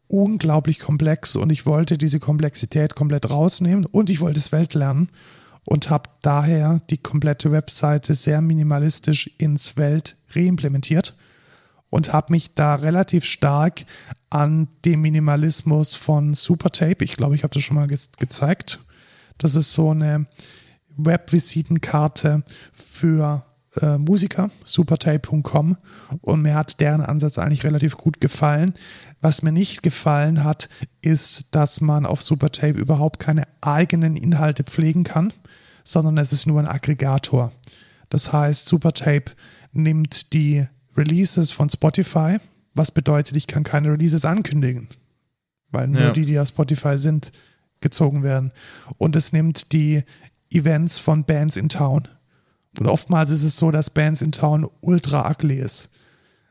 [0.07, 5.09] unglaublich komplex und ich wollte diese Komplexität komplett rausnehmen und ich wollte es Welt lernen
[5.65, 11.17] und habe daher die komplette Webseite sehr minimalistisch ins Welt reimplementiert
[11.91, 13.85] und habe mich da relativ stark
[14.31, 18.81] an dem Minimalismus von Supertape, ich glaube, ich habe das schon mal ge gezeigt.
[19.39, 20.27] Das ist so eine
[20.97, 23.45] Webvisitenkarte für
[23.81, 25.77] äh, Musiker, supertape.com
[26.21, 28.75] und mir hat deren Ansatz eigentlich relativ gut gefallen.
[29.21, 30.69] Was mir nicht gefallen hat,
[31.03, 35.33] ist, dass man auf Supertape überhaupt keine eigenen Inhalte pflegen kann
[35.85, 37.53] sondern es ist nur ein Aggregator.
[38.09, 39.33] Das heißt, Supertape
[39.73, 40.67] nimmt die
[40.97, 42.39] Releases von Spotify,
[42.75, 44.89] was bedeutet, ich kann keine Releases ankündigen,
[45.71, 46.11] weil nur ja.
[46.13, 47.33] die, die auf Spotify sind,
[47.81, 48.53] gezogen werden.
[48.99, 50.03] Und es nimmt die
[50.51, 52.09] Events von Bands in Town.
[52.79, 55.91] Und oftmals ist es so, dass Bands in Town ultra ugly ist.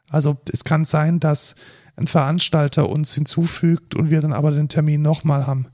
[0.10, 1.56] Also es kann sein, dass
[1.96, 5.68] ein Veranstalter uns hinzufügt und wir dann aber den Termin nochmal haben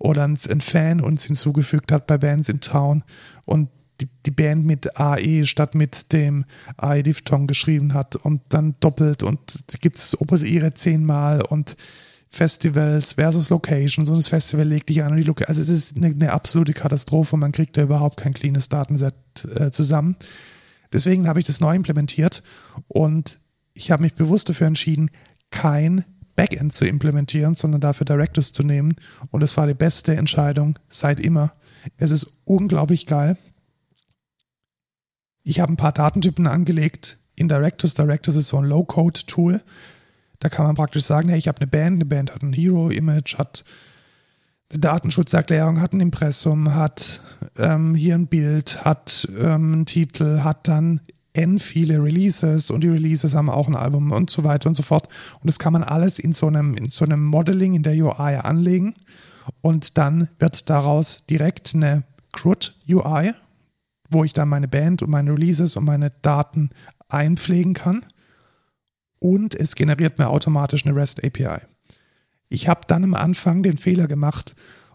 [0.00, 3.04] oder ein, Fan uns hinzugefügt hat bei Bands in Town
[3.44, 3.68] und
[4.00, 6.46] die, die Band mit AE statt mit dem
[6.78, 11.76] AE-Diphthong geschrieben hat und dann doppelt und gibt es Opus Ire zehnmal und
[12.30, 15.48] Festivals versus Locations und das Festival legt dich an die Location.
[15.48, 19.14] Also es ist eine, eine, absolute Katastrophe man kriegt da überhaupt kein cleanes Datenset
[19.54, 20.16] äh, zusammen.
[20.92, 22.42] Deswegen habe ich das neu implementiert
[22.88, 23.38] und
[23.74, 25.10] ich habe mich bewusst dafür entschieden,
[25.50, 26.04] kein
[26.40, 28.96] Backend zu implementieren, sondern dafür Directives zu nehmen.
[29.30, 31.52] Und es war die beste Entscheidung seit immer.
[31.98, 33.36] Es ist unglaublich geil.
[35.42, 37.92] Ich habe ein paar Datentypen angelegt in Directives.
[37.94, 39.62] Directives ist so ein Low-Code-Tool.
[40.38, 43.36] Da kann man praktisch sagen, hey, ich habe eine Band, eine Band hat ein Hero-Image,
[43.36, 43.64] hat
[44.70, 47.20] eine Datenschutzerklärung, hat ein Impressum, hat
[47.58, 51.02] ähm, hier ein Bild, hat ähm, einen Titel, hat dann
[51.42, 54.82] n viele Releases und die Releases haben auch ein Album und so weiter und so
[54.82, 55.08] fort.
[55.40, 58.36] Und das kann man alles in so einem, in so einem Modeling in der UI
[58.36, 58.94] anlegen
[59.60, 63.32] und dann wird daraus direkt eine CRUD UI,
[64.08, 66.70] wo ich dann meine Band und meine Releases und meine Daten
[67.08, 68.04] einpflegen kann.
[69.18, 71.58] Und es generiert mir automatisch eine REST API.
[72.48, 74.54] Ich habe dann am Anfang den Fehler gemacht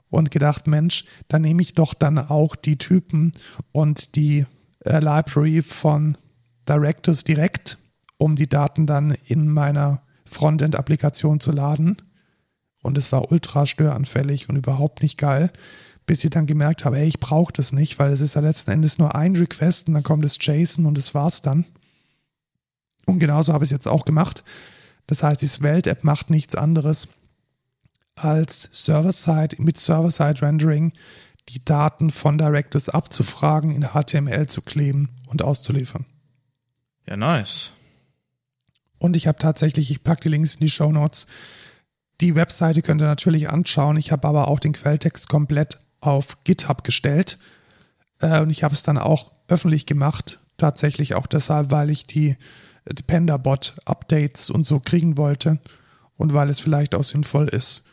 [0.10, 3.32] und gedacht, Mensch, dann nehme ich doch dann auch die Typen
[3.72, 4.46] und die
[4.80, 6.18] äh, Library von
[6.68, 7.78] Directors direkt,
[8.18, 12.02] um die Daten dann in meiner Frontend-Applikation zu laden.
[12.82, 15.52] Und es war ultra störanfällig und überhaupt nicht geil,
[16.06, 18.72] bis ich dann gemerkt habe, ey, ich brauche das nicht, weil es ist ja letzten
[18.72, 21.66] Endes nur ein Request und dann kommt das JSON und das war's dann.
[23.06, 24.44] Und genauso habe ich es jetzt auch gemacht.
[25.08, 27.10] Das heißt, die Svelte-App macht nichts anderes
[28.16, 30.94] als Server-Side mit Server-Side-Rendering
[31.50, 36.06] die Daten von Directors abzufragen, in HTML zu kleben und auszuliefern.
[37.08, 37.72] Ja, nice.
[38.98, 41.28] Und ich habe tatsächlich, ich packe die Links in die Show Notes.
[42.22, 43.98] Die Webseite könnt ihr natürlich anschauen.
[43.98, 47.38] Ich habe aber auch den Quelltext komplett auf GitHub gestellt.
[48.20, 50.40] Äh, und ich habe es dann auch öffentlich gemacht.
[50.58, 52.38] Tatsächlich auch deshalb, weil ich die
[52.88, 55.60] Dependabot-Updates und so kriegen wollte.
[56.18, 57.86] Und weil es vielleicht auch sinnvoll ist,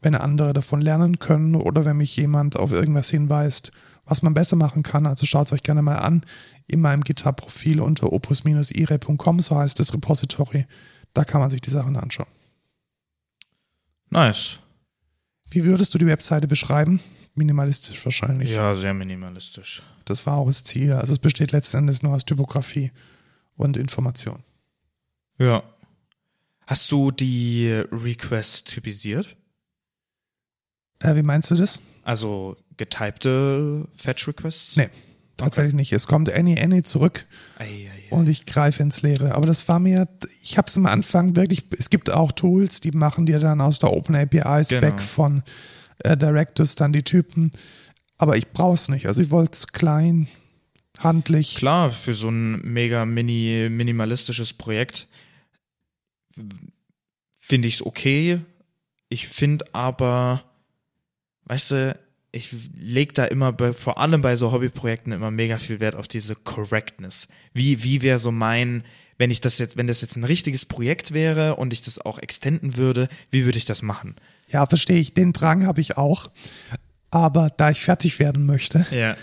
[0.00, 3.72] wenn andere davon lernen können oder wenn mich jemand auf irgendwas hinweist,
[4.06, 5.06] was man besser machen kann.
[5.06, 6.24] Also schaut es euch gerne mal an
[6.66, 10.66] in meinem GitHub-Profil unter opus-ire.com, so heißt das Repository.
[11.12, 12.28] Da kann man sich die Sachen anschauen.
[14.10, 14.58] Nice.
[15.50, 17.00] Wie würdest du die Webseite beschreiben?
[17.34, 18.50] Minimalistisch wahrscheinlich.
[18.50, 19.82] Ja, sehr minimalistisch.
[20.04, 20.92] Das war auch das Ziel.
[20.92, 22.92] Also es besteht letzten Endes nur aus Typografie
[23.56, 24.42] und Information.
[25.38, 25.62] Ja.
[26.66, 29.36] Hast du die Requests typisiert?
[31.00, 31.82] Äh, wie meinst du das?
[32.04, 34.76] Also getypte Fetch Requests?
[34.76, 34.88] Nee,
[35.36, 35.92] tatsächlich nicht.
[35.92, 37.26] Es kommt any any zurück
[37.58, 38.14] Ei, ei, ei.
[38.14, 39.34] und ich greife ins Leere.
[39.34, 40.06] Aber das war mir,
[40.42, 43.78] ich habe es am Anfang wirklich, es gibt auch Tools, die machen dir dann aus
[43.78, 44.98] der Open API Spec Genau.
[44.98, 45.42] von
[46.00, 47.50] äh, Directors dann die Typen.
[48.18, 49.06] Aber ich brauche es nicht.
[49.06, 50.28] Also ich wollte es klein,
[50.98, 51.56] handlich.
[51.56, 55.08] Klar, für so ein mega mini minimalistisches Projekt
[57.38, 58.40] finde ich es okay.
[59.08, 60.42] Ich finde aber,
[61.46, 61.98] weißt du,
[62.32, 66.08] ich leg da immer bei, vor allem bei so Hobbyprojekten immer mega viel Wert auf
[66.08, 67.28] diese Correctness.
[67.52, 68.82] Wie, wie wäre so mein,
[69.18, 72.18] wenn ich das jetzt, wenn das jetzt ein richtiges Projekt wäre und ich das auch
[72.18, 74.16] extenden würde, wie würde ich das machen?
[74.48, 75.14] Ja, verstehe ich.
[75.14, 76.30] Den Drang habe ich auch.
[77.10, 79.16] Aber da ich fertig werden möchte, Ja.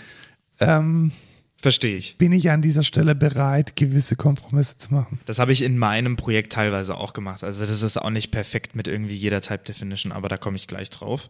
[0.60, 1.12] ähm,
[1.58, 2.16] Verstehe ich.
[2.16, 5.20] bin ich an dieser Stelle bereit, gewisse Kompromisse zu machen.
[5.26, 7.44] Das habe ich in meinem Projekt teilweise auch gemacht.
[7.44, 10.66] Also das ist auch nicht perfekt mit irgendwie jeder Type Definition, aber da komme ich
[10.66, 11.28] gleich drauf.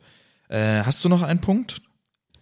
[0.53, 1.81] Äh, hast du noch einen Punkt?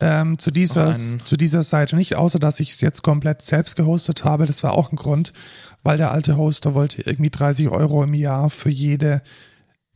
[0.02, 4.24] Ähm, zu, dieser, zu dieser Seite nicht, außer dass ich es jetzt komplett selbst gehostet
[4.24, 4.46] habe.
[4.46, 5.34] Das war auch ein Grund,
[5.82, 9.22] weil der alte Hoster wollte irgendwie 30 Euro im Jahr für jede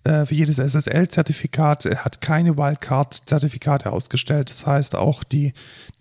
[0.04, 1.86] äh, für jedes SSL-Zertifikat.
[1.86, 4.50] Er hat keine Wildcard-Zertifikate ausgestellt.
[4.50, 5.54] Das heißt, auch die,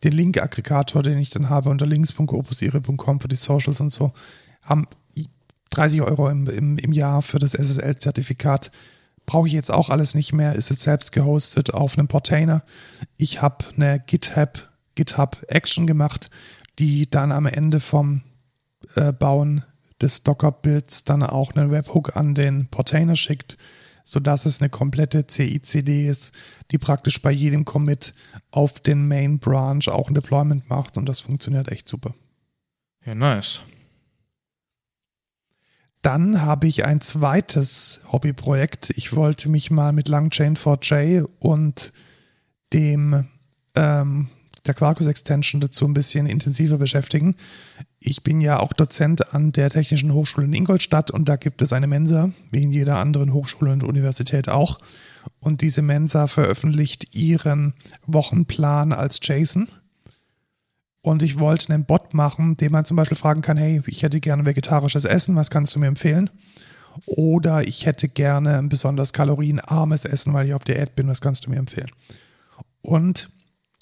[0.04, 4.12] den Link-Aggregator, den ich dann habe unter links.opusire.com für die Socials und so,
[4.62, 4.88] haben
[5.70, 8.72] 30 Euro im, im, im Jahr für das SSL-Zertifikat.
[9.26, 12.64] Brauche ich jetzt auch alles nicht mehr, ist jetzt selbst gehostet auf einem Portainer.
[13.18, 16.30] Ich habe eine GitHub, GitHub Action gemacht,
[16.80, 18.22] die dann am Ende vom
[18.96, 19.64] äh, Bauen
[20.02, 23.58] des Docker-Builds dann auch einen Webhook an den Portainer schickt,
[24.04, 26.34] sodass es eine komplette CI/CD ist,
[26.72, 28.14] die praktisch bei jedem Commit
[28.52, 32.14] auf den Main Branch auch ein Deployment macht und das funktioniert echt super.
[33.06, 33.62] Ja, nice.
[36.04, 38.92] Dann habe ich ein zweites Hobbyprojekt.
[38.98, 41.94] Ich wollte mich mal mit Langchain4j und
[42.74, 43.26] dem
[43.76, 44.28] ähm,
[44.66, 47.36] der Quarkus Extension dazu ein bisschen intensiver beschäftigen.
[48.00, 51.72] Ich bin ja auch Dozent an der Technischen Hochschule in Ingolstadt und da gibt es
[51.72, 54.80] eine Mensa, wie in jeder anderen Hochschule und Universität auch.
[55.40, 57.76] Und diese Mensa veröffentlicht ihren
[58.08, 59.70] Wochenplan als JSON.
[61.04, 64.22] Und ich wollte einen Bot machen, den man zum Beispiel fragen kann, hey, ich hätte
[64.22, 66.30] gerne vegetarisches Essen, was kannst du mir empfehlen?
[67.06, 71.46] Oder ich hätte gerne ein besonders kalorienarmes Essen, weil ich auf Diät bin, was kannst
[71.46, 71.92] du mir empfehlen?
[72.82, 73.30] Und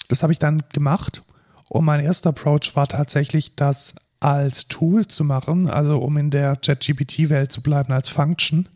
[0.08, 1.22] das habe ich dann gemacht.
[1.68, 6.56] Und mein erster Approach war tatsächlich, das als Tool zu machen, also um in der
[6.56, 8.68] ChatGPT-Welt zu bleiben als Function.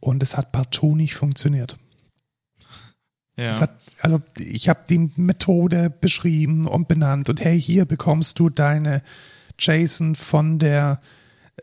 [0.00, 1.76] Und es hat partout nicht funktioniert.
[3.42, 3.60] Ja.
[3.60, 3.70] Hat,
[4.00, 9.02] also ich habe die Methode beschrieben und benannt und hey, hier bekommst du deine
[9.58, 11.00] JSON von der,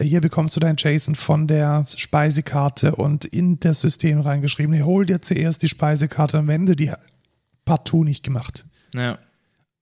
[0.01, 5.06] hier bekommst du dein JSON von der Speisekarte und in das System reingeschrieben, hey, hol
[5.06, 6.91] dir zuerst die Speisekarte und wende die
[7.65, 8.65] partout nicht gemacht.
[8.93, 9.18] ja,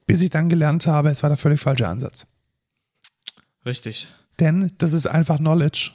[0.05, 2.27] Bis ich dann gelernt habe, es war der völlig falsche Ansatz.
[3.65, 4.07] richtig.
[4.39, 5.91] Denn das ist einfach Knowledge.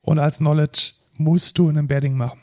[0.00, 2.40] Und als Knowledge musst du ein Embedding machen.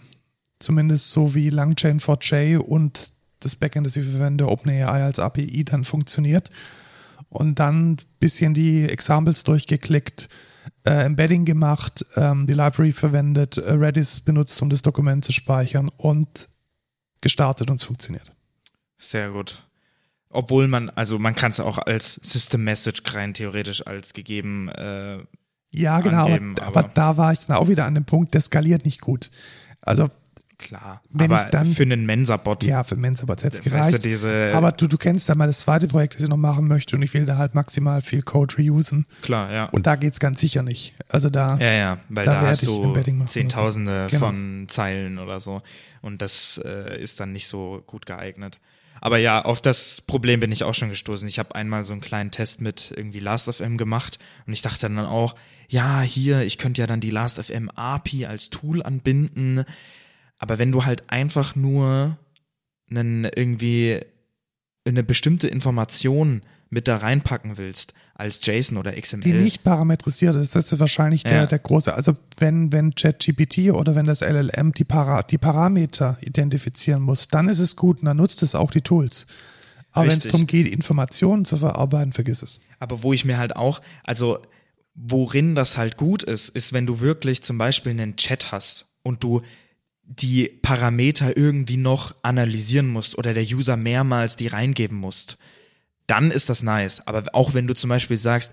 [0.61, 3.09] Zumindest so wie Langchain4j und
[3.39, 6.49] das Backend, das ich verwende, OpenAI als API dann funktioniert.
[7.29, 10.27] Und dann ein bisschen die Examples durchgeklickt,
[10.83, 15.89] äh, Embedding gemacht, ähm, die Library verwendet, äh, Redis benutzt, um das Dokument zu speichern
[15.97, 16.49] und
[17.21, 18.31] gestartet und es funktioniert.
[18.97, 19.65] Sehr gut.
[20.29, 24.69] Obwohl man, also man kann es auch als System Message rein theoretisch als gegeben.
[24.69, 25.19] Äh,
[25.73, 28.33] Ja, genau, Angeben, aber, aber aber- da war ich dann auch wieder an dem Punkt,
[28.33, 29.31] der skaliert nicht gut.
[29.81, 30.09] Also
[30.61, 31.01] klar.
[31.09, 34.05] Wenn aber ich dann- für einen Mensa-Bot, ja, für Mensabot hätte es du, gereicht.
[34.05, 34.51] diese.
[34.53, 37.01] Aber du, du kennst ja mal das zweite Projekt, das ich noch machen möchte und
[37.01, 39.05] ich will da halt maximal viel Code reusen.
[39.21, 39.65] klar, ja.
[39.65, 40.93] Und da geht's ganz sicher nicht.
[41.09, 42.93] Also da, Ja, ja, weil Da da, hast du
[43.27, 44.25] Zehntausende Genau.
[44.27, 45.61] von Zeilen oder so.
[46.01, 48.59] Und das äh, ist dann nicht so gut geeignet.
[49.03, 51.27] Aber ja, auf das Problem bin ich auch schon gestoßen.
[51.27, 54.99] Ich habe einmal so einen kleinen Test mit irgendwie Last.fm gemacht und ich dachte dann
[54.99, 55.35] auch,
[55.69, 59.63] ja, hier, ich könnte ja dann die Last.fm API als Tool anbinden.
[60.41, 62.17] Aber wenn du halt einfach nur
[62.89, 63.99] einen irgendwie
[64.85, 66.41] eine bestimmte Information
[66.71, 69.21] mit da reinpacken willst, als JSON oder XML.
[69.21, 71.45] die nicht parametrisiert ist, das ist wahrscheinlich der, Ja.
[71.45, 71.93] der große.
[71.93, 77.47] Also wenn, wenn ChatGPT oder wenn das LLM die, Para, die Parameter identifizieren muss, dann
[77.47, 79.27] ist es gut und dann nutzt es auch die Tools.
[79.91, 82.61] Aber wenn es darum geht, Informationen zu verarbeiten, vergiss es.
[82.79, 84.39] Aber wo ich mir halt auch, also
[84.95, 89.23] worin das halt gut ist, ist, wenn du wirklich zum Beispiel einen Chat hast und
[89.23, 89.41] du
[90.19, 95.37] die Parameter irgendwie noch analysieren musst oder der User mehrmals die reingeben musst,
[96.07, 97.05] dann ist das nice.
[97.07, 98.51] Aber auch wenn du zum Beispiel sagst,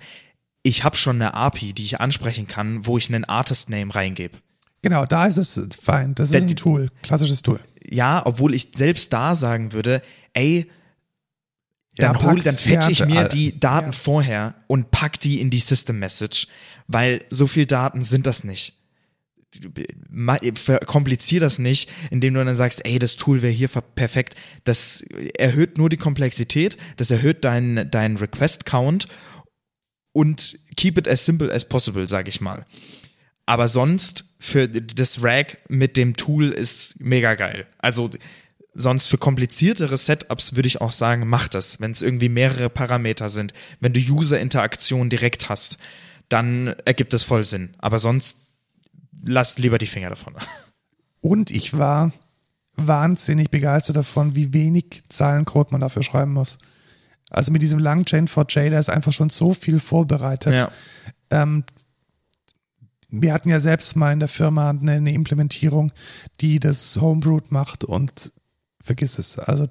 [0.63, 4.39] ich habe schon eine API, die ich ansprechen kann, wo ich einen Artist-Name reingebe.
[4.83, 6.15] Genau, da ist es fein.
[6.15, 7.61] Das ist ein Tool, klassisches Tool.
[7.91, 10.03] Ja, obwohl ich selbst da sagen würde,
[10.35, 10.71] ey,
[11.97, 13.93] dann, Ja, hol, dann fetch ich mir die Daten ja.
[13.93, 16.47] vorher und pack die in die System Message,
[16.87, 18.78] weil so viel Daten sind das nicht.
[20.87, 24.35] Komplizier das nicht, indem du dann sagst, ey, das Tool wäre hier perfekt.
[24.65, 25.03] Das
[25.39, 29.09] erhöht nur die Komplexität, das erhöht deinen deinen Request-Count
[30.13, 32.67] und keep it as simple as possible, sag ich mal.
[33.47, 37.67] Aber sonst für das Rag mit dem Tool ist mega geil.
[37.79, 38.11] Also
[38.75, 41.81] sonst für kompliziertere Setups würde ich auch sagen, mach das.
[41.81, 45.79] Wenn es irgendwie mehrere Parameter sind, wenn du User-Interaktion direkt hast,
[46.29, 47.71] dann ergibt es voll Sinn.
[47.79, 48.43] Aber sonst
[49.25, 50.35] lass lieber die Finger davon.
[51.21, 52.13] Und ich war
[52.77, 56.59] wahnsinnig begeistert davon, wie wenig Zeilencode man dafür schreiben muss.
[57.29, 60.55] Also mit diesem langen Chain4j, da ist einfach schon so viel vorbereitet.
[61.31, 61.65] Ähm,
[63.11, 65.93] wir hatten ja selbst mal in der Firma eine, eine Implementierung,
[66.41, 68.33] die das Homebrewed macht und
[68.81, 69.39] vergiss es.
[69.39, 69.67] Also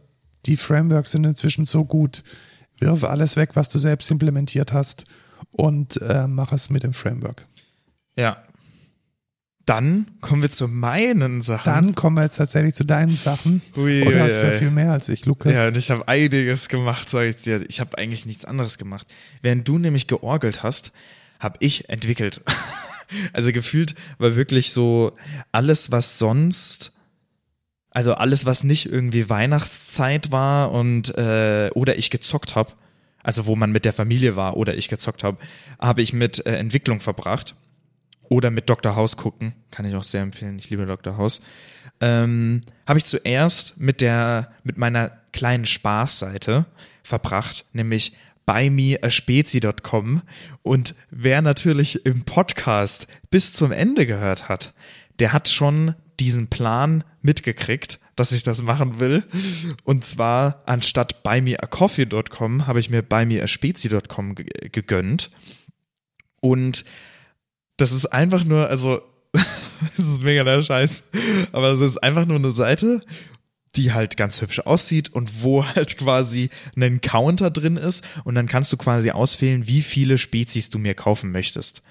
[0.46, 2.24] die Frameworks sind inzwischen so gut.
[2.80, 5.06] Wirf alles weg, was du selbst implementiert hast
[5.52, 7.48] und äh, mach es mit dem Framework.
[8.16, 8.44] ja.
[9.68, 11.66] Dann kommen wir zu meinen Sachen.
[11.66, 13.62] Dann kommen wir jetzt tatsächlich zu deinen Sachen.
[13.76, 14.58] Ui, du ui, hast ja ui.
[14.58, 15.54] viel mehr als ich, Lukas.
[15.54, 17.62] Ja, und ich habe einiges gemacht, sag ich dir.
[17.68, 19.14] Ich habe eigentlich nichts anderes gemacht.
[19.42, 20.94] Während du nämlich georgelt hast,
[21.42, 22.42] habe ich entwickelt.
[23.34, 25.12] also gefühlt war wirklich so
[25.52, 26.94] alles, was sonst,
[27.92, 32.72] also alles, was nicht irgendwie Weihnachtszeit war und äh, oder ich gezockt habe,
[33.22, 35.38] also wo man mit der Familie war oder ich gezockt habe,
[35.78, 37.54] habe ich mit äh, Entwicklung verbracht.
[38.30, 38.96] Oder mit Dr.
[38.96, 40.58] House gucken, kann ich auch sehr empfehlen.
[40.60, 41.18] Ich liebe Dr.
[41.18, 41.42] House.
[42.02, 46.66] Ähm, habe ich zuerst mit der, mit meiner kleinen Spaßseite
[47.04, 50.22] verbracht, nämlich buymeaspezi.com.
[50.64, 54.74] Und wer natürlich im Podcast bis zum Ende gehört hat,
[55.20, 59.24] der hat schon diesen Plan mitgekriegt, dass ich das machen will.
[59.84, 65.30] Und zwar anstatt buymeacoffee.com habe ich mir buymeaspezi.com ge- gegönnt.
[66.40, 66.86] Und
[67.78, 69.02] das ist einfach nur, also,
[69.98, 71.04] es ist mega der Scheiß,
[71.52, 73.02] aber es ist einfach nur eine Seite,
[73.76, 78.48] die halt ganz hübsch aussieht und wo halt quasi ein Counter drin ist und dann
[78.48, 81.82] kannst du quasi auswählen, wie viele Spezies du mir kaufen möchtest.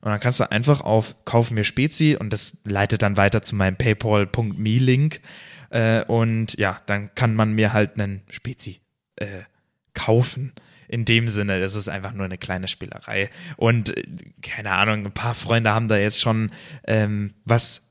[0.00, 3.56] Und dann kannst du einfach auf Kauf mir Spezi und das leitet dann weiter zu
[3.56, 5.20] meinem paypal.me-Link
[5.70, 8.80] äh, und ja, dann kann man mir halt einen Spezi
[9.16, 9.26] äh,
[9.94, 10.52] kaufen.
[10.88, 13.30] In dem Sinne, das ist einfach nur eine kleine Spielerei.
[13.56, 14.02] Und äh,
[14.42, 16.50] keine Ahnung, ein paar Freunde haben da jetzt schon
[16.86, 17.82] ähm, was.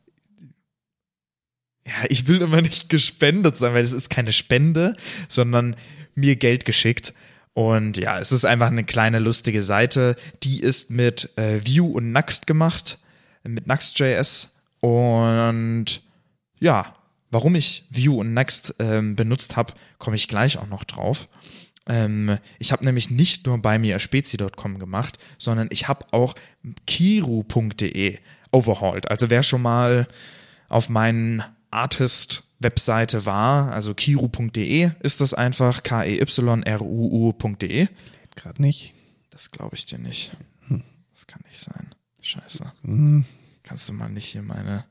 [1.85, 4.95] Ja, ich will immer nicht gespendet sein, weil es ist keine Spende,
[5.29, 5.77] sondern
[6.15, 7.13] mir Geld geschickt.
[7.53, 10.15] Und ja, es ist einfach eine kleine lustige Seite.
[10.43, 12.99] Die ist mit äh, Vue und Nuxt gemacht,
[13.43, 14.53] mit Nuxt.js.
[14.79, 16.01] Und
[16.59, 16.93] ja,
[17.31, 21.27] warum ich Vue und Next ähm, benutzt habe, komme ich gleich auch noch drauf.
[21.87, 26.35] Ähm, ich habe nämlich nicht nur bei mir spezi.com gemacht, sondern ich habe auch
[26.85, 28.19] kiru.de
[28.51, 29.09] overhauled.
[29.09, 30.07] Also wer schon mal
[30.69, 35.81] auf meinen Artist-Webseite war, also kiru.de ist das einfach, E
[36.17, 37.87] k-e-y-r-u-u.de.
[38.35, 38.93] Gerade nicht.
[39.29, 40.31] Das glaube ich dir nicht.
[41.11, 41.95] Das kann nicht sein.
[42.21, 42.73] Scheiße.
[42.83, 43.25] Hm.
[43.63, 44.85] Kannst du mal nicht hier meine.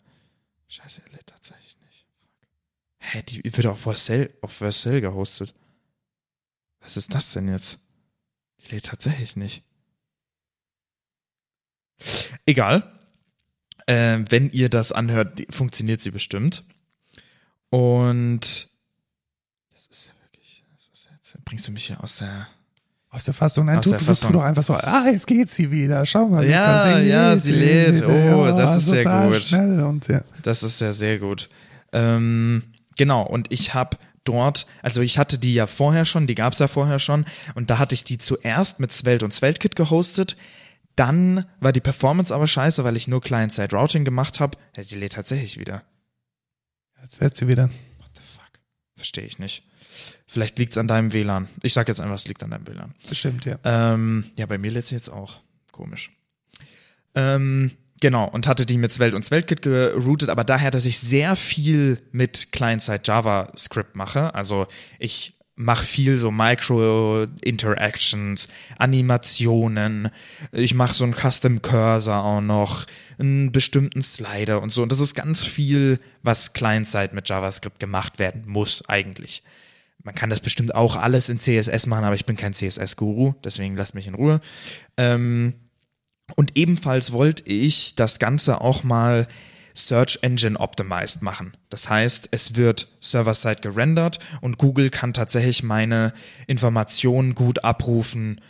[0.67, 2.05] Scheiße, er lädt tatsächlich nicht.
[2.99, 5.55] Hä, die wird auf Vercel, auf Vercel gehostet.
[6.87, 7.81] Was ist das denn jetzt?
[8.61, 9.65] Die lädt tatsächlich nicht.
[12.47, 12.93] Egal.
[13.87, 16.63] Äh, wenn ihr das anhört, funktioniert sie bestimmt.
[17.71, 18.69] Und
[19.73, 22.47] das ist ja wirklich, das ist jetzt, bringst du mich hier aus der
[23.11, 23.67] Aus der Fassung.
[23.67, 24.33] Nein, Aus tu, der du, Fassung.
[24.33, 26.07] doch einfach so, ah, jetzt geht sie wieder.
[26.07, 26.47] Schau mal.
[26.49, 28.07] Ja, ja, sie lädt.
[28.07, 30.09] Oh, das ist sehr gut.
[30.09, 30.23] Ja.
[30.43, 31.49] Das ist ja sehr gut.
[31.93, 32.63] Ähm,
[32.97, 33.97] genau, und ich habe
[34.29, 37.25] dort, also ich hatte die ja vorher schon, die gab's ja vorher schon,
[37.55, 40.37] und da hatte ich die zuerst mit Svelte und SvelteKit gehostet.
[40.97, 44.57] Dann war die Performance aber scheiße, weil ich nur Client-Side-Routing gemacht habe.
[44.77, 45.83] Ja, sie lädt tatsächlich wieder.
[47.03, 47.65] Jetzt lädt sie wieder.
[47.99, 48.61] What the fuck?
[48.97, 49.63] Verstehe ich nicht.
[50.27, 51.49] Vielleicht liegt's an deinem WLAN.
[51.63, 52.95] Ich sag jetzt einfach, es liegt an deinem WLAN.
[53.09, 53.59] Bestimmt, ja.
[53.65, 55.37] Ähm, ja, bei mir lädt sie jetzt auch.
[55.71, 56.11] Komisch.
[57.15, 61.37] Ähm, genau, und hatte die mit Svelte und SvelteKit geroutet, aber daher, dass ich sehr
[61.37, 64.67] viel mit Client-Side JavaScript mache, also
[64.99, 68.49] ich mach viel so Micro-Interactions,
[68.79, 70.11] Animationen.
[70.53, 72.85] Ich mache so einen Custom-Cursor auch noch,
[73.19, 74.83] einen bestimmten Slider und so.
[74.83, 79.43] Und das ist ganz viel, was Client-Side mit JavaScript gemacht werden muss eigentlich.
[80.03, 83.77] Man kann das bestimmt auch alles in CSS machen, aber ich bin kein CSS-Guru, deswegen
[83.77, 84.41] lasst mich in Ruhe.
[84.97, 85.55] Ähm,
[86.35, 89.29] und ebenfalls wollte ich das Ganze auch mal
[89.75, 91.57] Search Engine Optimized machen.
[91.69, 96.13] Das heißt, es wird server-side gerendert und Google kann tatsächlich meine
[96.47, 98.41] Informationen gut abrufen,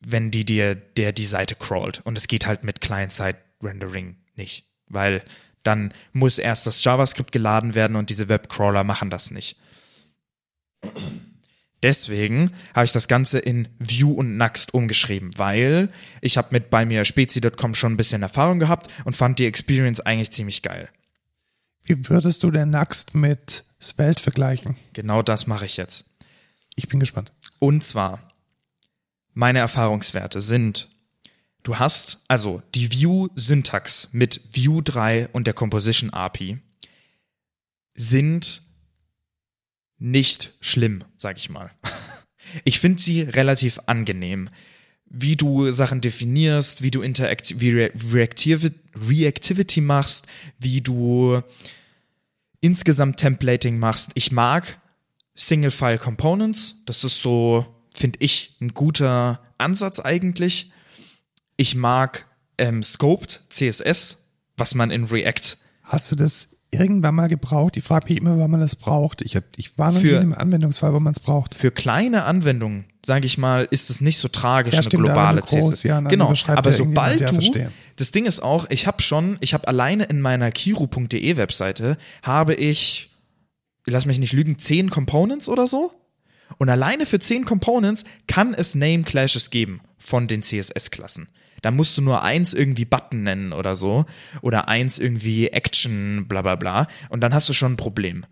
[0.00, 2.00] wenn die dir der die Seite crawlt.
[2.04, 5.22] Und es geht halt mit Client-Side Rendering nicht, weil
[5.62, 9.58] dann muss erst das JavaScript geladen werden und diese Webcrawler machen das nicht.
[11.86, 15.88] Deswegen habe ich das Ganze in Vue und Nuxt umgeschrieben, weil
[16.20, 20.00] ich habe mit bei mir spezi.com schon ein bisschen Erfahrung gehabt und fand die Experience
[20.00, 20.88] eigentlich ziemlich geil.
[21.84, 24.74] Wie würdest du den Nuxt mit Svelte vergleichen?
[24.94, 26.10] Genau das mache ich jetzt.
[26.74, 27.32] Ich bin gespannt.
[27.60, 28.32] Und zwar,
[29.32, 30.88] meine Erfahrungswerte sind,
[31.62, 36.58] du hast also die Vue-Syntax mit Vue 3 und der Composition API
[37.94, 38.65] sind
[39.98, 41.70] nicht schlimm, sag ich mal.
[42.64, 44.48] Ich finde sie relativ angenehm.
[45.06, 50.28] Wie du Sachen definierst, wie du Interakt wie Re Reactiv Reactivity machst,
[50.58, 51.42] wie du
[52.60, 54.12] insgesamt Templating machst.
[54.14, 54.80] Ich mag
[55.34, 56.76] Single-File Components.
[56.86, 60.72] Das ist so, finde ich, ein guter Ansatz eigentlich.
[61.56, 62.26] Ich mag
[62.58, 64.24] ähm, Scoped CSS,
[64.56, 65.58] was man in React.
[65.82, 67.76] Hast du das irgendwann mal gebraucht?
[67.76, 69.22] Ich frage mich immer, wann man das braucht.
[69.22, 71.54] Ich, hab, ich war noch Für- nie in einem Anwendungsfall, wo man es braucht.
[71.54, 75.38] Für kleine Anwendungen, sage ich mal, ist es nicht so tragisch, Ja, eine stimmt, globale
[75.42, 75.82] aber groß, CSS.
[75.84, 77.70] ja, genau, aber sobald du, verstehe.
[77.96, 82.54] das Ding ist auch, ich habe schon, ich habe alleine in meiner kiru.de Webseite, habe
[82.54, 83.10] ich,
[83.86, 85.92] lass mich nicht lügen, zehn Components oder so.
[86.58, 91.28] Und alleine für zehn Components kann es Name Clashes geben von den CSS-Klassen.
[91.62, 94.04] Da musst du nur eins irgendwie Button nennen oder so.
[94.42, 96.86] Oder eins irgendwie Action, bla bla bla.
[97.08, 98.24] Und dann hast du schon ein Problem.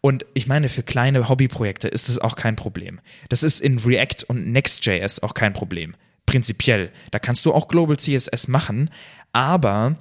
[0.00, 3.00] Und ich meine, für kleine Hobbyprojekte ist das auch kein Problem.
[3.28, 5.94] Das ist in React und Next.js auch kein Problem.
[6.26, 6.90] Prinzipiell.
[7.10, 8.90] Da kannst du auch Global CSS machen.
[9.32, 9.96] Aber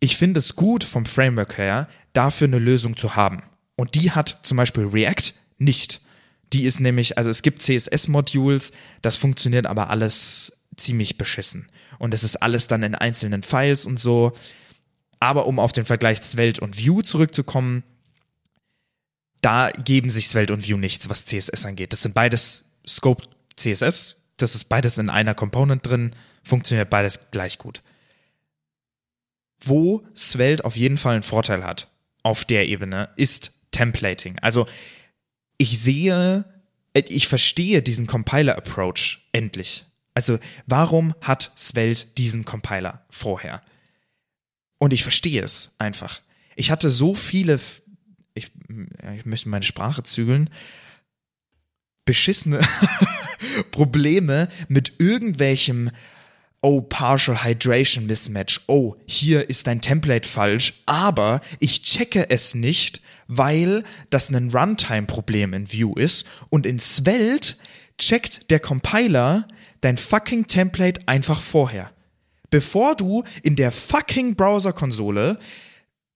[0.00, 3.42] ich finde es gut vom Framework her, dafür eine Lösung zu haben.
[3.76, 6.00] Und die hat zum Beispiel React nicht.
[6.52, 8.72] Die ist nämlich, also es gibt CSS-Modules,
[9.02, 11.68] das funktioniert aber alles ziemlich beschissen.
[11.98, 14.32] Und es ist alles dann in einzelnen Files und so.
[15.20, 17.82] Aber um auf den Vergleich Svelte und Vue zurückzukommen,
[19.40, 21.92] da geben sich Svelte und Vue nichts, was CSS angeht.
[21.92, 23.24] Das sind beides Scope
[23.56, 27.82] CSS, das ist beides in einer Component drin, funktioniert beides gleich gut.
[29.60, 31.88] Wo Svelte auf jeden Fall einen Vorteil hat
[32.22, 34.38] auf der Ebene, ist Templating.
[34.40, 34.66] Also
[35.56, 36.44] ich sehe,
[36.94, 39.84] äh, ich verstehe diesen Compiler-Approach endlich.
[40.14, 43.62] Also warum hat Svelte diesen Compiler vorher?
[44.78, 46.20] Und ich verstehe es einfach.
[46.56, 47.60] Ich hatte so viele,
[48.34, 48.50] ich,
[49.16, 50.50] ich möchte meine Sprache zügeln,
[52.04, 52.60] beschissene
[53.70, 55.90] Probleme mit irgendwelchem
[56.60, 58.62] Oh, Partial Hydration Mismatch.
[58.66, 65.54] Oh, hier ist dein Template falsch, aber ich checke es nicht, weil das ein Runtime-Problem
[65.54, 67.54] in Vue ist und in Svelte
[67.96, 69.46] checkt der Compiler
[69.80, 71.90] dein fucking Template einfach vorher.
[72.50, 75.38] Bevor du in der fucking Browser-Konsole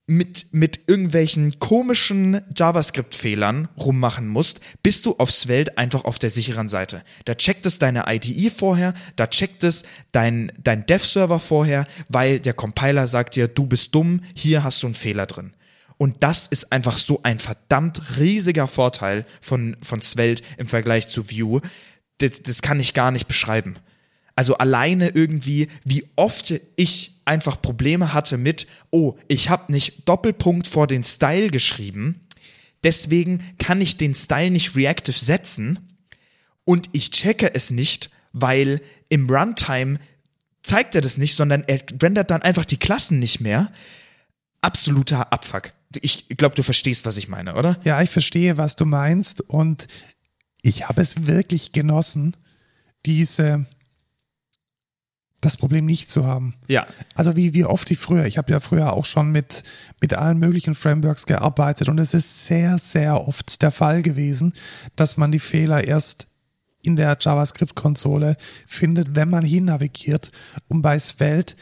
[0.05, 6.67] mit, mit irgendwelchen komischen JavaScript-Fehlern rummachen musst, bist du auf Svelte einfach auf der sicheren
[6.67, 7.03] Seite.
[7.25, 12.53] Da checkt es deine IDE vorher, da checkt es dein, dein Dev-Server vorher, weil der
[12.53, 15.53] Compiler sagt dir, du bist dumm, hier hast du einen Fehler drin.
[15.97, 21.29] Und das ist einfach so ein verdammt riesiger Vorteil von, von Svelte im Vergleich zu
[21.31, 21.61] Vue.
[22.23, 23.75] Das, das kann ich gar nicht beschreiben.
[24.35, 30.67] Also alleine irgendwie, wie oft ich einfach Probleme hatte mit, oh, ich habe nicht Doppelpunkt
[30.67, 32.21] vor den Style geschrieben,
[32.83, 35.97] deswegen kann ich den Style nicht reactive setzen
[36.65, 39.99] und ich checke es nicht, weil im Runtime
[40.63, 43.71] zeigt er das nicht, sondern er rendert dann einfach die Klassen nicht mehr.
[44.61, 45.71] Absoluter Abfuck.
[46.01, 47.77] Ich glaube, du verstehst, was ich meine, oder?
[47.83, 49.87] Ja, ich verstehe, was du meinst und
[50.63, 52.35] ich habe es wirklich genossen,
[53.05, 53.67] diese
[55.41, 56.55] das Problem nicht zu haben.
[56.69, 56.87] Ja.
[57.15, 59.63] Also wie, wie oft ich früher, ich habe ja früher auch schon mit,
[59.99, 64.53] mit allen möglichen Frameworks gearbeitet und es ist sehr, sehr oft der Fall gewesen,
[64.95, 66.27] dass man die Fehler erst
[66.81, 68.37] in der JavaScript-Konsole
[68.67, 70.31] findet, wenn man hin navigiert.
[70.67, 71.55] Und bei Svelte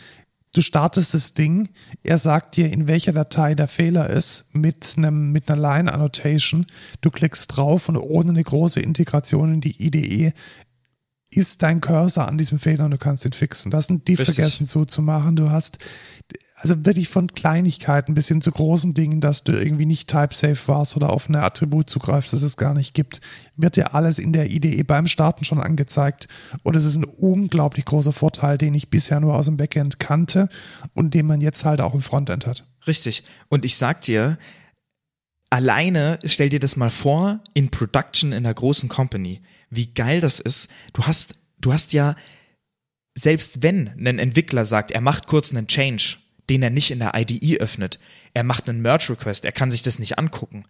[0.54, 1.70] du startest das Ding,
[2.04, 6.66] er sagt dir, in welcher Datei der Fehler ist, mit einem, mit einer Line Annotation.
[7.02, 10.34] Du klickst drauf und ohne eine große Integration in die IDE
[11.34, 13.72] ist dein Cursor an diesem Fehler und du kannst ihn fixen.
[13.72, 15.38] Du hast einen Diff vergessen zuzumachen.
[15.38, 15.78] Du hast
[16.62, 20.96] also wirklich von Kleinigkeiten bis hin zu großen Dingen, dass du irgendwie nicht type-safe warst
[20.96, 23.20] oder auf ein Attribut zugreifst, das es gar nicht gibt,
[23.56, 26.28] wird dir alles in der IDE beim Starten schon angezeigt.
[26.62, 30.50] Und es ist ein unglaublich großer Vorteil, den ich bisher nur aus dem Backend kannte
[30.94, 32.64] und den man jetzt halt auch im Frontend hat.
[32.86, 33.24] Richtig.
[33.50, 34.38] Und ich sag dir,
[35.50, 40.40] alleine stell dir das mal vor, in Production in einer großen Company, wie geil das
[40.40, 40.70] ist.
[40.94, 42.16] Du hast, du hast ja,
[43.16, 46.18] selbst wenn ein Entwickler sagt, er macht kurz einen Change,
[46.52, 47.98] den er nicht in der IDE öffnet,
[48.34, 50.66] er macht einen Merge Request, er kann sich das nicht angucken.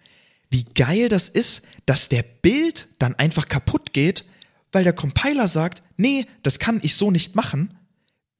[0.51, 4.25] Wie geil das ist, dass der Bild dann einfach kaputt geht,
[4.71, 7.73] weil der Compiler sagt, nee, das kann ich so nicht machen.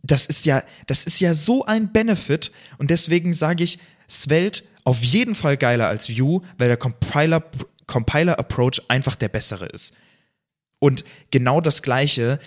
[0.04, 5.02] Das ist ja, das ist ja so ein Benefit und deswegen sage ich, Svelte auf
[5.04, 7.44] jeden Fall geiler als Vue, weil der Compiler,
[7.88, 9.96] Compiler Approach einfach der bessere ist.
[10.78, 12.38] Und genau das gleiche,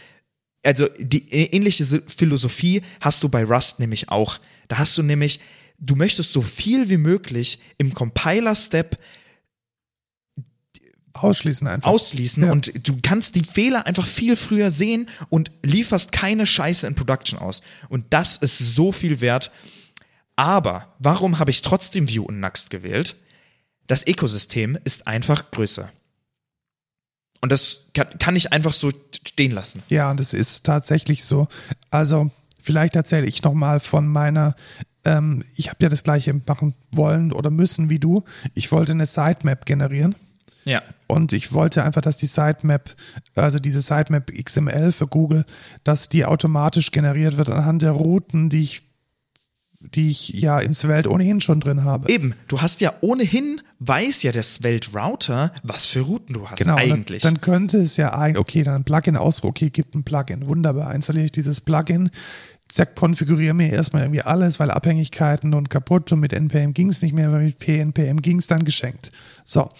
[0.62, 4.39] also die ähnliche Philosophie hast du bei Rust nämlich auch.
[4.69, 5.41] Da hast du nämlich,
[5.78, 8.99] du möchtest so viel wie möglich im Compiler-Step
[11.12, 11.89] Ausschließen einfach.
[11.89, 12.53] ausschließen Ja.
[12.53, 17.39] und du kannst die Fehler einfach viel früher sehen und lieferst keine Scheiße in Production
[17.39, 17.62] aus.
[17.89, 19.53] Und das ist so viel wert.
[20.35, 23.16] Aber warum habe ich trotzdem Vue und Nuxt gewählt?
[23.86, 25.93] Das Ökosystem ist einfach größer.
[27.41, 28.91] Und das kann, kann ich einfach so
[29.24, 29.82] stehen lassen.
[29.91, 31.47] Ja, es ist tatsächlich so.
[31.91, 32.32] Also,
[32.65, 34.57] vielleicht erzähle ich nochmal von meiner,
[35.05, 38.24] ähm, ich habe ja das gleiche machen wollen oder müssen wie du.
[38.55, 40.16] Ich wollte eine Sitemap generieren.
[40.65, 40.82] Ja.
[41.07, 42.97] Und ich wollte einfach, dass die Sitemap,
[43.35, 45.45] also diese Sitemap XML für Google,
[45.85, 48.82] dass die automatisch generiert wird anhand der Routen, die ich,
[49.78, 52.09] die ich ja im Svelte ohnehin schon drin habe.
[52.11, 56.57] Eben, du hast ja ohnehin, weiß ja der Svelte Router, was für Routen du hast
[56.57, 57.23] Genau, eigentlich.
[57.23, 60.47] Dann, dann könnte es ja eigentlich, okay, dann ein Plugin aus, okay, gibt ein Plugin,
[60.47, 62.11] wunderbar, installiere ich dieses Plugin,
[62.69, 67.03] zack, konfiguriere mir erstmal irgendwie alles, weil Abhängigkeiten und kaputt und mit NPM ging es
[67.03, 69.12] nicht mehr, weil mit PNPM ging es dann geschenkt.
[69.45, 69.70] So.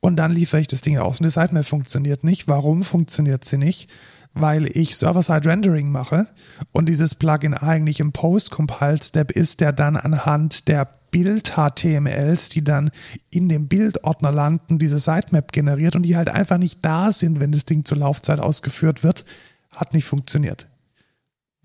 [0.00, 2.48] Und dann liefere ich das Ding aus und die Sitemap funktioniert nicht.
[2.48, 3.90] Warum funktioniert sie nicht?
[4.34, 6.28] Weil ich Server-Side-Rendering mache
[6.70, 12.90] und dieses Plugin eigentlich im Post-Compile-Step ist, der dann anhand der Bild-HTMLs, die dann
[13.30, 17.52] in dem Bildordner landen, diese Sitemap generiert und die halt einfach nicht da sind, wenn
[17.52, 19.24] das Ding zur Laufzeit ausgeführt wird,
[19.70, 20.68] hat nicht funktioniert.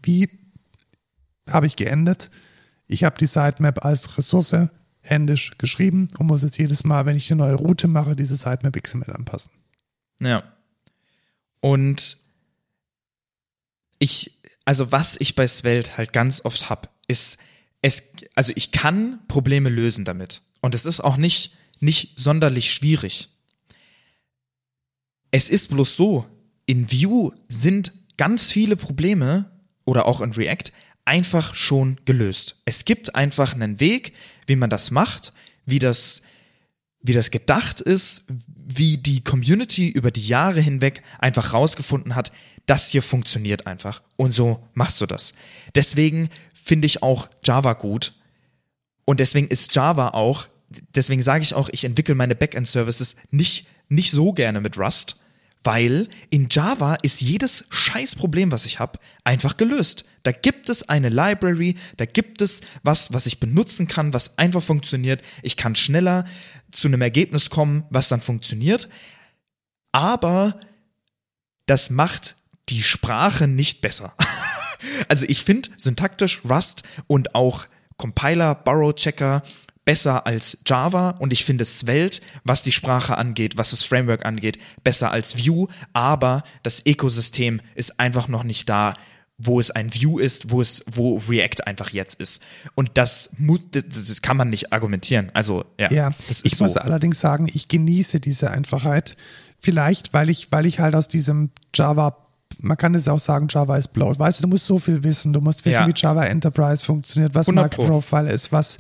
[0.04, 0.30] Wie
[1.50, 2.32] habe ich geendet?
[2.88, 4.70] Ich habe die Sitemap als Ressource
[5.02, 8.82] händisch geschrieben und muss jetzt jedes Mal, wenn ich eine neue Route mache, diese Sitemap
[8.82, 9.52] XML anpassen.
[10.20, 10.44] Ja.
[11.60, 12.18] Und
[14.00, 17.38] ich, also was ich bei Svelte halt ganz oft hab, ist,
[17.82, 18.04] es,
[18.36, 20.42] also ich kann Probleme lösen damit.
[20.62, 23.30] Und es ist auch nicht, nicht sonderlich schwierig.
[25.32, 26.28] Es ist bloß so,
[26.66, 29.51] in Vue sind ganz viele Probleme
[29.86, 30.72] oder auch in React
[31.06, 32.62] einfach schon gelöst.
[32.66, 34.14] Es gibt einfach einen Weg,
[34.48, 35.34] wie man das macht,
[35.66, 36.22] wie das
[37.02, 38.24] wie das gedacht ist,
[38.56, 42.32] wie die Community über die Jahre hinweg einfach rausgefunden hat,
[42.66, 44.02] das hier funktioniert einfach.
[44.18, 45.34] Und so machst du das.
[45.76, 48.14] Deswegen finde ich auch Java gut.
[49.06, 50.48] Und deswegen ist Java auch,
[50.96, 55.21] deswegen sage ich auch, ich entwickle meine Backend-Services nicht, nicht so gerne mit Rust,
[55.64, 60.06] weil in Java ist jedes Scheißproblem, was ich habe, einfach gelöst.
[60.24, 64.64] Da gibt es eine Library, da gibt es was, was ich benutzen kann, was einfach
[64.64, 65.22] funktioniert.
[65.44, 66.26] Ich kann schneller
[66.72, 68.90] zu einem Ergebnis kommen, was dann funktioniert.
[69.92, 70.60] Aber
[71.66, 72.36] das macht
[72.70, 74.14] die Sprache nicht besser.
[75.08, 77.66] also ich finde syntaktisch Rust und auch
[77.98, 79.44] Compiler, Borrow Checker
[79.86, 84.58] besser als Java und ich finde Svelte, was die Sprache angeht, was das Framework angeht,
[84.84, 88.94] besser als Vue, aber das Ökosystem ist einfach noch nicht da,
[89.44, 92.44] wo es ein Vue ist, wo es, wo React einfach jetzt ist.
[92.76, 95.32] Und das, das kann man nicht argumentieren.
[95.34, 96.10] Also, ja, Ja,
[96.44, 96.80] ich muss so.
[96.80, 99.18] allerdings sagen, ich genieße diese Einfachheit.
[99.60, 102.21] Vielleicht, weil ich, weil ich halt aus diesem Java,
[102.60, 104.20] man kann es auch sagen, Java ist bloat.
[104.20, 105.34] Weißt du, du musst so viel wissen.
[105.34, 105.88] Du musst wissen, Ja.
[105.88, 107.82] wie Java Enterprise funktioniert, was 100 Pro.
[107.84, 108.80] Microprofile ist, was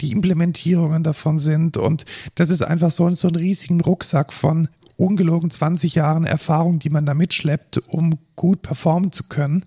[0.00, 1.76] die Implementierungen davon sind.
[1.76, 2.04] Und
[2.34, 7.06] das ist einfach so, so einen riesigen Rucksack von ungelogen 20 Jahren Erfahrung, die man
[7.06, 9.64] da mitschleppt, um gut performen zu können.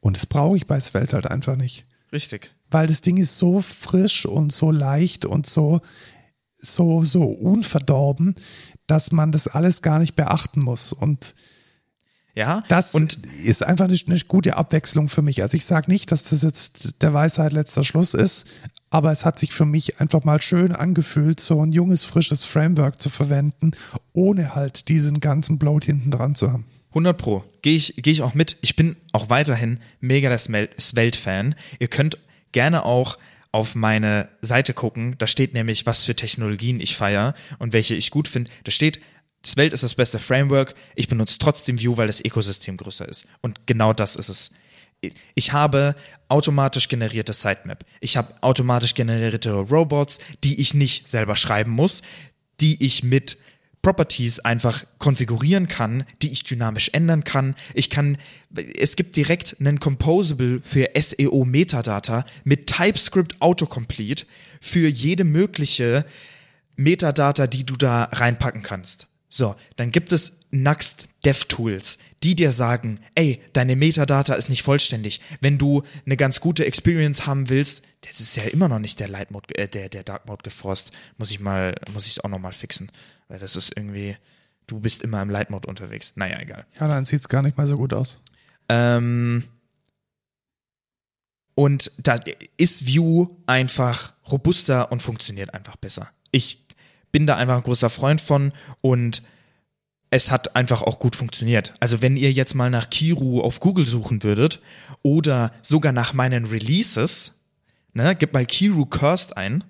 [0.00, 2.52] Und das brauche ich bei Svelte halt einfach nicht Richtig.
[2.70, 5.80] weil das Ding ist so frisch und so leicht und so,
[6.58, 8.34] so, so unverdorben,
[8.86, 10.92] dass man das alles gar nicht beachten muss.
[10.92, 11.34] Und
[12.34, 15.42] Ja, Das und ist einfach eine, eine gute Abwechslung für mich.
[15.42, 18.46] Also ich sage nicht, dass das jetzt der Weisheit letzter Schluss ist,
[18.90, 23.00] aber es hat sich für mich einfach mal schön angefühlt, so ein junges, frisches Framework
[23.00, 23.72] zu verwenden,
[24.12, 26.66] ohne halt diesen ganzen Bloat hinten dran zu haben.
[26.90, 27.44] 100 Pro.
[27.62, 28.56] Gehe ich, geh ich auch mit.
[28.60, 31.56] Ich bin auch weiterhin mega der Svelte-Fan.
[31.80, 32.18] Ihr könnt
[32.52, 33.18] gerne auch
[33.50, 35.16] auf meine Seite gucken.
[35.18, 38.50] Da steht nämlich, was für Technologien ich feiere und welche ich gut finde.
[38.64, 39.00] Da steht,
[39.44, 40.74] Svelte ist das beste Framework.
[40.94, 43.26] Ich benutze trotzdem Vue, weil das Ökosystem größer ist.
[43.42, 44.50] Und genau das ist es.
[45.34, 45.94] Ich habe
[46.28, 47.84] automatisch generierte Sitemap.
[48.00, 52.02] Ich habe automatisch generierte Robots, die ich nicht selber schreiben muss,
[52.60, 53.36] die ich mit
[53.82, 57.54] Properties einfach konfigurieren kann, die ich dynamisch ändern kann.
[57.74, 58.16] Ich kann,
[58.78, 64.24] es gibt direkt einen Composable für SEO Metadata mit TypeScript Autocomplete
[64.62, 66.06] für jede mögliche
[66.76, 69.06] Metadata, die du da reinpacken kannst.
[69.36, 75.20] So, dann gibt es Nuxt DevTools, die dir sagen, ey, deine Metadata ist nicht vollständig.
[75.40, 79.08] Wenn du eine ganz gute Experience haben willst, das ist ja immer noch nicht der
[79.08, 80.92] Light Mode, äh, der, der Dark Mode geforst.
[81.18, 82.92] Muss ich mal, muss ich auch noch mal fixen.
[83.26, 84.16] Weil das ist irgendwie,
[84.68, 86.12] du bist immer im Light Mode unterwegs.
[86.14, 86.64] Naja, egal.
[86.78, 88.20] Ja, dann sieht es gar nicht mal so gut aus.
[88.68, 89.42] Ähm,
[91.56, 92.20] und da
[92.56, 96.10] ist Vue einfach robuster und funktioniert einfach besser.
[96.30, 96.63] Ich
[97.14, 99.22] bin da einfach ein großer Freund von und
[100.10, 101.72] es hat einfach auch gut funktioniert.
[101.78, 104.60] Also wenn ihr jetzt mal nach Kiru auf Google suchen würdet
[105.02, 107.34] oder sogar nach meinen Releases,
[107.92, 109.62] ne, gebt mal Kiru Cursed ein,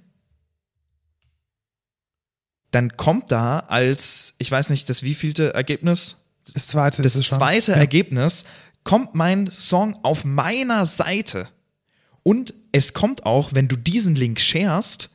[2.71, 7.37] dann kommt da als, ich weiß nicht, das wievielte Ergebnis, Das zweite das schon.
[7.37, 7.77] zweite Ja.
[7.77, 8.47] Ergebnis
[8.85, 11.49] kommt mein Song auf meiner Seite.
[12.23, 15.11] Und es kommt auch, wenn du diesen Link sharest,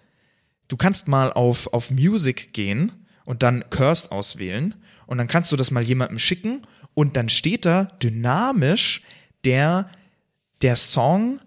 [0.70, 2.94] du kannst mal auf, auf Music gehen
[3.26, 4.76] und dann Cursed auswählen
[5.06, 6.62] und dann kannst du das mal jemandem schicken
[6.94, 9.04] und dann steht da dynamisch
[9.44, 9.90] der,
[10.62, 11.42] der Song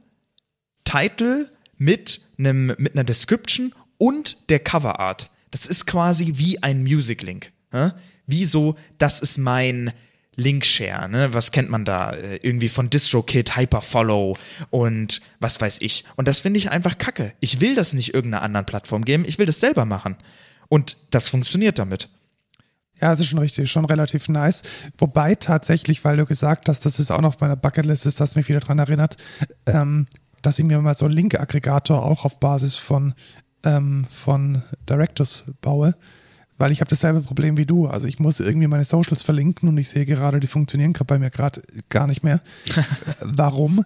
[0.84, 5.30] Title mit einem, mit einer Description und der Cover Art.
[5.50, 7.52] Das ist quasi wie ein Music Link.
[8.26, 9.92] Wie so, das ist mein
[10.36, 11.34] Linkshare, ne?
[11.34, 12.12] Was kennt man da?
[12.12, 14.36] Äh, Irgendwie von DistroKid, Hyperfollow
[14.70, 16.04] und was weiß ich.
[16.16, 17.34] Und das finde ich einfach kacke.
[17.40, 20.16] Ich will das nicht irgendeiner anderen Plattform geben, ich will das selber machen.
[20.68, 22.08] Und das funktioniert damit.
[23.00, 24.62] Ja, das ist schon richtig, schon relativ nice.
[24.96, 28.36] Wobei tatsächlich, weil du gesagt hast, dass es auch noch auf meiner Bucketlist ist, das
[28.36, 29.16] mich wieder dran erinnert,
[29.66, 30.06] ähm,
[30.40, 33.14] dass ich mir mal so einen Link-Aggregator auch auf Basis von,
[33.64, 35.96] ähm, von Directors baue.
[36.58, 37.86] Weil ich habe dasselbe Problem wie du.
[37.86, 41.18] Also ich muss irgendwie meine Socials verlinken und ich sehe gerade, die funktionieren gerade bei
[41.18, 42.40] mir gerade gar nicht mehr.
[43.20, 43.84] Warum?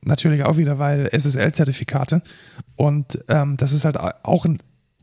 [0.00, 2.22] Natürlich auch wieder, weil SSL-Zertifikate.
[2.76, 4.58] Und ähm, das ist halt auch ein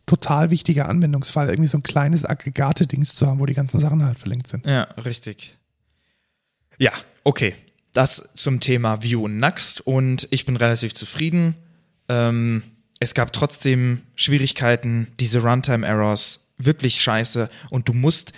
[0.06, 4.20] total wichtiger Anwendungsfall, irgendwie so ein kleines Aggregate-Dings zu haben, wo die ganzen Sachen halt
[4.20, 4.66] verlinkt sind.
[4.66, 5.58] Ja, richtig.
[6.78, 6.92] Ja,
[7.24, 7.56] okay.
[7.94, 11.56] Das zum Thema Vue und Nuxt und ich bin relativ zufrieden.
[12.10, 12.64] Ähm,
[13.00, 18.34] es gab trotzdem Schwierigkeiten, diese Runtime-Errors, wirklich scheiße und du musst,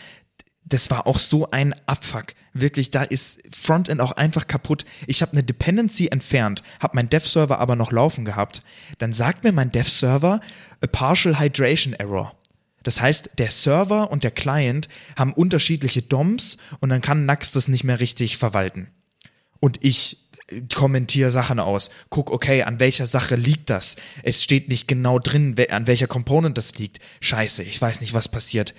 [0.65, 2.27] das war auch so ein Abfuck.
[2.53, 4.85] Wirklich, da ist Frontend auch einfach kaputt.
[5.07, 8.61] Ich habe eine Dependency entfernt, habe meinen Dev-Server aber noch laufen gehabt.
[8.99, 10.39] Dann sagt mir mein Dev-Server
[10.81, 12.35] a partial hydration error.
[12.83, 17.69] Das heißt, der Server und der Client haben unterschiedliche DOMs und dann kann Nax das
[17.69, 18.89] nicht mehr richtig verwalten.
[19.59, 20.22] Und ich
[20.73, 21.89] kommentiere Sachen aus.
[22.09, 23.95] Guck, okay, an welcher Sache liegt das?
[24.23, 26.99] Es steht nicht genau drin, an welcher Component das liegt.
[27.21, 28.73] Scheiße, ich weiß nicht, was passiert.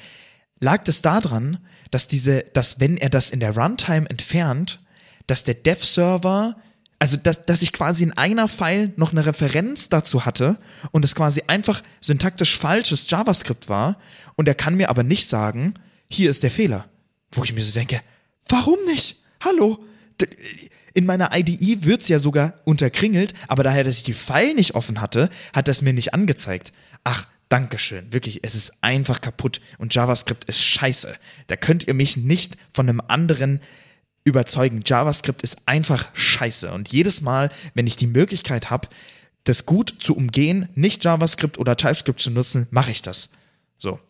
[0.60, 1.58] Lag es daran,
[1.90, 4.80] dass diese, dass wenn er das in der Runtime entfernt,
[5.26, 6.56] dass der Dev-Server,
[6.98, 10.58] also dass, dass ich quasi in einer File noch eine Referenz dazu hatte
[10.92, 13.98] und es quasi einfach syntaktisch falsches JavaScript war
[14.36, 15.74] und er kann mir aber nicht sagen,
[16.08, 16.88] hier ist der Fehler.
[17.32, 18.00] Wo ich mir so denke,
[18.48, 19.16] warum nicht?
[19.40, 19.84] Hallo?
[20.94, 25.00] In meiner IDE wird's ja sogar unterkringelt, aber daher, dass ich die File nicht offen
[25.00, 26.72] hatte, hat das mir nicht angezeigt.
[27.02, 28.12] Ach, Dankeschön.
[28.12, 31.14] Wirklich, es ist einfach kaputt und JavaScript ist scheiße.
[31.48, 33.60] Da könnt ihr mich nicht von einem anderen
[34.24, 34.80] überzeugen.
[34.84, 36.72] JavaScript ist einfach scheiße.
[36.72, 38.88] Und jedes Mal, wenn ich die Möglichkeit habe,
[39.44, 43.28] das gut zu umgehen, nicht JavaScript oder TypeScript zu nutzen, mache ich das.
[43.76, 44.00] So,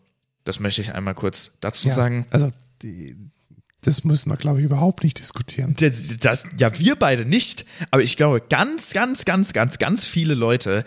[0.45, 2.25] das möchte ich einmal kurz dazu Ja, sagen.
[2.29, 2.51] Also
[2.81, 3.17] die,
[3.85, 5.75] das müssen wir, glaube ich, überhaupt nicht diskutieren.
[5.79, 10.33] Das, das, ja, wir beide nicht, aber ich glaube, ganz, ganz, ganz, ganz, ganz viele
[10.33, 10.83] Leute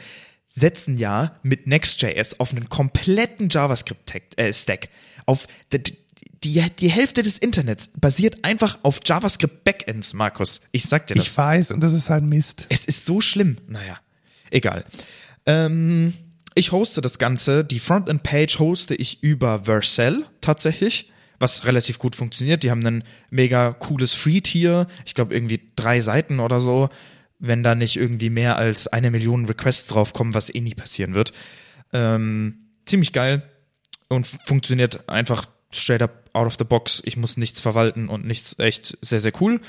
[0.48, 4.88] setzen ja mit Next.js auf einen kompletten JavaScript-Stack.
[5.26, 5.96] Auf die,
[6.42, 10.62] die, die Hälfte des Internets basiert einfach auf JavaScript-Backends, Markus.
[10.72, 11.24] Ich sag dir das.
[11.24, 12.66] Ich weiß, und das ist halt Mist.
[12.68, 13.58] Es ist so schlimm.
[13.68, 13.98] Naja,
[14.50, 14.84] egal.
[15.46, 16.14] Ähm,
[16.54, 17.64] ich hoste das Ganze.
[17.64, 22.62] Die Frontend-Page hoste ich über Vercel tatsächlich, was relativ gut funktioniert.
[22.62, 26.88] Die haben ein mega cooles Free-Tier, ich glaube irgendwie drei Seiten oder so,
[27.38, 31.32] wenn da nicht irgendwie mehr als eine Million Requests draufkommen, was eh nie passieren wird.
[31.92, 33.42] Ähm, ziemlich geil
[34.08, 37.02] und funktioniert einfach straight up out of the box.
[37.04, 39.60] Ich muss nichts verwalten und nichts echt sehr, sehr cool.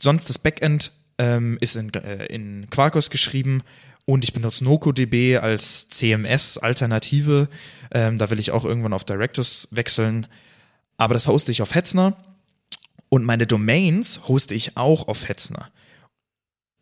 [0.00, 3.62] Sonst das Backend ähm, ist in, äh, in Quarkus geschrieben
[4.06, 7.48] und ich benutze NocoDB als CMS-Alternative.
[7.92, 10.26] Ähm, da will ich auch irgendwann auf Directors wechseln.
[10.96, 12.16] Aber das hoste ich auf Hetzner.
[13.08, 15.70] Und meine Domains hoste ich auch auf Hetzner.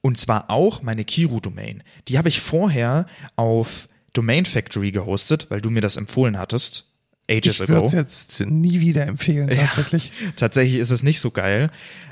[0.01, 1.83] Und zwar auch meine Kiru-Domain.
[2.09, 3.07] Die habe ich vorher
[3.37, 6.91] auf Domain Factory gehostet, weil du mir das empfohlen hattest.
[7.31, 10.13] Ages ich würde es jetzt nie wieder empfehlen, tatsächlich.
[10.21, 11.71] Ja, tatsächlich ist es nicht so geil.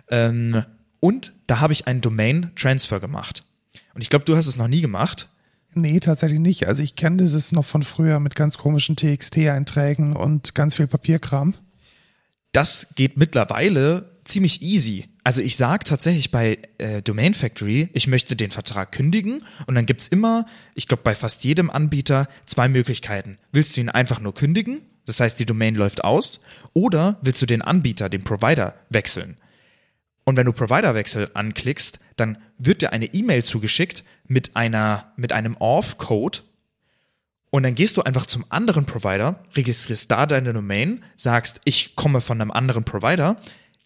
[0.09, 0.65] Ähm,
[1.01, 3.45] und da habe ich einen Domain-Transfer gemacht.
[3.95, 5.29] Und ich glaube, du hast es noch nie gemacht.
[5.75, 6.67] Nee, tatsächlich nicht.
[6.69, 11.55] Also ich kenne das noch von früher mit ganz komischen TXT-Einträgen und ganz viel Papierkram.
[12.53, 15.07] Das geht mittlerweile ziemlich easy.
[15.23, 19.87] Also ich sage tatsächlich bei äh, Domain Factory, ich möchte den Vertrag kündigen und dann
[19.87, 23.39] gibt's immer, ich glaube bei fast jedem Anbieter, zwei Möglichkeiten.
[23.53, 26.41] Willst du ihn einfach nur kündigen, das heißt die Domain läuft aus,
[26.73, 29.37] oder willst du den Anbieter, den Provider wechseln?
[30.25, 35.57] Und wenn du Providerwechsel anklickst, dann wird dir eine E-Mail zugeschickt mit einer, mit einem
[35.57, 36.41] Off-Code.
[37.51, 42.21] Und dann gehst du einfach zum anderen Provider, registrierst da deine Domain, sagst, ich komme
[42.21, 43.37] von einem anderen Provider,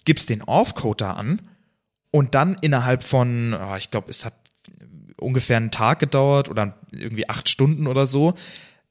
[0.05, 1.41] gibst den Off-Code da an
[2.11, 4.35] und dann innerhalb von, oh, ich glaube, es hat
[5.19, 8.35] ungefähr einen Tag gedauert oder irgendwie acht Stunden oder so,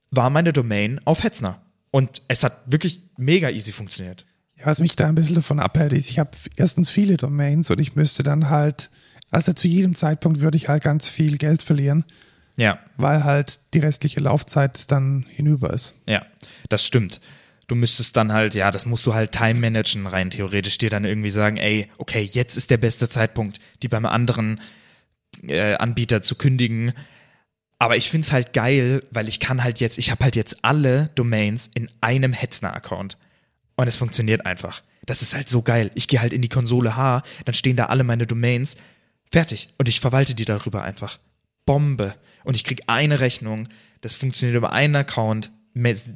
[0.09, 1.61] war meine Domain auf Hetzner.
[1.91, 4.25] Und es hat wirklich mega easy funktioniert.
[4.57, 7.79] Ja, was mich da ein bisschen davon abhält, ist, ich habe erstens viele Domains und
[7.79, 8.89] ich müsste dann halt,
[9.29, 12.03] also zu jedem Zeitpunkt würde ich halt ganz viel Geld verlieren.
[12.55, 12.79] Ja.
[12.97, 15.95] Weil halt die restliche Laufzeit dann hinüber ist.
[16.07, 16.25] Ja,
[16.69, 17.19] das stimmt.
[17.67, 21.05] Du müsstest dann halt, ja, das musst du halt time managen, rein theoretisch dir dann
[21.05, 24.59] irgendwie sagen, ey, okay, jetzt ist der beste Zeitpunkt, die beim anderen
[25.47, 26.93] äh, Anbieter zu kündigen.
[27.79, 31.09] Aber ich find's halt geil, weil ich kann halt jetzt, ich habe halt jetzt alle
[31.15, 33.17] Domains in einem Hetzner-Account.
[33.75, 34.83] Und es funktioniert einfach.
[35.05, 35.91] Das ist halt so geil.
[35.95, 38.77] Ich gehe halt in die Konsole H, dann stehen da alle meine Domains.
[39.31, 39.73] Fertig.
[39.77, 41.17] Und ich verwalte die darüber einfach.
[41.65, 42.15] Bombe.
[42.43, 43.67] Und ich krieg eine Rechnung.
[44.01, 45.51] Das funktioniert über einen Account.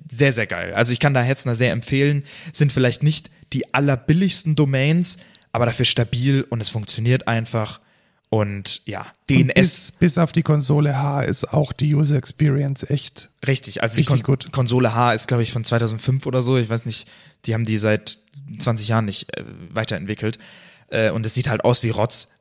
[0.07, 0.73] Sehr, sehr geil.
[0.73, 2.23] Also ich kann da Hetzner sehr empfehlen.
[2.53, 5.17] Sind vielleicht nicht die allerbilligsten Domains,
[5.51, 7.79] aber dafür stabil und es funktioniert einfach.
[8.29, 9.53] Und ja, DNS.
[9.55, 13.29] bis, bis, auf die Konsole H ist auch die User Experience echt.
[13.45, 14.51] Richtig, also die Kon gut.
[14.51, 16.57] Konsole H ist, glaube ich, von 2005 oder so.
[16.57, 17.09] Ich weiß nicht,
[17.45, 18.17] die haben die seit
[18.59, 20.39] 20 Jahren nicht äh, weiterentwickelt.
[20.89, 22.33] Äh, und es sieht halt aus wie Rotz.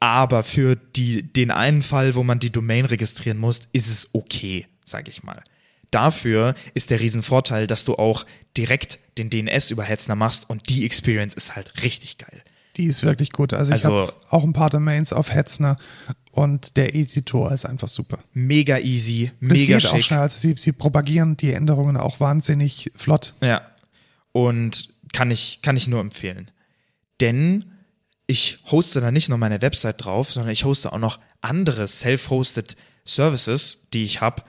[0.00, 4.66] Aber für die, den einen Fall, wo man die Domain registrieren muss, ist es okay,
[4.84, 5.42] sage ich mal.
[5.90, 8.26] Dafür ist der Riesenvorteil, dass du auch
[8.56, 12.42] direkt den DNS über Hetzner machst und die Experience ist halt richtig geil.
[12.76, 13.54] Die ist wirklich gut.
[13.54, 15.76] Also, ich also, habe auch ein paar Domains auf Hetzner
[16.30, 18.18] und der Editor ist einfach super.
[18.34, 19.92] Mega easy, mega das geht schick.
[19.92, 20.20] Auch schnell.
[20.20, 23.34] Also sie, sie propagieren die Änderungen auch wahnsinnig flott.
[23.40, 23.62] Ja.
[24.30, 26.50] Und kann ich, kann ich nur empfehlen.
[27.20, 27.72] Denn
[28.30, 32.76] ich hoste da nicht nur meine Website drauf, sondern ich hoste auch noch andere self-hosted
[33.04, 34.42] Services, die ich habe,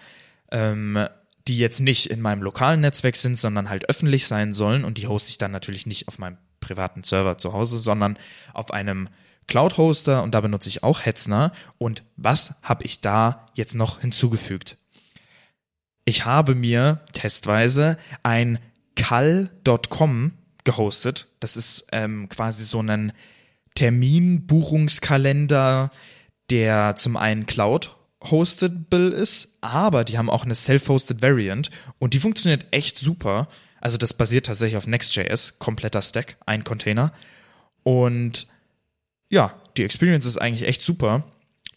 [0.52, 1.08] ähm,
[1.48, 4.84] die jetzt nicht in meinem lokalen Netzwerk sind, sondern halt öffentlich sein sollen.
[4.84, 8.18] Und die hoste ich dann natürlich nicht auf meinem privaten Server zu Hause, sondern
[8.54, 9.08] auf einem
[9.48, 11.54] Cloud-Hoster und da benutze ich auch Hetzner.
[11.78, 14.78] Und was habe ich da jetzt noch hinzugefügt?
[16.04, 18.60] Ich habe mir testweise ein
[18.96, 20.34] cal.com
[20.66, 21.28] gehostet.
[21.40, 23.14] Das ist ähm, quasi so ein
[23.76, 25.91] Terminbuchungskalender,
[26.50, 31.70] der zum einen Cloud hostable ist, aber die haben auch eine self-hosted Variant
[32.00, 33.48] und die funktioniert echt super.
[33.80, 37.14] Also das basiert tatsächlich auf Next.js, kompletter Stack, ein Container.
[37.84, 38.48] Und
[39.30, 41.24] ja, die Experience ist eigentlich echt super.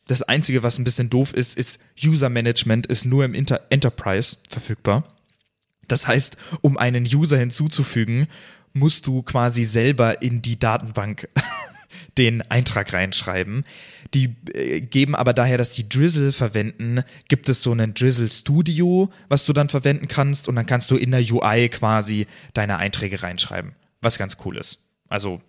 [0.08, 4.38] Das Einzige, was ein bisschen doof ist, ist User Management ist nur im Inter Enterprise
[4.48, 5.04] verfügbar.
[5.86, 8.26] Das heißt, um einen User hinzuzufügen,
[8.72, 11.28] musst du quasi selber in die Datenbank
[12.18, 13.64] den Eintrag reinschreiben.
[14.14, 19.10] Die äh, geben aber daher, dass die Drizzle verwenden, gibt es so einen Drizzle Studio,
[19.28, 23.22] was du dann verwenden kannst und dann kannst du in der UI quasi deine Einträge
[23.22, 24.80] reinschreiben, was ganz cool ist.
[25.08, 25.40] Also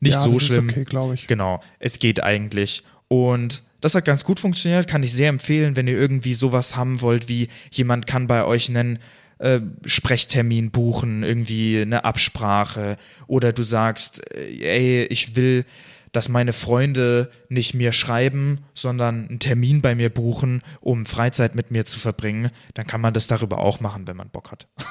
[0.00, 0.68] nicht ja, so das schlimm.
[0.68, 1.26] Ist okay, glaube ich.
[1.26, 5.86] Genau, es geht eigentlich und das hat ganz gut funktioniert, kann ich sehr empfehlen, wenn
[5.86, 8.98] ihr irgendwie sowas haben wollt, wie jemand kann bei euch einen
[9.38, 12.96] äh, Sprechtermin buchen, irgendwie eine Absprache
[13.26, 15.64] oder du sagst, äh, ey, ich will
[16.12, 21.70] dass meine Freunde nicht mir schreiben, sondern einen Termin bei mir buchen, um Freizeit mit
[21.70, 24.68] mir zu verbringen, dann kann man das darüber auch machen, wenn man Bock hat.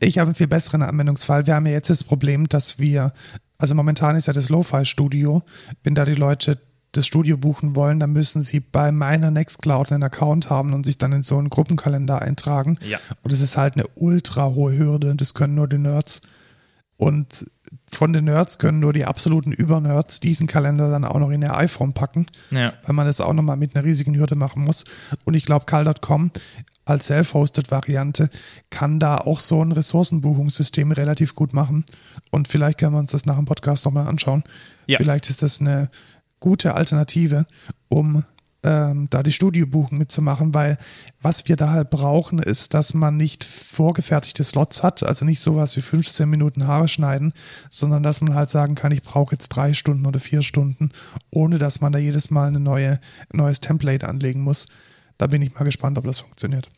[0.00, 1.46] Ich habe einen viel besseren Anwendungsfall.
[1.46, 3.12] Wir haben ja jetzt das Problem, dass wir,
[3.56, 5.42] also momentan ist ja das Lo-Fi-Studio,
[5.82, 6.58] wenn da die Leute
[6.96, 10.98] das Studio buchen wollen, dann müssen sie bei meiner Nextcloud einen Account haben und sich
[10.98, 12.78] dann in so einen Gruppenkalender eintragen.
[12.82, 12.98] Ja.
[13.22, 15.14] Und das ist halt eine ultra hohe Hürde.
[15.14, 16.22] Das können nur die Nerds.
[16.96, 17.46] Und
[17.90, 21.56] von den Nerds können nur die absoluten Übernerds diesen Kalender dann auch noch in ihr
[21.56, 22.72] iPhone packen, Ja.
[22.84, 24.84] weil man das auch nochmal mit einer riesigen Hürde machen muss.
[25.24, 26.30] Und ich glaube, Cal.com
[26.84, 28.28] als Self-Hosted-Variante
[28.70, 31.84] kann da auch so ein Ressourcenbuchungssystem relativ gut machen.
[32.30, 34.44] Und vielleicht können wir uns das nach dem Podcast nochmal anschauen.
[34.86, 34.98] Ja.
[34.98, 35.88] Vielleicht ist das eine
[36.44, 37.46] gute Alternative,
[37.88, 38.22] um
[38.62, 40.76] ähm, da die Studiobuchen mitzumachen, weil
[41.22, 45.74] was wir da halt brauchen, ist, dass man nicht vorgefertigte Slots hat, also nicht sowas
[45.78, 47.32] wie 15 Minuten Haare schneiden,
[47.70, 50.90] sondern dass man halt sagen kann, ich brauche jetzt drei Stunden oder vier Stunden,
[51.30, 53.00] ohne dass man da jedes Mal eine neue,
[53.32, 54.66] ein neues Template anlegen muss.
[55.16, 56.70] Da bin ich mal gespannt, ob das funktioniert.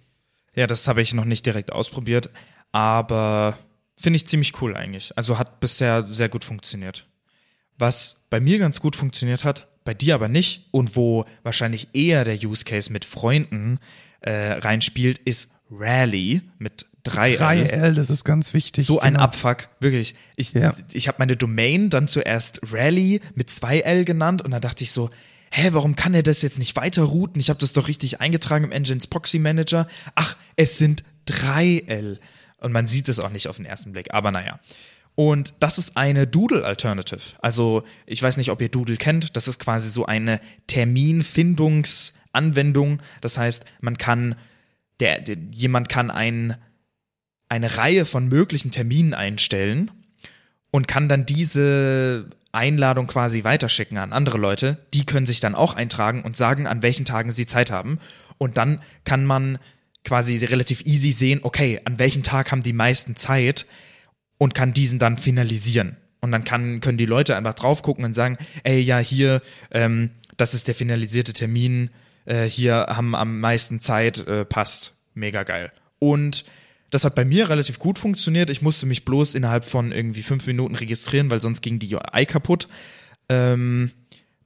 [0.55, 2.31] Ja, das habe ich noch nicht direkt ausprobiert,
[2.71, 3.59] aber
[3.97, 5.19] finde ich ziemlich cool eigentlich.
[5.19, 7.09] Also hat bisher sehr gut funktioniert.
[7.78, 12.24] Was bei mir ganz gut funktioniert hat, bei dir aber nicht und wo wahrscheinlich eher
[12.24, 13.78] der Use Case mit Freunden
[14.20, 17.39] äh, reinspielt, ist Rally mit 3L.
[17.39, 18.85] 3L, das ist ganz wichtig.
[18.85, 19.24] So ein genau.
[19.24, 20.15] Abfuck, wirklich.
[20.35, 20.74] Ich, Ja.
[20.93, 25.11] ich habe meine Domain dann zuerst Rally mit 2L genannt und dann dachte ich so,
[25.53, 27.40] hä, warum kann er das jetzt nicht weiter routen?
[27.40, 29.86] Ich habe das doch richtig eingetragen im Engines Proxy Manager.
[30.16, 32.19] Ach, es sind 3L.
[32.59, 34.59] Und man sieht es auch nicht auf den ersten Blick, aber naja.
[35.17, 37.37] Und das ist eine Doodle Alternative.
[37.41, 39.35] Also, ich weiß nicht, ob ihr Doodle kennt.
[39.35, 43.01] Das ist quasi so eine Terminfindungsanwendung.
[43.23, 44.35] Das heißt, man kann,
[45.01, 46.59] der, der jemand kann ein,
[47.49, 49.91] eine Reihe von möglichen Terminen einstellen
[50.71, 54.77] und kann dann diese Einladung quasi weiterschicken an andere Leute.
[54.93, 58.01] Die können sich dann auch eintragen und sagen, an welchen Tagen sie Zeit haben.
[58.37, 59.59] Und dann kann man
[60.05, 63.65] quasi relativ easy sehen, okay, an welchem Tag haben die meisten Zeit
[64.39, 65.97] und kann diesen dann finalisieren.
[66.21, 70.11] Und dann kann, können die Leute einfach drauf gucken und sagen, ey, ja, hier, ähm,
[70.37, 71.91] das ist der finalisierte Termin,
[72.25, 74.95] äh, hier haben am meisten Zeit, äh, passt.
[75.15, 75.73] Mega geil.
[75.99, 76.45] Und
[76.91, 78.51] das hat bei mir relativ gut funktioniert.
[78.51, 82.27] Ich musste mich bloß innerhalb von irgendwie fünf Minuten registrieren, weil sonst ging die UI
[82.27, 82.69] kaputt.
[83.29, 83.93] Ähm,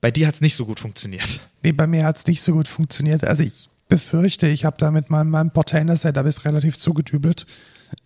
[0.01, 1.41] bei dir hat es nicht so gut funktioniert.
[1.62, 3.25] Nee, bei mir hat es nicht so gut funktioniert.
[3.25, 7.47] Also ich befürchte, ich habe da mit meinem, meinem Portainer-Setup ist relativ zugedübelt.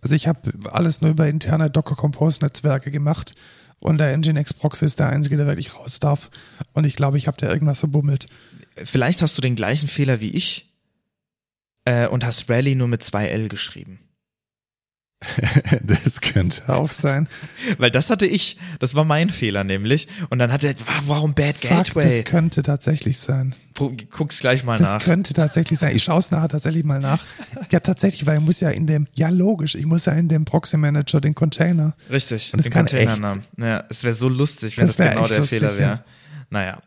[0.01, 3.35] Also ich habe alles nur über interne Docker-Compose-Netzwerke gemacht
[3.79, 6.29] und der Nginx Proxy ist der einzige, der wirklich raus darf.
[6.73, 8.27] Und ich glaube, ich habe da irgendwas verbummelt.
[8.75, 10.73] Vielleicht hast du den gleichen Fehler wie ich
[11.85, 13.99] äh, und hast Rally nur mit 2L geschrieben.
[15.83, 17.27] das könnte auch sein.
[17.77, 20.07] Weil das hatte ich, das war mein Fehler nämlich.
[20.29, 22.17] Und dann hatte er, ah, warum Bad Fuck, Gateway?
[22.17, 23.55] das könnte tatsächlich sein.
[23.73, 25.03] Guck's gleich mal Das nach.
[25.03, 25.95] könnte tatsächlich sein.
[25.95, 27.25] Ich schaue es nachher tatsächlich mal nach.
[27.71, 30.45] Ja, tatsächlich, weil ich muss ja in dem, ja logisch, ich muss ja in dem
[30.45, 31.93] Proxy Manager den Container.
[32.09, 33.43] Richtig, Und den Containernamen.
[33.57, 35.89] Ja, es wäre so lustig, wenn Das das, genau der lustig, Fehler wäre.
[35.89, 36.03] ja.
[36.49, 36.79] Naja.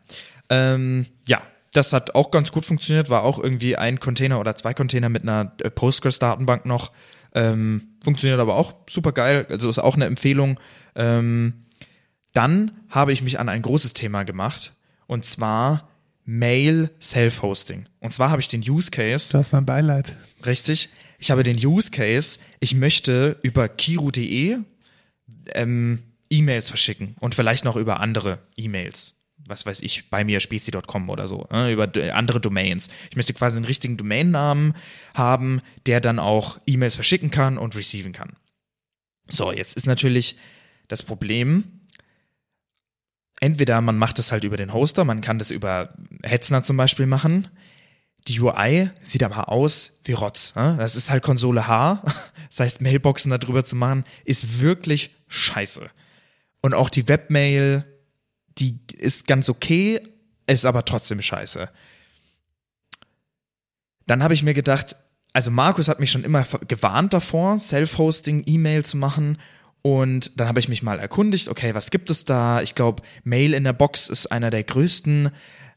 [0.49, 1.41] Ähm, ja,
[1.73, 5.21] das hat auch ganz gut funktioniert, war auch irgendwie ein Container oder zwei Container mit
[5.21, 6.91] einer äh, Postgres-Datenbank noch.
[7.33, 10.59] Ähm, funktioniert aber auch super geil, also ist auch eine Empfehlung.
[10.95, 11.65] Ähm,
[12.33, 14.73] dann habe ich mich an ein großes Thema gemacht
[15.07, 15.89] und zwar
[16.25, 17.87] Mail Self-Hosting.
[17.99, 20.15] Und zwar habe ich den Use Case, Das ist mein Beileid.
[20.45, 20.89] Richtig.
[21.17, 24.57] Ich habe den Use Case, ich möchte über kiru.de
[25.53, 29.15] ähm, E-Mails verschicken und vielleicht noch über andere E-Mails.
[29.49, 32.89] Was weiß ich, bei mir spezi.com oder so, ne, über andere Domains.
[33.09, 34.73] Ich möchte quasi einen richtigen Domainnamen
[35.13, 38.35] haben, der dann auch E-Mails verschicken kann und receiven kann.
[39.27, 40.37] So, jetzt ist natürlich
[40.87, 41.81] das Problem,
[43.39, 45.93] entweder man macht das halt über den Hoster, man kann das über
[46.23, 47.47] Hetzner zum Beispiel machen.
[48.27, 50.55] Die UI sieht aber aus wie Rotz.
[50.55, 50.75] Ne?
[50.77, 52.03] Das ist halt Konsole H.
[52.49, 55.87] Das heißt, Mailboxen da drüber zu machen, ist wirklich scheiße.
[56.61, 57.85] Und auch die Webmail,
[58.59, 60.01] die ist ganz okay,
[60.47, 61.69] ist aber trotzdem scheiße.
[64.07, 64.95] Dann habe ich mir gedacht,
[65.33, 69.37] also Markus hat mich schon immer gewarnt davor, Self-Hosting, E-Mail zu machen.
[69.81, 72.61] Und dann habe ich mich mal erkundigt, okay, was gibt es da?
[72.61, 75.29] Ich glaube, Mail in der Box ist einer der größten.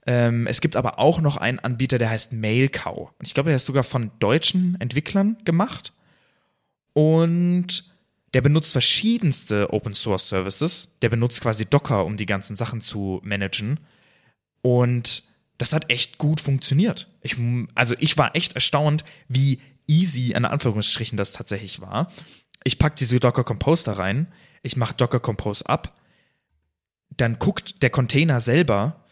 [0.07, 3.11] Ähm, es gibt aber auch noch einen Anbieter, der heißt Mailcow.
[3.19, 5.93] Und ich glaube, er ist sogar von deutschen Entwicklern gemacht.
[6.95, 7.92] Und
[8.35, 10.97] der benutzt verschiedenste Open Source Services.
[11.03, 13.81] Der benutzt quasi Docker, um die ganzen Sachen zu managen.
[14.63, 15.25] Und
[15.59, 17.09] das hat echt gut funktioniert.
[17.21, 17.37] Ich,
[17.75, 22.11] also ich war echt erstaunt, wie easy in Anführungsstrichen das tatsächlich war.
[22.65, 24.29] Ich pack diese Docker Compose da rein,
[24.63, 25.97] ich mache Docker Compose ab,
[27.17, 29.05] dann guckt der Container selber,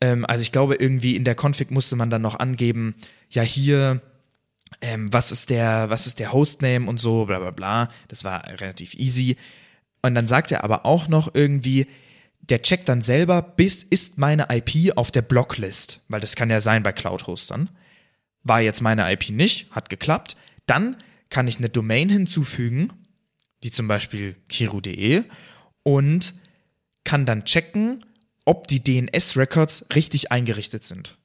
[0.00, 2.94] ähm, also ich glaube irgendwie in der Config musste man dann noch angeben,
[3.28, 4.00] ja hier
[4.80, 7.88] ähm, was ist der, was ist der Hostname und so, bla bla bla.
[8.08, 9.36] Das war relativ easy.
[10.02, 11.86] Und dann sagt er aber auch noch irgendwie,
[12.40, 16.60] der checkt dann selber, bis ist meine IP auf der Blocklist, weil das kann ja
[16.60, 17.70] sein bei Cloud-Hostern.
[18.42, 20.36] War jetzt meine IP nicht, hat geklappt.
[20.66, 20.96] Dann
[21.28, 22.92] kann ich eine Domain hinzufügen,
[23.60, 25.24] wie zum Beispiel kiru.de
[25.82, 26.34] und
[27.04, 28.04] kann dann checken,
[28.44, 31.18] ob die DNS-Records richtig eingerichtet sind.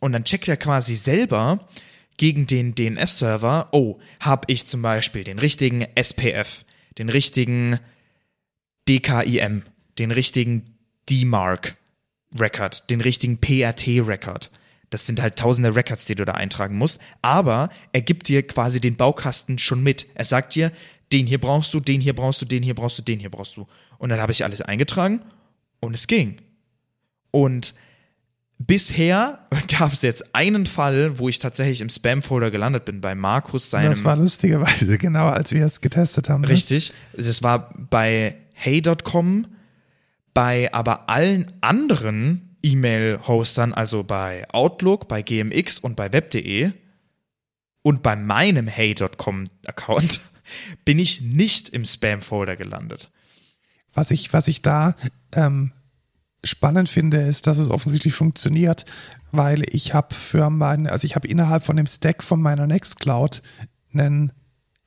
[0.00, 1.68] Und dann checkt er quasi selber
[2.16, 6.64] gegen den DNS-Server, oh, habe ich zum Beispiel den richtigen SPF,
[6.98, 7.78] den richtigen
[8.88, 9.62] DKIM,
[9.98, 10.64] den richtigen
[11.10, 14.50] DMARC-Record, den richtigen PRT-Record.
[14.90, 17.00] Das sind halt tausende Records, die du da eintragen musst.
[17.22, 20.06] Aber er gibt dir quasi den Baukasten schon mit.
[20.14, 20.70] Er sagt dir,
[21.12, 23.56] den hier brauchst du, den hier brauchst du, den hier brauchst du, den hier brauchst
[23.56, 23.66] du.
[23.98, 25.20] Und dann habe ich alles eingetragen
[25.80, 26.40] und es ging.
[27.30, 27.74] Und
[28.58, 29.46] bisher
[29.78, 33.90] gab es jetzt einen Fall, wo ich tatsächlich im Spam-Folder gelandet bin, bei Markus seinem.
[33.90, 36.42] Das war lustigerweise genau, als wir es getestet haben.
[36.42, 36.48] Ne?
[36.48, 36.92] Richtig.
[37.16, 39.46] Das war bei hey.com,
[40.34, 46.72] bei aber allen anderen E-Mail-Hostern, also bei Outlook, bei GMX und bei web.de
[47.82, 50.20] und bei meinem hey.com-Account
[50.84, 53.10] bin ich nicht im Spam-Folder gelandet.
[53.94, 54.94] Was ich, was ich da
[55.32, 55.72] ähm,
[56.44, 58.84] spannend finde, ist, dass es offensichtlich funktioniert,
[59.32, 63.42] weil ich habe für meinen, also ich habe innerhalb von dem Stack von meiner Nextcloud
[63.92, 64.32] einen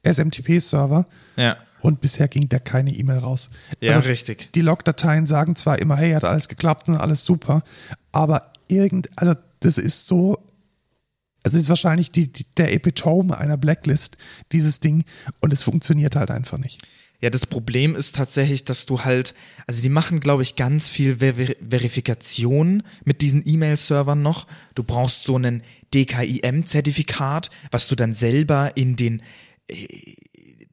[0.04, 1.06] SMTP-Server.
[1.36, 1.58] Ja.
[1.82, 3.50] Und bisher ging da keine E-Mail raus.
[3.80, 4.52] Ja, also richtig.
[4.54, 7.64] Die Logdateien sagen zwar immer, hey, hat alles geklappt und alles super,
[8.12, 10.44] aber irgend, also das ist so,
[11.44, 14.18] es ist wahrscheinlich die, die, der Epitome einer Blacklist,
[14.52, 15.06] dieses Ding,
[15.40, 16.86] und es funktioniert halt einfach nicht.
[17.22, 19.34] Ja, das Problem ist tatsächlich, dass du halt,
[19.68, 21.34] also die machen, glaube ich, ganz viel Ver
[21.70, 24.48] Verifikation mit diesen E-Mail-Servern noch.
[24.74, 25.62] Du brauchst so einen
[25.94, 29.22] DKIM-Zertifikat, was du dann selber in den
[29.68, 30.16] äh,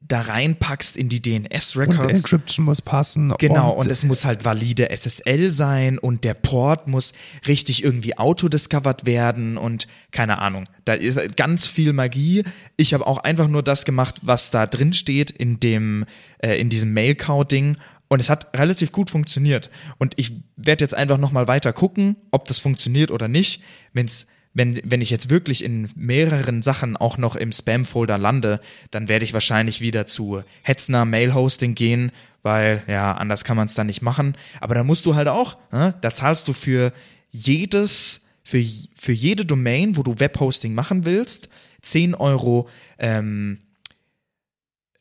[0.07, 1.99] da reinpackst in die DNS-Records.
[1.99, 3.33] Und Encryption muss passen.
[3.37, 7.13] Genau, und, und, es muss halt valide SSL sein und der Port muss
[7.47, 10.65] richtig irgendwie auto-discovered werden und keine Ahnung.
[10.85, 12.43] Da ist ganz viel Magie.
[12.77, 16.05] Ich habe auch einfach nur das gemacht, was da drin steht in dem,
[16.39, 17.77] äh, in diesem Mail-Cow-Ding
[18.07, 19.69] und es hat relativ gut funktioniert.
[19.97, 23.61] Und ich werde jetzt einfach nochmal weiter gucken, ob das funktioniert oder nicht.
[23.93, 24.27] Wenn es
[24.57, 28.59] wenn, wenn ich jetzt wirklich in mehreren Sachen auch noch im Spam-Folder lande,
[28.89, 32.11] dann werde ich wahrscheinlich wieder zu Hetzner Mail-Hosting gehen,
[32.41, 34.35] weil ja, anders kann man es dann nicht machen.
[34.59, 36.91] Aber da musst du halt auch, ne, da zahlst du für
[37.29, 38.63] jedes, für,
[38.95, 41.49] für jede Domain, wo du Webhosting machen willst,
[41.83, 42.67] 10 Euro
[42.97, 43.59] ähm,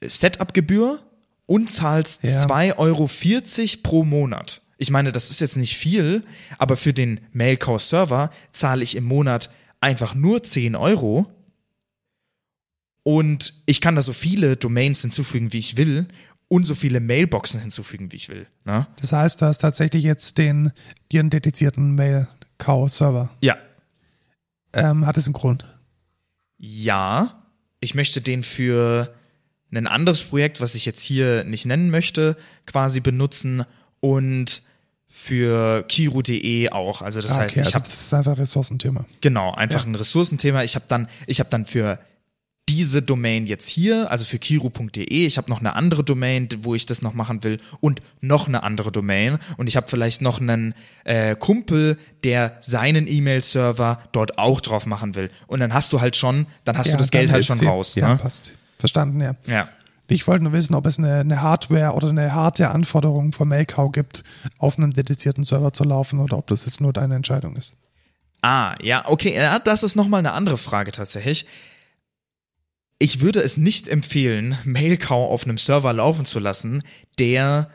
[0.02, 1.02] Setup-Gebühr
[1.46, 2.44] und zahlst ja.
[2.44, 3.08] 2,40 Euro
[3.82, 4.60] pro Monat.
[4.78, 6.24] Ich meine, das ist jetzt nicht viel,
[6.58, 9.50] aber für den Mailcore-Server zahle ich im Monat
[9.80, 11.30] einfach nur 10 Euro
[13.02, 16.08] und ich kann da so viele Domains hinzufügen, wie ich will
[16.48, 18.46] und so viele Mailboxen hinzufügen, wie ich will.
[18.64, 18.86] Ne?
[19.00, 20.72] Das heißt, du hast tatsächlich jetzt den
[21.10, 23.30] dir einen dedizierten Mail-Cow-Server.
[23.42, 23.56] Ja.
[24.72, 25.64] Ähm, hat es einen Grund?
[26.58, 27.44] Ja.
[27.80, 29.14] Ich möchte den für
[29.72, 32.36] ein anderes Projekt, was ich jetzt hier nicht nennen möchte,
[32.66, 33.64] quasi benutzen
[34.00, 34.62] und
[35.08, 37.02] für Kiru.de auch.
[37.02, 39.06] Also das ah, heißt, ich also habe das ist einfach ein Ressourcenthema.
[39.20, 39.90] Genau, einfach ja.
[39.90, 40.62] ein Ressourcenthema.
[40.62, 41.98] Ich habe dann ich habe dann für
[42.68, 46.84] diese Domain jetzt hier, also für kiru.de, ich habe noch eine andere Domain, wo ich
[46.84, 50.74] das noch machen will und noch eine andere Domain und ich habe vielleicht noch einen
[51.04, 56.16] äh, Kumpel, der seinen E-Mail-Server dort auch drauf machen will und dann hast du halt
[56.16, 57.94] schon, dann hast ja, du das Geld halt schon die, raus.
[57.94, 58.16] Ja, ne?
[58.16, 58.52] passt.
[58.78, 59.36] Verstanden, ja.
[59.46, 59.68] Ja.
[60.08, 63.90] Ich wollte nur wissen, ob es eine, eine Hardware oder eine harte Anforderung von Mailcow
[63.90, 64.22] gibt,
[64.58, 67.76] auf einem dedizierten Server zu laufen oder ob das jetzt nur deine Entscheidung ist.
[68.42, 71.46] Ah, ja, okay, ja, das ist nochmal eine andere Frage tatsächlich.
[72.98, 76.82] Ich würde es nicht empfehlen, Mailcow auf einem Server laufen zu lassen,
[77.18, 77.70] der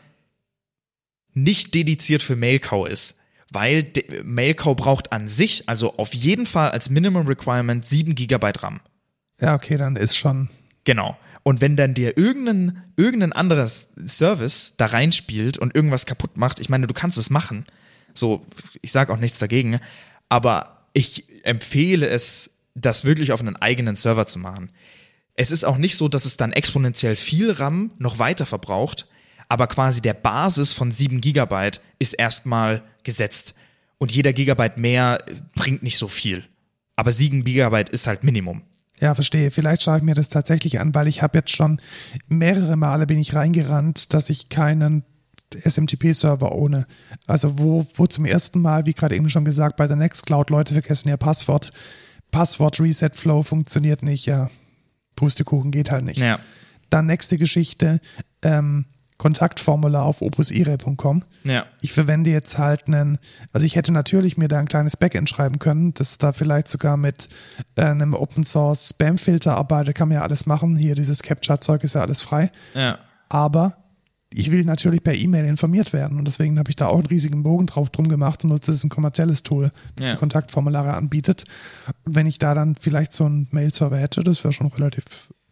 [1.33, 3.17] nicht dediziert für Mailcow ist.
[3.51, 3.91] Weil
[4.23, 8.79] Mailcow braucht an sich, also auf jeden Fall als Minimum Requirement 7 GB RAM.
[9.41, 10.49] Ja, okay, dann ist schon.
[10.85, 11.17] Genau.
[11.43, 16.69] Und wenn dann dir irgendein, irgendein anderes Service da reinspielt und irgendwas kaputt macht, ich
[16.69, 17.65] meine, du kannst es machen.
[18.13, 18.45] So,
[18.81, 19.79] ich sage auch nichts dagegen,
[20.29, 24.71] aber ich empfehle es, das wirklich auf einen eigenen Server zu machen.
[25.35, 29.07] Es ist auch nicht so, dass es dann exponentiell viel RAM noch weiter verbraucht,
[29.49, 33.55] aber quasi der Basis von 7 Gigabyte ist erstmal gesetzt.
[33.97, 35.23] Und jeder Gigabyte mehr
[35.55, 36.45] bringt nicht so viel.
[36.95, 38.61] Aber 7 Gigabyte ist halt Minimum.
[39.01, 39.49] Ja, verstehe.
[39.49, 41.81] Vielleicht schaue ich mir das tatsächlich an, weil ich habe jetzt schon
[42.27, 45.03] mehrere Male bin ich reingerannt, dass ich keinen
[45.53, 46.85] SMTP-Server ohne.
[47.25, 50.73] Also wo, wo zum ersten Mal, wie gerade eben schon gesagt, bei der Nextcloud Leute
[50.73, 51.73] vergessen ihr Passwort,
[52.29, 54.49] Passwort Reset Flow funktioniert nicht, ja.
[55.15, 56.19] Pustekuchen geht halt nicht.
[56.19, 56.39] Ja.
[56.89, 57.99] Dann nächste Geschichte,
[58.43, 58.85] ähm,
[59.21, 61.23] Kontaktformular auf opusire.com.
[61.43, 61.67] Ja.
[61.79, 63.19] Ich verwende jetzt halt einen,
[63.53, 66.97] also ich hätte natürlich mir da ein kleines Backend schreiben können, das da vielleicht sogar
[66.97, 67.29] mit
[67.75, 70.75] äh, einem Open Source Spam-Filter arbeitet, kann man ja alles machen.
[70.75, 72.49] Hier dieses Capture-Zeug ist ja alles frei.
[72.73, 72.97] Ja.
[73.29, 73.77] Aber
[74.33, 77.43] ich will natürlich per E-Mail informiert werden und deswegen habe ich da auch einen riesigen
[77.43, 80.11] Bogen drauf drum gemacht und nutze das ist ein kommerzielles Tool, das Ja.
[80.13, 81.43] die Kontaktformulare anbietet.
[82.05, 85.03] Und wenn ich da dann vielleicht so einen Mail-Server hätte, das wäre schon relativ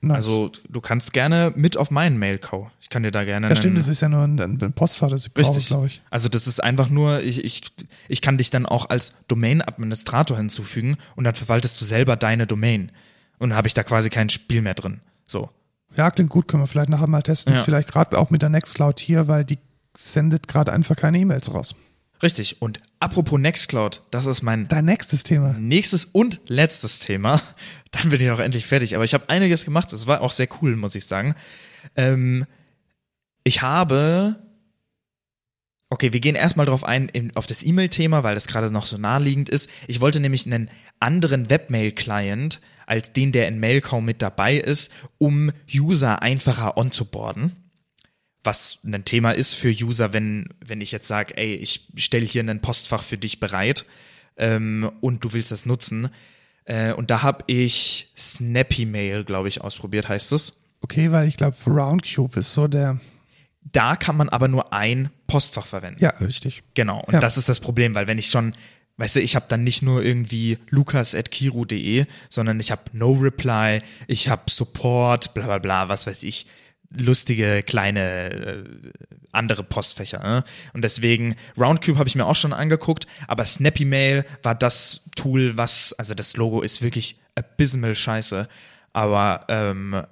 [0.02, 0.16] nice.
[0.18, 2.68] Also du kannst gerne mit auf meinen Mail-Call.
[2.80, 3.50] Ich kann dir da gerne.
[3.50, 6.02] ja, stimmt, das ist ja nur ein, ein Postfach, das ich brauche, glaube ich.
[6.10, 7.62] Also das ist einfach nur, ich, ich,
[8.08, 12.92] ich kann dich dann auch als Domain-Administrator hinzufügen und dann verwaltest du selber deine Domain.
[13.40, 15.02] Und dann habe ich da quasi kein Spiel mehr drin.
[15.26, 15.50] So.
[15.96, 17.54] Ja, klingt gut, können wir vielleicht nachher mal testen.
[17.54, 17.64] Ja.
[17.64, 19.58] Vielleicht gerade auch mit der Nextcloud hier, weil die
[19.98, 21.76] sendet gerade einfach keine E-Mails raus.
[22.22, 22.62] Richtig.
[22.62, 25.54] Und apropos Nextcloud, das ist mein Dein nächstes Thema.
[25.58, 27.42] nächstes und letztes Thema.
[27.92, 28.96] Dann bin ich auch endlich fertig.
[28.96, 29.92] Aber ich habe einiges gemacht.
[29.94, 31.34] Es war auch sehr cool, muss ich sagen.
[31.96, 32.46] Ähm,
[33.44, 34.36] ich habe.
[35.92, 39.00] Okay, wir gehen erstmal drauf ein, in, auf das E-Mail-Thema, weil das gerade noch so
[39.00, 39.72] naheliegend ist.
[39.88, 45.52] Ich wollte nämlich einen anderen Webmail-Client als den, der in Mailcom mit dabei ist, um
[45.74, 47.56] User einfacher onzuboarden.
[48.44, 52.44] Was ein Thema ist für User, wenn, wenn ich jetzt sage, ey, ich stelle hier
[52.44, 53.86] ein Postfach für dich bereit
[54.38, 56.10] ähm, und du willst das nutzen.
[56.66, 60.64] Äh, und da habe ich Snappy Mail, glaube ich, ausprobiert, heißt es.
[60.82, 63.00] Okay, weil ich glaube, Roundcube ist so der.
[63.62, 66.02] Da kann man aber nur ein Postfach verwenden.
[66.02, 66.64] Ja, richtig.
[66.74, 67.02] Genau.
[67.06, 67.20] Und Ja.
[67.20, 68.56] das ist das Problem, weil wenn ich schon,
[69.00, 74.28] weißt du, ich habe dann nicht nur irgendwie lukas.kiru.de, sondern ich habe No Reply, ich
[74.28, 76.46] habe Support, bla bla bla, was weiß ich,
[76.92, 78.64] lustige kleine äh,
[79.32, 80.20] andere Postfächer.
[80.20, 80.44] Ne?
[80.74, 85.58] Und deswegen, Roundcube habe ich mir auch schon angeguckt, aber Snappy Mail war das Tool,
[85.58, 88.50] was, also das Logo ist wirklich abysmal scheiße,
[88.92, 90.04] aber ähm,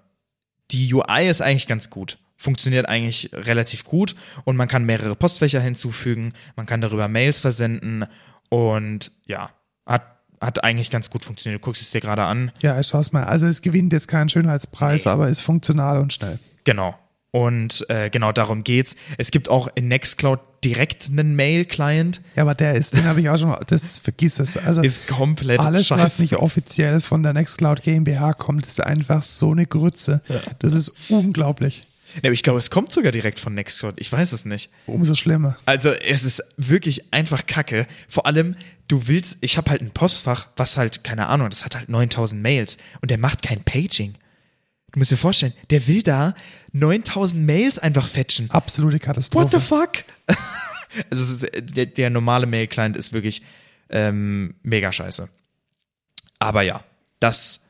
[0.72, 2.20] die UI ist eigentlich ganz gut.
[2.40, 4.16] Funktioniert eigentlich relativ gut
[4.46, 8.06] und man kann mehrere Postfächer hinzufügen, man kann darüber Mails versenden
[8.50, 9.50] und ja,
[9.86, 10.04] hat,
[10.42, 11.62] hat eigentlich ganz gut funktioniert.
[11.62, 12.52] Du guckst es dir gerade an.
[12.60, 13.24] Ja, ich schau's mal.
[13.24, 15.12] Also es gewinnt jetzt keinen Schönheitspreis, Nee.
[15.12, 16.40] aber ist funktional und schnell.
[16.64, 16.96] Genau.
[17.32, 18.96] Und äh, genau darum geht's.
[19.18, 22.22] Es gibt auch in Nextcloud direkt einen Mail-Client.
[22.36, 24.58] Ja, aber der ist, den habe ich auch schon mal, das vergiss es.
[24.58, 26.22] Also Ist komplett alles, was scheiße.
[26.22, 30.22] nicht offiziell von der Nextcloud GmbH kommt, ist einfach so eine Grütze.
[30.60, 31.86] Das ist unglaublich.
[32.18, 33.96] Aber ich glaube, es kommt sogar direkt von Nextcloud.
[33.98, 34.70] Ich weiß es nicht.
[34.86, 35.58] Umso schlimmer.
[35.66, 37.88] Also es ist wirklich einfach Kacke.
[38.08, 38.56] Vor allem,
[38.88, 42.42] du willst, ich habe halt ein Postfach, was halt, keine Ahnung, das hat halt 9000
[42.42, 44.14] Mails und der macht kein Paging.
[44.92, 46.34] Du musst dir vorstellen, der will da
[46.72, 48.50] 9000 Mails einfach fetchen.
[48.52, 49.46] Absolute Katastrophe.
[49.46, 50.04] What the fuck?
[51.10, 53.42] also ist, der, der normale Mail-Client ist wirklich
[53.90, 55.30] ähm, mega scheiße.
[56.40, 56.84] Aber ja,
[57.20, 57.62] das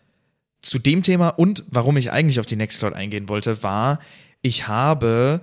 [0.61, 3.99] zu dem Thema und warum ich eigentlich auf die Nextcloud eingehen wollte, war,
[4.48, 5.41] ich habe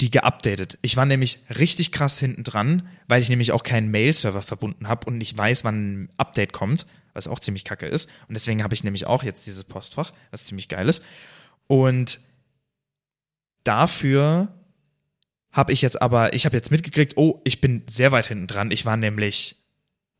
[0.00, 0.78] die geupdatet.
[0.82, 5.06] Ich war nämlich richtig krass hinten dran, weil ich nämlich auch keinen Mail-Server verbunden habe
[5.06, 8.08] und nicht weiß, wann ein Update kommt, was auch ziemlich kacke ist.
[8.26, 11.04] Und deswegen habe ich nämlich auch jetzt dieses Postfach, was ziemlich geil ist.
[11.68, 12.20] Und
[13.64, 14.48] dafür
[15.52, 18.70] habe ich jetzt aber, ich habe jetzt mitgekriegt, oh, ich bin sehr weit hinten dran.
[18.70, 19.56] Ich war nämlich,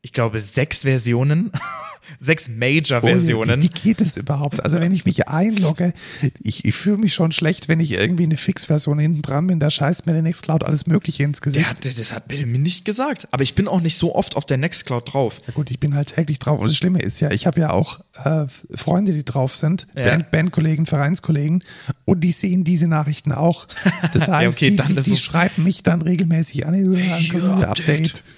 [0.01, 1.51] ich glaube, sechs Versionen,
[2.19, 3.61] sechs Major-Versionen.
[3.61, 4.63] Wie, wie geht das überhaupt?
[4.63, 5.93] Also wenn ich mich einlogge,
[6.41, 9.69] ich, ich fühle mich schon schlecht, wenn ich irgendwie eine Fix-Version hinten dran bin, da
[9.69, 11.69] scheißt mir der Nextcloud alles Mögliche ins Gesicht.
[11.69, 13.27] Hat, das hat mir nicht gesagt.
[13.31, 15.41] Aber ich bin auch nicht so oft auf der Nextcloud drauf.
[15.47, 16.59] Ja gut, ich bin halt täglich drauf.
[16.59, 20.03] Und das Schlimme ist ja, ich habe ja auch äh, Freunde, die drauf sind, Ja.
[20.03, 21.63] Band, Bandkollegen, Vereinskollegen,
[22.05, 23.67] und die sehen diese Nachrichten auch.
[24.13, 27.69] Das heißt, okay, die, dann die, die schreiben mich dann regelmäßig an, ja.
[27.69, 28.23] Update.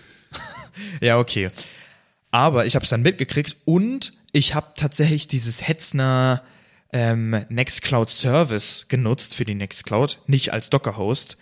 [1.02, 1.50] Ja, okay.
[2.36, 6.44] Aber ich habe es dann mitgekriegt und ich habe tatsächlich dieses Hetzner
[6.91, 11.38] ähm, Nextcloud Service genutzt für die Nextcloud, nicht als Docker-Host.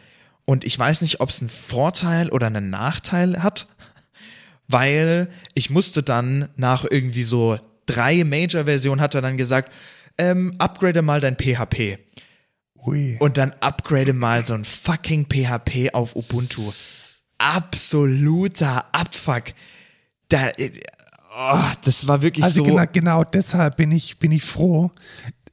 [0.45, 3.65] Und ich weiß nicht, ob es einen Vorteil oder einen Nachteil hat,
[4.67, 7.57] weil ich musste dann nach irgendwie so
[7.87, 9.73] drei Major-Versionen hat er dann gesagt,
[10.19, 11.97] ähm, upgrade mal dein PHP.
[12.85, 13.17] Ui.
[13.19, 16.71] Und dann upgrade mal so ein fucking PHP auf Ubuntu.
[17.39, 19.55] Absoluter Abfuck.
[20.33, 20.71] Da, äh,
[21.37, 22.71] oh, das war wirklich Also so.
[22.71, 24.89] genau, genau deshalb bin ich, bin ich froh,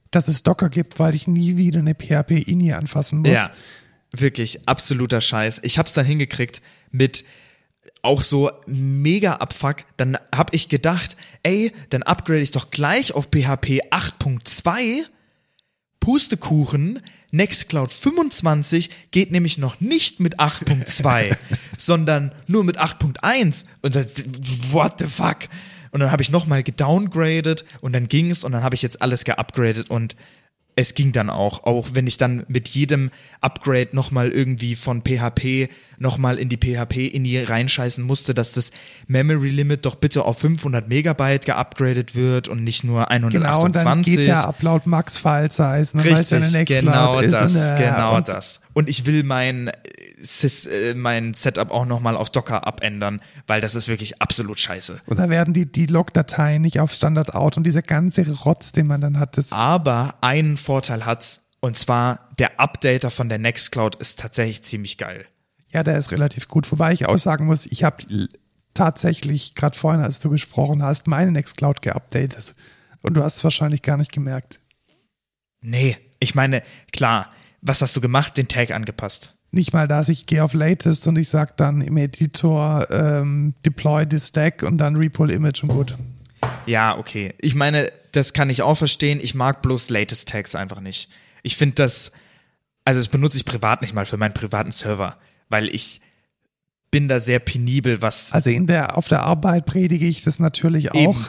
[0.09, 3.31] dass es Docker gibt, weil ich nie wieder eine PHP-INI anfassen muss.
[3.31, 3.51] Ja,
[4.11, 5.59] wirklich absoluter Scheiß.
[5.63, 7.23] Ich hab's dann hingekriegt mit
[8.01, 9.83] auch so mega Abfuck.
[9.97, 15.03] Dann hab ich gedacht, ey, dann upgrade ich doch gleich auf PHP 8.2.
[15.99, 16.99] Pustekuchen,
[17.31, 21.35] Nextcloud 25 geht nämlich noch nicht mit 8.2,
[21.77, 23.63] sondern nur mit 8.1.
[23.81, 24.07] Und das,
[24.71, 25.47] what the fuck?
[25.91, 29.01] Und dann habe ich nochmal gedowngraded und dann ging es und dann habe ich jetzt
[29.01, 30.15] alles geupgradet und
[30.75, 33.11] es ging dann auch, auch wenn ich dann mit jedem
[33.41, 38.71] Upgrade nochmal irgendwie von PHP nochmal in die PHP-INI reinscheißen musste, dass das
[39.07, 43.41] Memory Limit doch bitte auf 500 Megabyte geupgradet wird und nicht nur 128.
[43.41, 48.17] Genau, und dann geht der Upload Max File Size, ne, Richtig, genau das, ist, genau
[48.17, 48.61] und das.
[48.73, 50.10] Und ich will mein Sys, äh,
[50.95, 55.01] mein Setup auch nochmal auf Docker abändern, weil das ist wirklich absolut scheiße.
[55.05, 58.87] Und da werden die, die Log-Dateien nicht auf Standard out und dieser ganze Rotz, den
[58.87, 59.37] man dann hat.
[59.37, 64.97] Das Aber einen Vorteil hat und zwar der Updater von der Nextcloud ist tatsächlich ziemlich
[64.97, 65.25] geil.
[65.69, 66.71] Ja, der ist relativ gut.
[66.71, 68.03] Wobei ich auch sagen muss, ich habe
[68.73, 72.55] tatsächlich gerade vorhin, als du gesprochen hast, meine Nextcloud geupdatet.
[73.03, 74.59] Und du hast es wahrscheinlich gar nicht gemerkt.
[75.61, 77.31] Nee, ich meine, klar,
[77.61, 78.37] was hast du gemacht?
[78.37, 81.97] Den Tag angepasst nicht mal das, ich gehe auf Latest und ich sage dann im
[81.97, 85.97] Editor ähm, deploy the stack und dann repull image und gut.
[86.65, 87.33] Ja, okay.
[87.39, 89.19] Ich meine, das kann ich auch verstehen.
[89.21, 91.09] Ich mag bloß Latest Tags einfach nicht.
[91.43, 92.11] Ich finde das,
[92.85, 95.17] also das benutze ich privat nicht mal für meinen privaten Server,
[95.49, 96.01] weil ich
[96.89, 98.31] bin da sehr penibel, was.
[98.33, 100.95] Also in der, auf der Arbeit predige ich das natürlich auch.
[100.95, 101.25] Eben.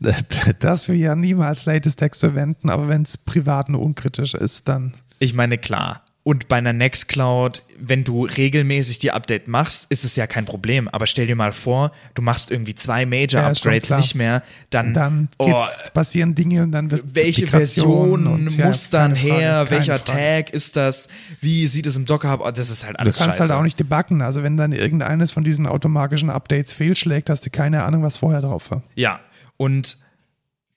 [0.58, 4.94] dass wir ja niemals Latest Text verwenden, aber wenn es privat nur unkritisch ist, dann.
[5.18, 10.16] Ich meine, klar, und bei einer Nextcloud, wenn du regelmäßig die Update machst, ist es
[10.16, 10.88] ja kein Problem.
[10.88, 15.28] Aber stell dir mal vor, du machst irgendwie zwei Major-Upgrades ja, nicht mehr, dann, dann
[15.36, 19.98] oh, passieren Dinge und dann wird welche Version und, ja, muss dann her, Frage, welcher
[19.98, 20.18] Frage.
[20.18, 21.08] Tag ist das,
[21.42, 23.50] wie sieht es im Docker Hub, oh, das ist halt alles Du kannst scheiße.
[23.50, 24.22] halt auch nicht debuggen.
[24.22, 28.40] Also wenn dann irgendeines von diesen automatischen Updates fehlschlägt, hast du keine Ahnung, was vorher
[28.40, 28.82] drauf war.
[28.94, 29.20] Ja,
[29.58, 29.98] und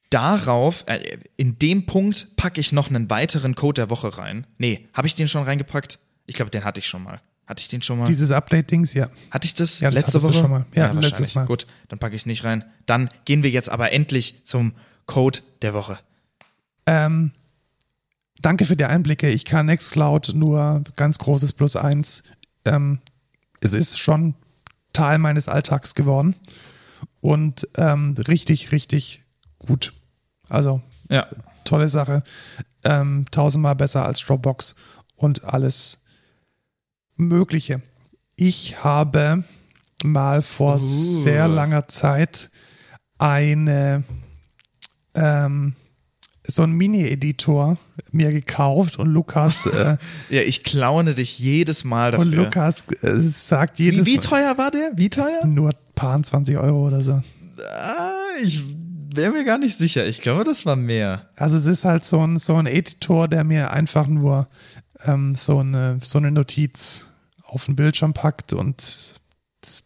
[0.10, 1.00] darauf, äh,
[1.36, 4.48] in dem Punkt packe ich noch einen weiteren Code der Woche rein.
[4.58, 6.00] Nee, habe ich den schon reingepackt?
[6.26, 7.22] Ich glaube, den hatte ich schon mal.
[7.46, 8.08] Hatte ich den schon mal?
[8.08, 9.10] Dieses Update-Dings, ja.
[9.32, 10.34] Hatte ich das, ja, das letzte Woche?
[10.34, 10.66] schon mal.
[10.76, 11.46] Ja, ja letztes Mal.
[11.46, 12.66] Gut, dann packe ich es nicht rein.
[12.86, 14.74] Dann gehen wir jetzt aber endlich zum
[15.06, 15.98] Code der Woche.
[16.86, 17.32] Ähm,
[18.42, 19.30] danke für die Einblicke.
[19.30, 22.24] Ich kann Nextcloud nur ganz großes Plus eins.
[22.66, 23.00] Ähm,
[23.62, 24.36] es ist schon
[24.92, 26.36] Teil meines Alltags geworden
[27.22, 29.24] und ähm, richtig, richtig
[29.60, 29.94] gut.
[30.50, 31.28] Also ja.
[31.64, 32.24] tolle Sache.
[32.84, 34.76] Ähm, tausendmal besser als Dropbox
[35.16, 36.04] und alles
[37.16, 37.82] Mögliche.
[38.36, 39.44] Ich habe
[40.04, 40.78] mal vor uh.
[40.78, 42.50] sehr langer Zeit
[43.18, 44.04] eine
[45.16, 45.76] ähm,
[46.50, 47.78] so einen Mini-Editor
[48.12, 49.70] mir gekauft und Lukas.
[49.78, 49.98] Äh,
[50.30, 52.26] ja, ich klaune dich jedes Mal dafür.
[52.26, 54.92] Und Lukas äh, sagt jedes Wie, wie teuer war der?
[54.96, 55.46] Wie teuer?
[55.46, 57.22] Nur ein paar 20 Euro oder so.
[57.80, 58.64] Ah, ich
[59.18, 60.08] wäre mir gar nicht sicher.
[60.08, 61.30] Ich glaube, das war mehr.
[61.36, 64.48] Also es ist halt so ein, so ein Editor, der mir einfach nur
[65.06, 67.08] ähm, so, eine, so eine Notiz
[67.44, 69.20] auf den Bildschirm packt und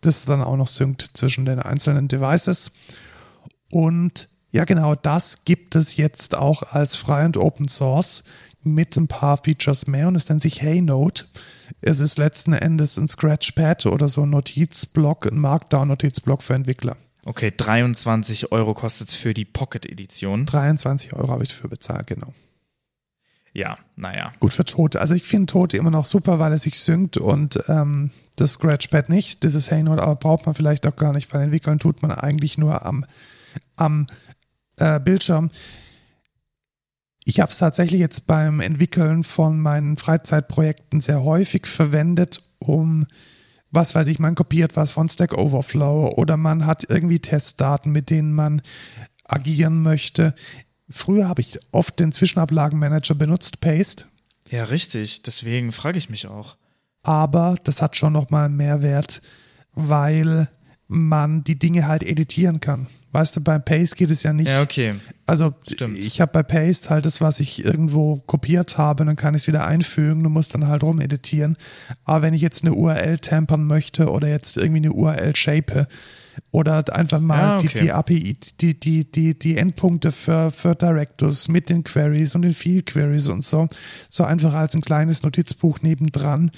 [0.01, 2.71] das dann auch noch synkt zwischen den einzelnen Devices.
[3.69, 8.25] Und ja, genau, das gibt es jetzt auch als frei und Open Source
[8.63, 11.25] mit ein paar Features mehr und es nennt sich HeyNote.
[11.79, 16.97] Es ist letzten Endes ein Scratchpad oder so ein Notizblock, ein Markdown-Notizblock für Entwickler.
[17.23, 20.45] Okay, 23 Euro kostet es für die Pocket-Edition.
[20.45, 22.33] 23 Euro habe ich dafür bezahlt, genau.
[23.53, 24.31] Ja, naja.
[24.39, 24.99] Gut für Tote.
[25.01, 29.09] Also ich finde Tote immer noch super, weil es sich synkt und ähm, das Scratchpad
[29.09, 29.43] nicht.
[29.43, 32.85] Dieses Heynote aber braucht man vielleicht auch gar nicht, weil entwickeln tut man eigentlich nur
[32.85, 33.05] am,
[33.75, 34.07] am
[34.77, 35.51] äh, Bildschirm.
[37.25, 43.05] Ich habe es tatsächlich jetzt beim Entwickeln von meinen Freizeitprojekten sehr häufig verwendet, um
[43.71, 48.09] was weiß ich, man kopiert was von Stack Overflow oder man hat irgendwie Testdaten, mit
[48.09, 48.61] denen man
[49.23, 50.35] agieren möchte.
[50.89, 54.05] Früher habe ich oft den Zwischenablagenmanager benutzt, Paste.
[54.49, 55.23] Ja, richtig.
[55.23, 56.57] Deswegen frage ich mich auch.
[57.03, 59.21] Aber das hat schon nochmal einen Mehrwert,
[59.73, 60.49] weil
[60.87, 62.87] man die Dinge halt editieren kann.
[63.13, 64.49] Weißt du, bei Paste geht es ja nicht.
[64.49, 64.95] Ja, okay.
[65.31, 65.97] Also Stimmt.
[65.97, 69.47] ich habe bei Paste halt das, was ich irgendwo kopiert habe, dann kann ich es
[69.47, 71.55] wieder einfügen, du musst dann halt rumeditieren.
[72.03, 75.87] Aber wenn ich jetzt eine URL tampern möchte oder jetzt irgendwie eine URL shape,
[76.51, 77.69] oder einfach mal ja, okay.
[77.73, 82.41] die, die API, die, die, die, die Endpunkte für, für Directors mit den Queries und
[82.41, 83.67] den Field Queries und so,
[84.09, 86.51] so einfach als ein kleines Notizbuch nebendran,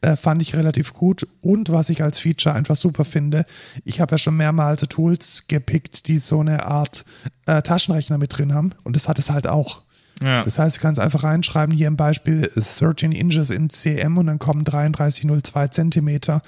[0.00, 1.26] äh, fand ich relativ gut.
[1.42, 3.44] Und was ich als Feature einfach super finde,
[3.84, 7.04] ich habe ja schon mehrmals Tools gepickt, die so eine Art
[7.46, 9.82] äh, Taschenrechner mit drin haben und das hat es halt auch.
[10.22, 10.44] Ja.
[10.44, 14.38] Das heißt, du kannst einfach reinschreiben, hier im Beispiel 13 Inches in cm und dann
[14.38, 16.42] kommen 33,02 Zentimeter.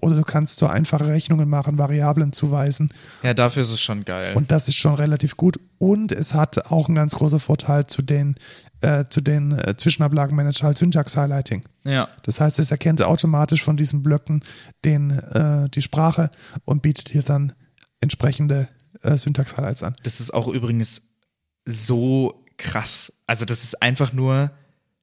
[0.00, 2.92] Oder du kannst so einfache Rechnungen machen, Variablen zuweisen.
[3.22, 4.36] Ja, dafür ist es schon geil.
[4.36, 5.58] Und das ist schon relativ gut.
[5.78, 8.36] Und es hat auch einen ganz großen Vorteil zu den,
[8.80, 11.64] äh, zu den äh, Zwischenablagenmanager als Syntax-Highlighting.
[11.84, 12.08] Ja.
[12.22, 14.42] Das heißt, es erkennt automatisch von diesen Blöcken
[14.84, 16.30] den, äh, die Sprache
[16.64, 17.52] und bietet dir dann
[18.00, 18.68] entsprechende
[19.02, 19.96] äh, Syntax-Highlights an.
[20.04, 21.02] Das ist auch übrigens
[21.64, 23.12] so krass.
[23.26, 24.50] Also das ist einfach nur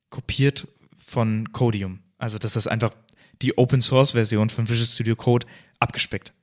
[0.10, 2.00] kopiert von Codium.
[2.18, 2.94] Also das ist einfach
[3.42, 5.46] die Open Source Version von Visual Studio Code
[5.80, 6.34] abgespeckt.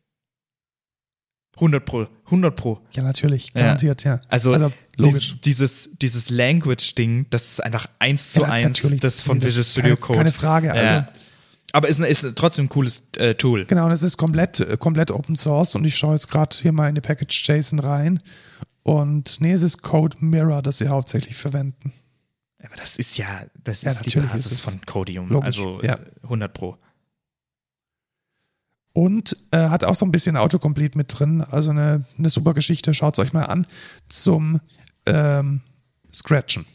[1.57, 2.81] 100 pro, 100 pro.
[2.95, 4.21] Ja, natürlich, garantiert, ja.
[4.29, 5.37] Also, Also, logisch.
[5.45, 10.01] Dieses, dieses Language-Ding, das ist einfach eins zu Ja, eins das von Visual Studio keine-
[10.01, 10.19] Code.
[10.19, 11.07] keine Frage, also- ja.
[11.75, 13.65] Aber ist, ist trotzdem ein cooles äh, Tool.
[13.65, 16.71] Genau, und es ist komplett, äh, komplett Open Source und ich schaue jetzt gerade hier
[16.71, 18.21] mal in die Package JSON rein.
[18.85, 21.93] Und nee, es ist Code Mirror, das sie hauptsächlich verwenden.
[22.63, 23.27] Aber das ist ja,
[23.65, 25.29] das Ja, ist die Basis ist von Codium.
[25.29, 25.95] logisch, also ja.
[25.95, 26.79] äh, 100 pro.
[28.93, 31.43] Und äh, hat auch so ein bisschen Autocomplete mit drin.
[31.43, 33.67] Also eine, eine super Geschichte, schaut es euch mal an,
[34.09, 34.61] zum
[35.07, 35.61] ähm,
[36.13, 36.67] Scratchen.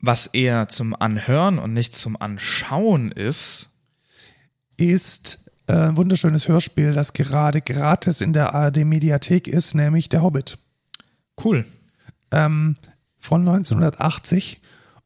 [0.00, 3.68] Was eher zum Anhören und nicht zum Anschauen ist,
[4.76, 10.56] Ist äh, ein wunderschönes Hörspiel, das gerade gratis in der ARD-Mediathek ist, nämlich Der Hobbit.
[11.44, 11.66] cool.
[12.30, 12.76] ähm,
[13.18, 14.62] von 1980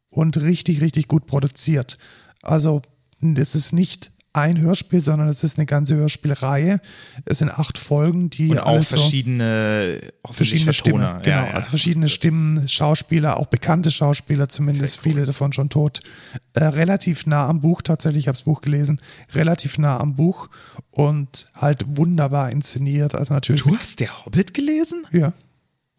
[0.09, 1.97] und richtig, richtig gut produziert.
[2.41, 2.81] Also,
[3.19, 6.79] das ist nicht ein Hörspiel, sondern es ist eine ganze Hörspielreihe.
[7.25, 9.99] Es sind acht Folgen, die Und auch alles so verschiedene,
[10.29, 10.73] verschiedene.
[10.73, 15.13] Stimmen, genau, Ja, also verschiedene Stimmen, Schauspieler, auch bekannte Schauspieler, zumindest Sehr cool.
[15.13, 16.01] viele davon schon tot.
[16.53, 19.01] Äh, relativ nah am Buch, tatsächlich, ich habe das Buch gelesen,
[19.33, 20.49] relativ nah am Buch
[20.91, 23.15] und halt wunderbar inszeniert.
[23.15, 25.05] Also natürlich, Du hast der Hobbit gelesen?
[25.11, 25.33] ja,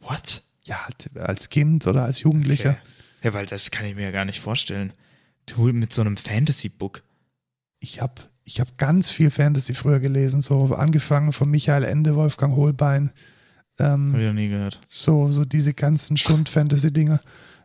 [0.01, 0.43] What?
[0.65, 2.71] ja, halt als Kind oder als Jugendlicher.
[2.71, 2.79] Okay.
[3.23, 4.93] Ja, weil das kann ich mir ja gar nicht vorstellen.
[5.47, 7.03] Du mit so einem Fantasy-Book.
[7.87, 12.55] Ich habe ich hab ganz viel Fantasy früher gelesen, so angefangen von Michael Ende, Wolfgang
[12.57, 13.13] Holbein,
[13.79, 14.81] ähm, Hab ich noch nie gehört.
[14.89, 17.21] so, so diese ganzen Schund-Fantasy-Dinge.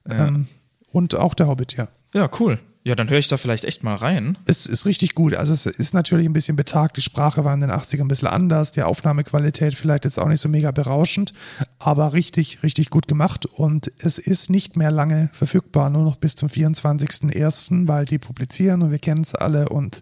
[0.07, 0.27] Ja.
[0.27, 0.47] Ähm,
[0.91, 1.87] und auch der Hobbit, ja.
[2.13, 2.59] Ja, cool.
[2.83, 4.39] Ja, dann höre ich da vielleicht echt mal rein.
[4.45, 5.35] Es ist richtig gut.
[5.35, 6.97] Also es ist natürlich ein bisschen betagt.
[6.97, 8.71] Die Sprache war in den 80ern ein bisschen anders.
[8.71, 11.31] Die Aufnahmequalität vielleicht jetzt auch nicht so mega berauschend,
[11.77, 13.45] aber richtig, richtig gut gemacht.
[13.45, 18.81] Und es ist nicht mehr lange verfügbar, nur noch bis zum 24.01., weil die publizieren
[18.81, 20.01] und wir kennen es alle und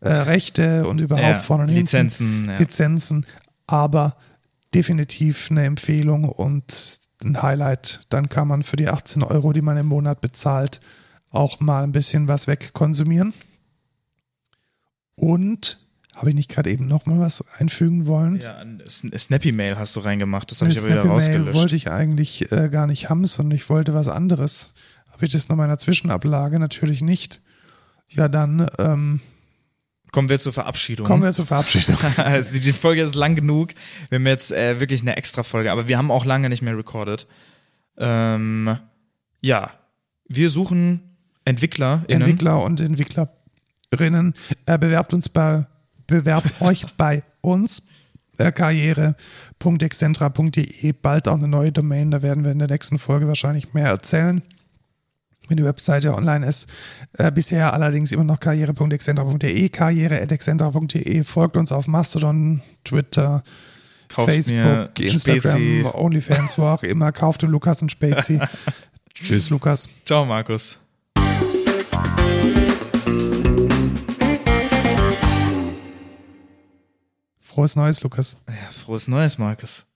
[0.00, 1.84] äh, Rechte und überhaupt Ja, vorne und hinten.
[1.84, 2.58] Lizenzen, ja.
[2.58, 3.26] Lizenzen,
[3.68, 4.16] aber
[4.74, 8.00] definitiv eine Empfehlung und ein Highlight.
[8.08, 10.80] Dann kann man für die 18 Euro, die man im Monat bezahlt,
[11.30, 13.34] auch mal ein bisschen was wegkonsumieren.
[15.14, 15.78] Und
[16.14, 18.36] habe ich nicht gerade eben noch mal was einfügen wollen?
[18.40, 20.50] Ja, ein Sn- Snappy Mail hast du reingemacht.
[20.50, 21.54] Das habe ich aber wieder Snappy Mail rausgelöscht.
[21.58, 24.74] wollte ich eigentlich äh, gar nicht haben, sondern ich wollte was anderes.
[25.10, 26.58] Habe ich das noch in meiner Zwischenablage?
[26.58, 27.40] Natürlich nicht.
[28.08, 29.20] Ja, dann ähm,
[30.10, 31.06] Kommen wir zur Verabschiedung.
[31.06, 31.98] kommen wir zur Verabschiedung.
[32.16, 33.74] also die die Folge ist lang genug.
[34.08, 36.76] Wir haben jetzt äh, wirklich eine extra Folge, aber wir haben auch lange nicht mehr
[36.76, 37.26] recorded.
[37.98, 38.78] Ähm,
[39.40, 39.72] ja,
[40.26, 41.07] wir suchen
[41.48, 42.04] Entwickler.
[42.08, 44.34] Entwickler und Entwicklerinnen.
[44.66, 45.66] Äh, bewerbt uns bei,
[46.06, 47.82] bewerbt euch bei uns.
[48.38, 50.92] Äh, karriere.excentra.de.
[50.92, 52.10] Bald auch eine neue Domain.
[52.10, 54.42] Da werden wir in der nächsten Folge wahrscheinlich mehr erzählen.
[55.48, 56.68] Wenn die Webseite online ist.
[57.14, 59.68] Äh, bisher allerdings immer noch karriere.excentra.de.
[59.70, 61.24] Karriere.excentra.de.
[61.24, 63.42] Folgt uns auf Mastodon, Twitter,
[64.08, 65.86] Kauft Facebook, Instagram, Spezi.
[65.92, 67.12] OnlyFans, wo auch immer.
[67.12, 68.40] Kauft dem Lukas und Spezi.
[69.14, 69.88] Tschüss, Lukas.
[70.04, 70.78] Ciao, Markus.
[77.40, 78.36] Frohes Neues, Lukas.
[78.48, 79.87] Ja, frohes Neues, Markus.